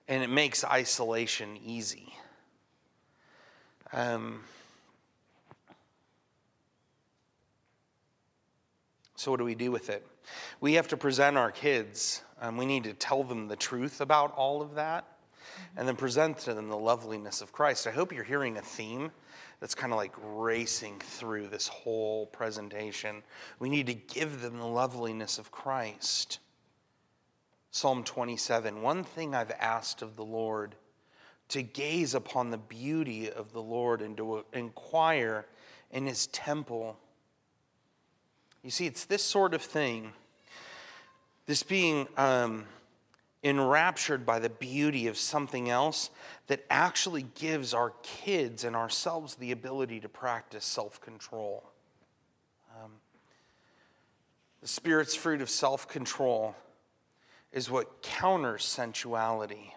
and 0.09 0.22
it 0.22 0.28
makes 0.28 0.62
isolation 0.64 1.59
easy. 1.64 2.14
Um, 3.93 4.43
so, 9.14 9.30
what 9.30 9.39
do 9.39 9.45
we 9.45 9.55
do 9.55 9.70
with 9.70 9.89
it? 9.89 10.07
We 10.61 10.74
have 10.74 10.89
to 10.89 10.97
present 10.97 11.39
our 11.39 11.51
kids. 11.51 12.22
Um, 12.41 12.57
we 12.57 12.66
need 12.66 12.84
to 12.84 12.93
tell 12.93 13.24
them 13.24 13.49
the 13.49 13.57
truth 13.57 14.01
about 14.01 14.32
all 14.37 14.61
of 14.61 14.74
that 14.74 15.16
and 15.76 15.86
then 15.86 15.96
present 15.96 16.38
to 16.38 16.54
them 16.54 16.68
the 16.68 16.76
loveliness 16.76 17.40
of 17.40 17.52
Christ. 17.52 17.86
I 17.86 17.90
hope 17.90 18.12
you're 18.12 18.24
hearing 18.24 18.57
a 18.57 18.62
theme 18.62 19.11
that's 19.61 19.74
kind 19.74 19.92
of 19.92 19.96
like 19.96 20.12
racing 20.22 20.98
through 21.00 21.48
this 21.48 21.68
whole 21.68 22.26
presentation. 22.26 23.22
We 23.59 23.68
need 23.68 23.86
to 23.86 23.94
give 23.94 24.42
them 24.42 24.59
the 24.59 24.66
loveliness 24.66 25.38
of 25.38 25.50
Christ. 25.50 26.38
Psalm 27.70 28.04
27 28.04 28.82
One 28.82 29.04
thing 29.04 29.34
I've 29.34 29.52
asked 29.52 30.02
of 30.02 30.16
the 30.16 30.24
Lord, 30.24 30.74
to 31.48 31.62
gaze 31.62 32.14
upon 32.14 32.50
the 32.50 32.59
beauty 32.59 33.30
of 33.30 33.52
the 33.52 33.62
Lord 33.62 34.02
and 34.02 34.16
to 34.16 34.44
inquire 34.52 35.46
in 35.90 36.07
his 36.07 36.26
temple. 36.28 36.98
You 38.62 38.70
see, 38.70 38.86
it's 38.86 39.04
this 39.04 39.22
sort 39.22 39.54
of 39.54 39.62
thing, 39.62 40.12
this 41.46 41.62
being. 41.62 42.09
Um, 42.16 42.64
enraptured 43.43 44.26
by 44.26 44.39
the 44.39 44.49
beauty 44.49 45.07
of 45.07 45.16
something 45.16 45.70
else 45.70 46.11
that 46.47 46.64
actually 46.70 47.26
gives 47.34 47.74
our 47.74 47.93
kids 48.03 48.64
and 48.64 48.74
ourselves 48.74 49.37
the 49.37 49.53
ability 49.53 50.01
to 50.01 50.09
practice 50.09 50.64
self 50.64 51.01
control. 51.01 51.64
Um, 52.82 52.93
the 54.61 54.68
Spirit's 54.68 55.14
fruit 55.14 55.41
of 55.41 55.51
self 55.51 55.89
control 55.89 56.55
is 57.53 57.70
what 57.70 58.03
counters 58.03 58.64
sensuality. 58.64 59.74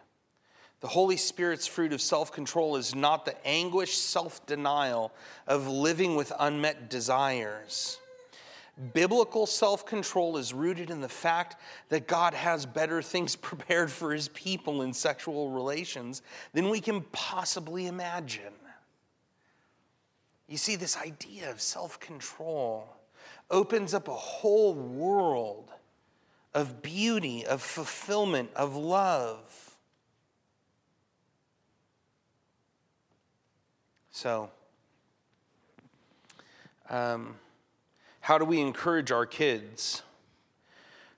The 0.81 0.87
Holy 0.87 1.17
Spirit's 1.17 1.67
fruit 1.67 1.91
of 1.91 2.01
self 2.01 2.31
control 2.31 2.77
is 2.77 2.95
not 2.95 3.25
the 3.25 3.35
anguished 3.45 4.01
self 4.01 4.45
denial 4.45 5.11
of 5.47 5.67
living 5.67 6.15
with 6.15 6.31
unmet 6.39 6.89
desires. 6.89 7.99
Biblical 8.93 9.45
self 9.45 9.85
control 9.85 10.37
is 10.37 10.53
rooted 10.53 10.89
in 10.89 11.01
the 11.01 11.09
fact 11.09 11.57
that 11.89 12.07
God 12.07 12.33
has 12.33 12.65
better 12.65 13.01
things 13.01 13.35
prepared 13.35 13.91
for 13.91 14.13
his 14.13 14.29
people 14.29 14.81
in 14.81 14.93
sexual 14.93 15.49
relations 15.49 16.21
than 16.53 16.69
we 16.69 16.79
can 16.79 17.01
possibly 17.11 17.87
imagine. 17.87 18.53
You 20.47 20.57
see, 20.57 20.77
this 20.77 20.97
idea 20.97 21.51
of 21.51 21.59
self 21.59 21.99
control 21.99 22.87
opens 23.51 23.93
up 23.93 24.07
a 24.07 24.13
whole 24.13 24.73
world 24.73 25.71
of 26.53 26.81
beauty, 26.81 27.45
of 27.45 27.61
fulfillment, 27.61 28.49
of 28.55 28.75
love. 28.75 29.77
So, 34.11 34.49
um, 36.89 37.35
how 38.29 38.37
do 38.37 38.45
we 38.45 38.61
encourage 38.61 39.11
our 39.11 39.25
kids 39.25 40.03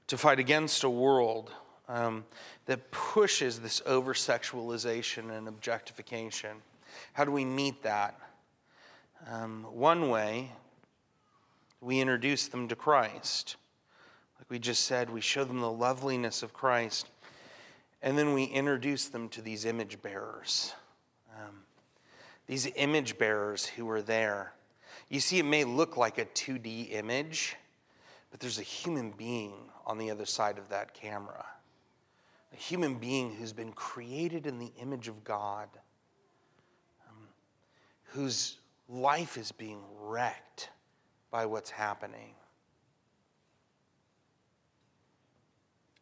to 0.07 0.17
fight 0.17 0.39
against 0.39 0.85
a 0.85 0.89
world 0.89 1.51
um, 1.89 2.23
that 2.67 2.89
pushes 2.89 3.59
this 3.59 3.81
over 3.85 4.13
sexualization 4.13 5.29
and 5.29 5.49
objectification? 5.49 6.51
How 7.11 7.25
do 7.25 7.31
we 7.31 7.43
meet 7.43 7.83
that? 7.83 8.17
Um, 9.29 9.65
one 9.73 10.09
way, 10.09 10.53
we 11.81 11.99
introduce 11.99 12.47
them 12.47 12.69
to 12.69 12.77
Christ. 12.77 13.57
Like 14.39 14.49
we 14.49 14.57
just 14.57 14.85
said, 14.85 15.09
we 15.09 15.19
show 15.19 15.43
them 15.43 15.59
the 15.59 15.69
loveliness 15.69 16.43
of 16.43 16.53
Christ, 16.53 17.09
and 18.01 18.17
then 18.17 18.33
we 18.33 18.45
introduce 18.45 19.09
them 19.09 19.27
to 19.27 19.41
these 19.41 19.65
image 19.65 20.01
bearers. 20.01 20.75
Um, 21.37 21.63
these 22.47 22.71
image 22.77 23.17
bearers 23.17 23.65
who 23.65 23.89
are 23.89 24.01
there 24.01 24.53
you 25.11 25.19
see, 25.19 25.39
it 25.39 25.45
may 25.45 25.65
look 25.65 25.97
like 25.97 26.17
a 26.17 26.23
2D 26.23 26.93
image, 26.93 27.57
but 28.31 28.39
there's 28.39 28.59
a 28.59 28.63
human 28.63 29.11
being 29.11 29.51
on 29.85 29.97
the 29.97 30.09
other 30.09 30.25
side 30.25 30.57
of 30.57 30.69
that 30.69 30.93
camera. 30.93 31.45
A 32.53 32.55
human 32.55 32.95
being 32.95 33.35
who's 33.35 33.51
been 33.51 33.73
created 33.73 34.47
in 34.47 34.57
the 34.57 34.71
image 34.81 35.09
of 35.09 35.25
God, 35.25 35.67
um, 37.09 37.27
whose 38.05 38.57
life 38.87 39.37
is 39.37 39.51
being 39.51 39.81
wrecked 39.99 40.69
by 41.29 41.45
what's 41.45 41.71
happening. 41.71 42.33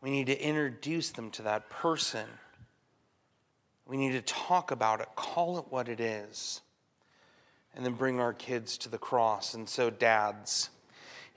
We 0.02 0.12
need 0.12 0.28
to 0.28 0.40
introduce 0.40 1.10
them 1.10 1.32
to 1.32 1.42
that 1.42 1.68
person. 1.72 2.28
We 3.88 3.98
need 3.98 4.12
to 4.12 4.22
talk 4.22 4.70
about 4.70 5.02
it, 5.02 5.08
call 5.16 5.58
it 5.58 5.66
what 5.72 5.90
it 5.90 6.00
is 6.00 6.62
and 7.76 7.86
then 7.86 7.94
bring 7.94 8.20
our 8.20 8.34
kids 8.34 8.78
to 8.80 8.90
the 8.90 8.98
cross. 8.98 9.54
And 9.54 9.68
so, 9.68 9.90
dads, 9.90 10.70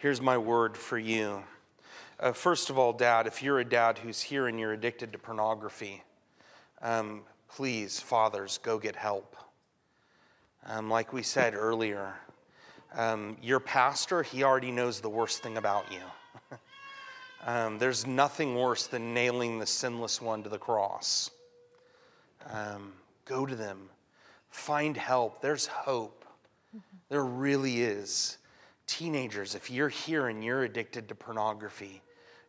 Here's 0.03 0.21
my 0.21 0.37
word 0.37 0.77
for 0.77 0.99
you. 0.99 1.45
Uh, 2.19 2.33
first 2.33 2.71
of 2.71 2.77
all, 2.77 2.93
dad, 2.93 3.29
if 3.29 3.41
you're 3.41 3.61
a 3.61 3.65
dad 3.65 3.99
who's 3.99 4.21
here 4.21 4.49
and 4.49 4.59
you're 4.59 4.73
addicted 4.73 5.13
to 5.13 5.19
pornography, 5.19 6.03
um, 6.81 7.23
please, 7.49 8.01
fathers, 8.01 8.59
go 8.65 8.81
get 8.81 8.97
help. 8.97 9.37
Um, 10.67 10.91
like 10.91 11.13
we 11.13 11.23
said 11.23 11.55
earlier, 11.55 12.17
um, 12.97 13.37
your 13.41 13.61
pastor, 13.61 14.25
he 14.25 14.43
already 14.43 14.73
knows 14.73 15.01
the 15.01 15.09
worst 15.09 15.41
thing 15.41 15.57
about 15.57 15.85
you. 15.93 16.59
um, 17.47 17.79
there's 17.79 18.05
nothing 18.05 18.57
worse 18.57 18.89
than 18.89 19.15
nailing 19.15 19.61
the 19.61 19.67
sinless 19.67 20.21
one 20.21 20.43
to 20.43 20.49
the 20.49 20.59
cross. 20.59 21.31
Um, 22.51 22.93
go 23.25 23.47
to 23.47 23.55
them, 23.55 23.89
find 24.51 24.97
help. 24.97 25.41
There's 25.41 25.67
hope. 25.69 26.22
There 27.13 27.27
really 27.27 27.83
is. 27.83 28.39
Teenagers, 28.87 29.55
if 29.55 29.71
you're 29.71 29.91
here 29.91 30.29
and 30.29 30.43
you're 30.43 30.63
addicted 30.63 31.09
to 31.09 31.15
pornography, 31.15 32.01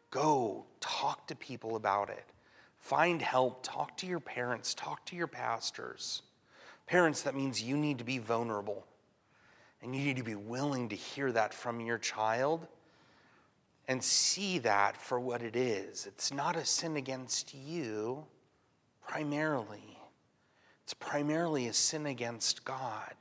go 0.10 0.64
talk 0.80 1.28
to 1.28 1.36
people 1.36 1.76
about 1.76 2.10
it. 2.10 2.24
Find 2.78 3.22
help. 3.22 3.62
Talk 3.62 3.98
to 3.98 4.06
your 4.06 4.22
parents. 4.22 4.74
Talk 4.74 5.06
to 5.08 5.18
your 5.18 5.28
pastors. 5.28 6.22
Parents, 6.88 7.24
that 7.24 7.36
means 7.36 7.62
you 7.62 7.76
need 7.76 7.98
to 7.98 8.06
be 8.06 8.20
vulnerable. 8.20 8.86
And 9.82 9.94
you 9.94 10.02
need 10.02 10.16
to 10.16 10.24
be 10.24 10.36
willing 10.36 10.88
to 10.88 10.96
hear 10.96 11.34
that 11.34 11.54
from 11.54 11.82
your 11.82 11.98
child 11.98 12.66
and 13.90 14.02
see 14.02 14.60
that 14.60 14.96
for 14.96 15.20
what 15.20 15.42
it 15.42 15.58
is. 15.58 16.06
It's 16.06 16.32
not 16.32 16.56
a 16.56 16.64
sin 16.64 16.96
against 16.96 17.54
you, 17.54 18.24
primarily, 19.06 20.00
it's 20.86 20.94
primarily 20.94 21.68
a 21.68 21.74
sin 21.74 22.06
against 22.06 22.64
God. 22.64 23.14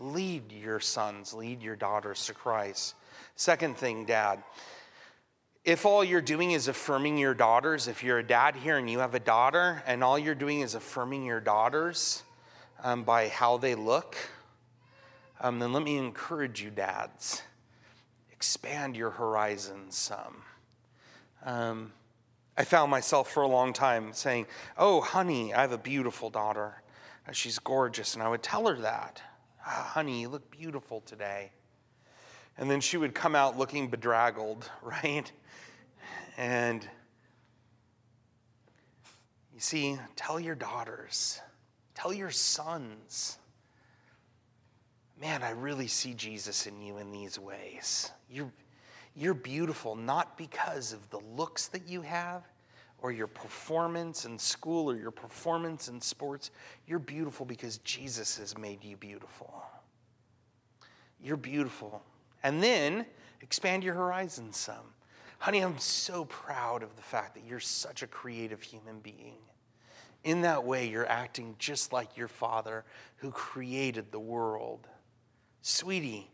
Lead 0.00 0.50
your 0.50 0.80
sons, 0.80 1.34
lead 1.34 1.62
your 1.62 1.76
daughters 1.76 2.24
to 2.24 2.32
Christ. 2.32 2.94
Second 3.36 3.76
thing, 3.76 4.06
dad, 4.06 4.42
if 5.62 5.84
all 5.84 6.02
you're 6.02 6.22
doing 6.22 6.52
is 6.52 6.68
affirming 6.68 7.18
your 7.18 7.34
daughters, 7.34 7.86
if 7.86 8.02
you're 8.02 8.18
a 8.18 8.26
dad 8.26 8.56
here 8.56 8.78
and 8.78 8.88
you 8.88 9.00
have 9.00 9.14
a 9.14 9.20
daughter, 9.20 9.82
and 9.86 10.02
all 10.02 10.18
you're 10.18 10.34
doing 10.34 10.60
is 10.60 10.74
affirming 10.74 11.26
your 11.26 11.38
daughters 11.38 12.22
um, 12.82 13.04
by 13.04 13.28
how 13.28 13.58
they 13.58 13.74
look, 13.74 14.16
um, 15.38 15.58
then 15.58 15.74
let 15.74 15.82
me 15.82 15.98
encourage 15.98 16.62
you, 16.62 16.70
dads, 16.70 17.42
expand 18.32 18.96
your 18.96 19.10
horizons 19.10 19.98
some. 19.98 20.42
Um, 21.44 21.92
I 22.56 22.64
found 22.64 22.90
myself 22.90 23.30
for 23.30 23.42
a 23.42 23.48
long 23.48 23.74
time 23.74 24.14
saying, 24.14 24.46
Oh, 24.78 25.02
honey, 25.02 25.52
I 25.52 25.60
have 25.60 25.72
a 25.72 25.78
beautiful 25.78 26.30
daughter. 26.30 26.82
She's 27.32 27.58
gorgeous. 27.58 28.14
And 28.14 28.22
I 28.22 28.28
would 28.28 28.42
tell 28.42 28.66
her 28.66 28.76
that. 28.80 29.22
Oh, 29.66 29.70
honey, 29.70 30.20
you 30.20 30.28
look 30.28 30.50
beautiful 30.50 31.00
today. 31.02 31.52
And 32.58 32.70
then 32.70 32.80
she 32.80 32.96
would 32.96 33.14
come 33.14 33.34
out 33.34 33.56
looking 33.56 33.88
bedraggled, 33.88 34.70
right? 34.82 35.30
And 36.36 36.86
you 39.54 39.60
see, 39.60 39.98
tell 40.16 40.40
your 40.40 40.54
daughters, 40.54 41.40
tell 41.94 42.12
your 42.12 42.30
sons 42.30 43.38
man, 45.20 45.42
I 45.42 45.50
really 45.50 45.86
see 45.86 46.14
Jesus 46.14 46.66
in 46.66 46.80
you 46.80 46.96
in 46.96 47.12
these 47.12 47.38
ways. 47.38 48.10
You're, 48.30 48.50
you're 49.14 49.34
beautiful 49.34 49.94
not 49.94 50.38
because 50.38 50.92
of 50.92 51.10
the 51.10 51.20
looks 51.36 51.68
that 51.68 51.86
you 51.86 52.00
have 52.00 52.42
or 53.02 53.12
your 53.12 53.26
performance 53.26 54.24
in 54.24 54.38
school 54.38 54.90
or 54.90 54.96
your 54.96 55.10
performance 55.10 55.88
in 55.88 56.00
sports. 56.00 56.50
You're 56.86 56.98
beautiful 56.98 57.46
because 57.46 57.78
Jesus 57.78 58.38
has 58.38 58.56
made 58.58 58.84
you 58.84 58.96
beautiful. 58.96 59.62
You're 61.22 61.36
beautiful. 61.36 62.02
And 62.42 62.62
then 62.62 63.06
expand 63.40 63.84
your 63.84 63.94
horizons 63.94 64.56
some. 64.56 64.94
Honey, 65.38 65.60
I'm 65.60 65.78
so 65.78 66.26
proud 66.26 66.82
of 66.82 66.94
the 66.96 67.02
fact 67.02 67.34
that 67.34 67.44
you're 67.44 67.60
such 67.60 68.02
a 68.02 68.06
creative 68.06 68.62
human 68.62 69.00
being. 69.00 69.38
In 70.22 70.42
that 70.42 70.64
way, 70.64 70.86
you're 70.86 71.08
acting 71.08 71.56
just 71.58 71.94
like 71.94 72.16
your 72.16 72.28
father 72.28 72.84
who 73.16 73.30
created 73.30 74.12
the 74.12 74.20
world. 74.20 74.86
Sweetie, 75.62 76.30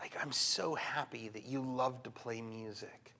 like, 0.00 0.16
I'm 0.20 0.32
so 0.32 0.74
happy 0.74 1.28
that 1.28 1.44
you 1.44 1.60
love 1.60 2.02
to 2.04 2.10
play 2.10 2.40
music. 2.40 3.12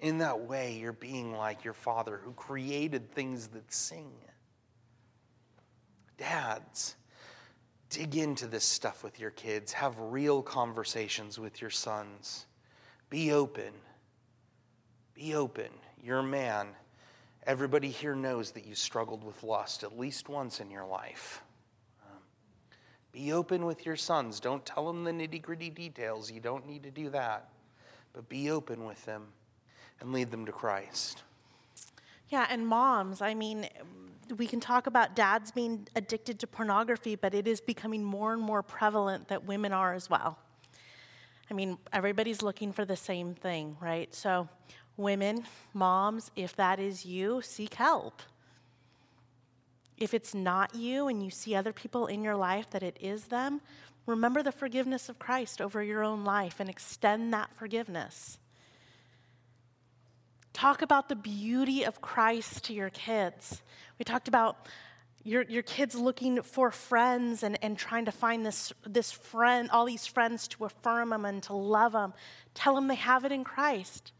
In 0.00 0.18
that 0.18 0.40
way, 0.40 0.76
you're 0.78 0.92
being 0.92 1.32
like 1.34 1.64
your 1.64 1.72
father 1.74 2.20
who 2.22 2.32
created 2.32 3.10
things 3.12 3.48
that 3.48 3.72
sing. 3.72 4.12
Dads, 6.18 6.96
dig 7.88 8.16
into 8.16 8.46
this 8.46 8.64
stuff 8.64 9.02
with 9.02 9.18
your 9.18 9.30
kids. 9.30 9.72
Have 9.72 9.98
real 9.98 10.42
conversations 10.42 11.38
with 11.38 11.60
your 11.60 11.70
sons. 11.70 12.46
Be 13.08 13.32
open. 13.32 13.72
Be 15.14 15.34
open. 15.34 15.68
You're 16.02 16.18
a 16.18 16.22
man. 16.22 16.68
Everybody 17.46 17.88
here 17.88 18.14
knows 18.14 18.50
that 18.52 18.66
you 18.66 18.74
struggled 18.74 19.24
with 19.24 19.42
lust 19.42 19.82
at 19.82 19.98
least 19.98 20.28
once 20.28 20.60
in 20.60 20.70
your 20.70 20.84
life. 20.84 21.42
Um, 22.04 22.18
be 23.12 23.32
open 23.32 23.64
with 23.64 23.86
your 23.86 23.96
sons. 23.96 24.40
Don't 24.40 24.66
tell 24.66 24.86
them 24.86 25.04
the 25.04 25.12
nitty 25.12 25.40
gritty 25.40 25.70
details. 25.70 26.30
You 26.30 26.40
don't 26.40 26.66
need 26.66 26.82
to 26.82 26.90
do 26.90 27.08
that. 27.10 27.48
But 28.12 28.28
be 28.28 28.50
open 28.50 28.84
with 28.84 29.02
them 29.04 29.28
and 30.00 30.12
lead 30.12 30.30
them 30.30 30.46
to 30.46 30.52
Christ. 30.52 31.22
Yeah, 32.28 32.46
and 32.50 32.66
moms, 32.66 33.20
I 33.22 33.34
mean, 33.34 33.68
we 34.36 34.46
can 34.46 34.60
talk 34.60 34.86
about 34.86 35.14
dads 35.14 35.52
being 35.52 35.86
addicted 35.94 36.40
to 36.40 36.46
pornography, 36.46 37.14
but 37.14 37.34
it 37.34 37.46
is 37.46 37.60
becoming 37.60 38.02
more 38.02 38.32
and 38.32 38.42
more 38.42 38.62
prevalent 38.62 39.28
that 39.28 39.44
women 39.44 39.72
are 39.72 39.94
as 39.94 40.10
well. 40.10 40.38
I 41.50 41.54
mean, 41.54 41.78
everybody's 41.92 42.42
looking 42.42 42.72
for 42.72 42.84
the 42.84 42.96
same 42.96 43.34
thing, 43.34 43.76
right? 43.80 44.12
So, 44.12 44.48
women, 44.96 45.44
moms, 45.74 46.30
if 46.34 46.56
that 46.56 46.80
is 46.80 47.06
you, 47.06 47.40
seek 47.42 47.74
help. 47.74 48.22
If 49.96 50.12
it's 50.12 50.34
not 50.34 50.74
you 50.74 51.06
and 51.08 51.22
you 51.22 51.30
see 51.30 51.54
other 51.54 51.72
people 51.72 52.06
in 52.06 52.22
your 52.22 52.36
life 52.36 52.68
that 52.70 52.82
it 52.82 52.98
is 53.00 53.26
them, 53.26 53.60
remember 54.06 54.42
the 54.42 54.52
forgiveness 54.52 55.08
of 55.08 55.18
Christ 55.18 55.60
over 55.60 55.82
your 55.82 56.02
own 56.02 56.24
life 56.24 56.58
and 56.58 56.68
extend 56.68 57.32
that 57.32 57.54
forgiveness. 57.54 58.38
Talk 60.56 60.80
about 60.80 61.10
the 61.10 61.16
beauty 61.16 61.84
of 61.84 62.00
Christ 62.00 62.64
to 62.64 62.72
your 62.72 62.88
kids. 62.88 63.60
We 63.98 64.06
talked 64.06 64.26
about 64.26 64.66
your, 65.22 65.42
your 65.42 65.62
kids 65.62 65.94
looking 65.94 66.40
for 66.40 66.70
friends 66.70 67.42
and, 67.42 67.58
and 67.60 67.76
trying 67.76 68.06
to 68.06 68.10
find 68.10 68.46
this, 68.46 68.72
this 68.86 69.12
friend, 69.12 69.68
all 69.70 69.84
these 69.84 70.06
friends 70.06 70.48
to 70.48 70.64
affirm 70.64 71.10
them 71.10 71.26
and 71.26 71.42
to 71.42 71.52
love 71.52 71.92
them. 71.92 72.14
Tell 72.54 72.74
them 72.74 72.88
they 72.88 72.94
have 72.94 73.26
it 73.26 73.32
in 73.32 73.44
Christ. 73.44 74.12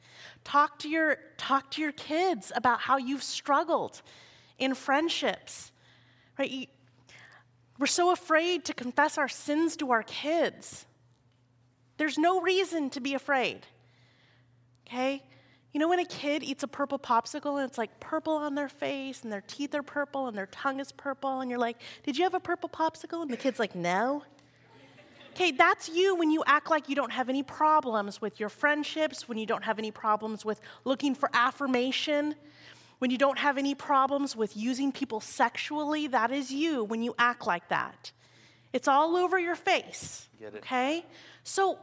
Talk 0.45 0.79
to 0.81 0.91
your, 0.91 1.17
talk 1.39 1.71
to 1.71 1.81
your 1.81 1.93
kids 1.93 2.53
about 2.55 2.81
how 2.81 2.99
you've 2.99 3.23
struggled 3.23 4.03
in 4.59 4.75
friendships. 4.75 5.73
Right? 6.39 6.69
We're 7.79 7.87
so 7.87 8.13
afraid 8.13 8.67
to 8.67 8.75
confess 8.75 9.17
our 9.17 9.29
sins 9.29 9.75
to 9.77 9.91
our 9.91 10.03
kids. 10.03 10.85
There's 11.97 12.19
no 12.19 12.43
reason 12.43 12.91
to 12.91 13.01
be 13.01 13.15
afraid. 13.15 13.61
Okay? 14.87 15.23
You 15.77 15.81
know 15.81 15.89
when 15.89 15.99
a 15.99 16.07
kid 16.07 16.43
eats 16.43 16.63
a 16.63 16.69
purple 16.69 16.99
popsicle 16.99 17.61
and 17.61 17.69
it's 17.69 17.77
like 17.77 18.01
purple 18.01 18.33
on 18.33 18.55
their 18.55 18.71
face 18.71 19.23
and 19.23 19.31
their 19.31 19.43
teeth 19.47 19.75
are 19.75 19.83
purple 19.83 20.27
and 20.27 20.35
their 20.35 20.47
tongue 20.47 20.81
is 20.81 20.91
purple 20.91 21.41
and 21.41 21.51
you're 21.51 21.61
like, 21.61 21.77
"Did 22.03 22.17
you 22.17 22.25
have 22.25 22.33
a 22.33 22.41
purple 22.41 22.71
popsicle?" 22.71 23.21
and 23.21 23.31
the 23.31 23.37
kid's 23.37 23.59
like, 23.59 23.75
"No." 23.75 24.23
Okay, 25.35 25.51
that's 25.51 25.91
you 25.91 26.15
when 26.15 26.31
you 26.31 26.43
act 26.47 26.71
like 26.71 26.89
you 26.89 26.95
don't 26.95 27.13
have 27.13 27.29
any 27.29 27.43
problems 27.43 28.23
with 28.23 28.41
your 28.41 28.49
friendships, 28.49 29.29
when 29.29 29.37
you 29.37 29.45
don't 29.45 29.65
have 29.65 29.79
any 29.79 29.91
problems 29.91 30.47
with 30.47 30.63
looking 30.87 31.15
for 31.15 31.29
affirmation, 31.35 32.37
when 32.99 33.11
you 33.11 33.19
don't 33.19 33.39
have 33.39 33.59
any 33.59 33.75
problems 33.75 34.35
with 34.35 34.57
using 34.57 34.93
people 34.93 35.21
sexually, 35.21 36.07
that 36.07 36.31
is 36.31 36.51
you 36.51 36.85
when 36.85 37.03
you 37.03 37.15
act 37.19 37.47
like 37.47 37.69
that. 37.69 38.13
It's 38.73 38.89
all 38.89 39.15
over 39.15 39.39
your 39.39 39.55
face. 39.55 40.27
Okay? 40.57 41.05
So 41.45 41.79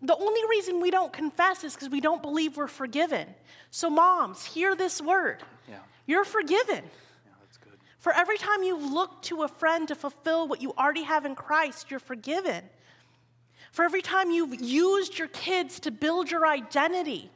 the 0.00 0.16
only 0.16 0.40
reason 0.48 0.80
we 0.80 0.90
don't 0.90 1.12
confess 1.12 1.64
is 1.64 1.74
because 1.74 1.88
we 1.88 2.00
don't 2.00 2.22
believe 2.22 2.56
we're 2.56 2.68
forgiven. 2.68 3.26
So, 3.70 3.90
moms, 3.90 4.44
hear 4.44 4.74
this 4.76 5.00
word. 5.00 5.42
Yeah. 5.68 5.78
You're 6.06 6.24
forgiven. 6.24 6.84
Yeah, 6.84 7.32
that's 7.40 7.56
good. 7.56 7.72
For 7.98 8.12
every 8.12 8.38
time 8.38 8.62
you 8.62 8.76
look 8.78 9.22
to 9.22 9.42
a 9.42 9.48
friend 9.48 9.88
to 9.88 9.94
fulfill 9.94 10.46
what 10.46 10.62
you 10.62 10.72
already 10.78 11.02
have 11.02 11.24
in 11.24 11.34
Christ, 11.34 11.90
you're 11.90 12.00
forgiven. 12.00 12.62
For 13.72 13.84
every 13.84 14.02
time 14.02 14.30
you've 14.30 14.60
used 14.60 15.18
your 15.18 15.28
kids 15.28 15.80
to 15.80 15.90
build 15.90 16.30
your 16.30 16.46
identity, 16.46 17.30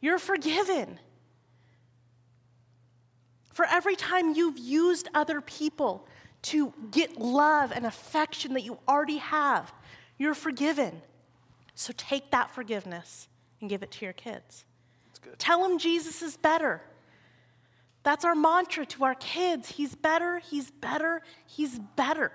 you're 0.00 0.18
forgiven. 0.18 1.00
For 3.52 3.64
every 3.64 3.96
time 3.96 4.34
you've 4.34 4.58
used 4.58 5.08
other 5.14 5.40
people 5.40 6.06
to 6.42 6.72
get 6.90 7.18
love 7.18 7.72
and 7.72 7.84
affection 7.86 8.54
that 8.54 8.62
you 8.62 8.78
already 8.86 9.16
have, 9.16 9.72
you're 10.16 10.34
forgiven. 10.34 11.02
So 11.78 11.92
take 11.96 12.32
that 12.32 12.50
forgiveness 12.50 13.28
and 13.60 13.70
give 13.70 13.84
it 13.84 13.92
to 13.92 14.04
your 14.04 14.12
kids. 14.12 14.64
Tell 15.38 15.62
them 15.62 15.78
Jesus 15.78 16.22
is 16.22 16.36
better. 16.36 16.82
That's 18.02 18.24
our 18.24 18.34
mantra 18.34 18.84
to 18.86 19.04
our 19.04 19.14
kids. 19.14 19.68
He's 19.68 19.94
better, 19.94 20.40
he's 20.40 20.72
better, 20.72 21.22
he's 21.46 21.78
better. 21.94 22.32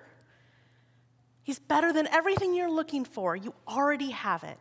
He's 1.43 1.59
better 1.59 1.91
than 1.91 2.07
everything 2.07 2.55
you're 2.55 2.71
looking 2.71 3.03
for. 3.03 3.35
You 3.35 3.53
already 3.67 4.11
have 4.11 4.45
it. 4.45 4.57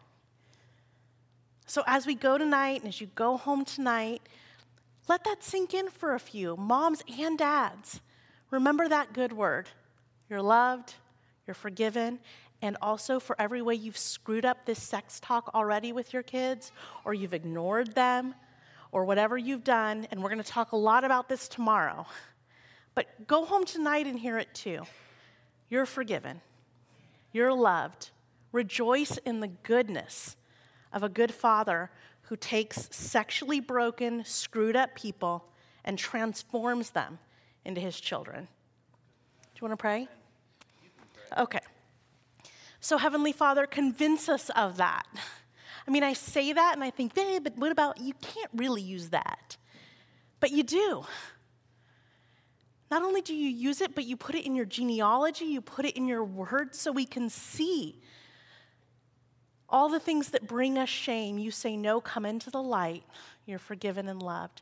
So 1.67 1.85
as 1.87 2.05
we 2.05 2.17
go 2.17 2.37
tonight 2.37 2.81
and 2.81 2.89
as 2.89 3.01
you 3.01 3.07
go 3.15 3.37
home 3.37 3.65
tonight, 3.65 4.21
let 5.09 5.23
that 5.23 5.45
sink 5.45 5.75
in 5.75 5.91
for 5.91 6.17
a 6.17 6.21
few, 6.21 6.57
moms 6.57 7.05
and 7.21 7.39
dads. 7.39 8.01
Remember 8.51 8.89
that 8.89 9.13
good 9.13 9.33
word. 9.33 9.69
You're 10.29 10.43
loved, 10.43 10.95
you're 11.47 11.55
forgiven, 11.55 12.19
and 12.63 12.77
also 12.81 13.21
for 13.21 13.39
every 13.41 13.61
way 13.61 13.75
you've 13.75 13.99
screwed 13.99 14.45
up 14.45 14.65
this 14.65 14.81
sex 14.81 15.21
talk 15.21 15.51
already 15.55 15.93
with 15.93 16.13
your 16.13 16.23
kids, 16.23 16.73
or 17.05 17.13
you've 17.13 17.35
ignored 17.35 17.95
them, 17.95 18.35
or 18.93 19.05
whatever 19.05 19.37
you've 19.37 19.65
done, 19.65 20.07
and 20.11 20.23
we're 20.23 20.31
going 20.31 20.43
to 20.43 20.49
talk 20.49 20.73
a 20.73 20.77
lot 20.77 21.03
about 21.03 21.29
this 21.29 21.49
tomorrow. 21.49 22.07
But 22.95 23.27
go 23.27 23.45
home 23.45 23.65
tonight 23.65 24.07
and 24.07 24.19
hear 24.19 24.39
it 24.39 24.55
too. 24.55 24.83
You're 25.69 25.87
forgiven, 25.87 26.41
you're 27.33 27.53
loved. 27.53 28.11
Rejoice 28.53 29.17
in 29.25 29.41
the 29.41 29.49
goodness 29.49 30.37
of 30.93 31.03
a 31.03 31.09
good 31.09 31.33
father 31.33 31.91
who 32.23 32.37
takes 32.37 32.87
sexually 32.95 33.61
broken, 33.61 34.25
screwed 34.27 34.77
up 34.77 34.95
people 34.95 35.47
and 35.87 35.99
transforms 35.99 36.91
them 36.91 37.19
into 37.65 37.81
his 37.81 37.99
children. 37.99 38.47
Do 39.55 39.59
you 39.59 39.69
want 39.69 39.73
to 39.73 39.83
pray? 39.83 40.07
Okay. 41.39 41.61
So, 42.83 42.99
Heavenly 42.99 43.31
Father, 43.31 43.65
convince 43.65 44.29
us 44.29 44.51
of 44.51 44.79
that. 44.79 45.07
I 45.87 45.91
mean, 45.93 46.03
I 46.03 46.15
say 46.15 46.53
that 46.53 46.73
and 46.75 46.83
I 46.83 46.91
think, 46.91 47.15
babe, 47.15 47.45
but 47.45 47.57
what 47.57 47.71
about 47.71 48.01
you 48.01 48.13
can't 48.15 48.51
really 48.53 48.83
use 48.83 49.11
that? 49.11 49.57
But 50.41 50.51
you 50.51 50.65
do. 50.65 51.05
Not 52.91 53.05
only 53.05 53.21
do 53.21 53.37
you 53.37 53.49
use 53.49 53.81
it, 53.81 53.95
but 53.95 54.05
you 54.05 54.17
put 54.17 54.35
it 54.35 54.45
in 54.45 54.57
your 54.57 54.65
genealogy, 54.65 55.45
you 55.45 55.61
put 55.61 55.85
it 55.85 55.97
in 55.97 56.09
your 56.09 56.25
words 56.25 56.77
so 56.77 56.91
we 56.91 57.07
can 57.07 57.31
see 57.31 58.01
all 59.69 59.89
the 59.89 60.01
things 60.01 60.31
that 60.31 60.49
bring 60.49 60.77
us 60.77 60.89
shame. 60.89 61.39
You 61.39 61.53
say, 61.53 61.77
No, 61.77 62.01
come 62.01 62.27
into 62.27 62.51
the 62.51 62.63
light. 62.63 63.05
You're 63.47 63.61
forgiven 63.61 64.09
and 64.09 64.21
loved. 64.21 64.61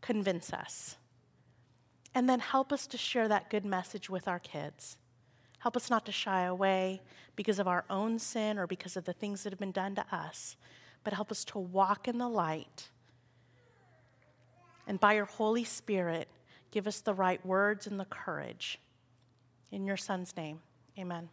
Convince 0.00 0.52
us. 0.52 0.96
And 2.12 2.28
then 2.28 2.40
help 2.40 2.72
us 2.72 2.88
to 2.88 2.98
share 2.98 3.28
that 3.28 3.50
good 3.50 3.64
message 3.64 4.10
with 4.10 4.26
our 4.26 4.40
kids. 4.40 4.96
Help 5.66 5.76
us 5.76 5.90
not 5.90 6.06
to 6.06 6.12
shy 6.12 6.42
away 6.42 7.02
because 7.34 7.58
of 7.58 7.66
our 7.66 7.84
own 7.90 8.20
sin 8.20 8.56
or 8.56 8.68
because 8.68 8.96
of 8.96 9.04
the 9.04 9.12
things 9.12 9.42
that 9.42 9.52
have 9.52 9.58
been 9.58 9.72
done 9.72 9.96
to 9.96 10.04
us, 10.14 10.54
but 11.02 11.12
help 11.12 11.32
us 11.32 11.44
to 11.44 11.58
walk 11.58 12.06
in 12.06 12.18
the 12.18 12.28
light. 12.28 12.88
And 14.86 15.00
by 15.00 15.14
your 15.14 15.24
Holy 15.24 15.64
Spirit, 15.64 16.28
give 16.70 16.86
us 16.86 17.00
the 17.00 17.14
right 17.14 17.44
words 17.44 17.88
and 17.88 17.98
the 17.98 18.04
courage. 18.04 18.78
In 19.72 19.84
your 19.84 19.96
Son's 19.96 20.36
name, 20.36 20.60
amen. 20.96 21.30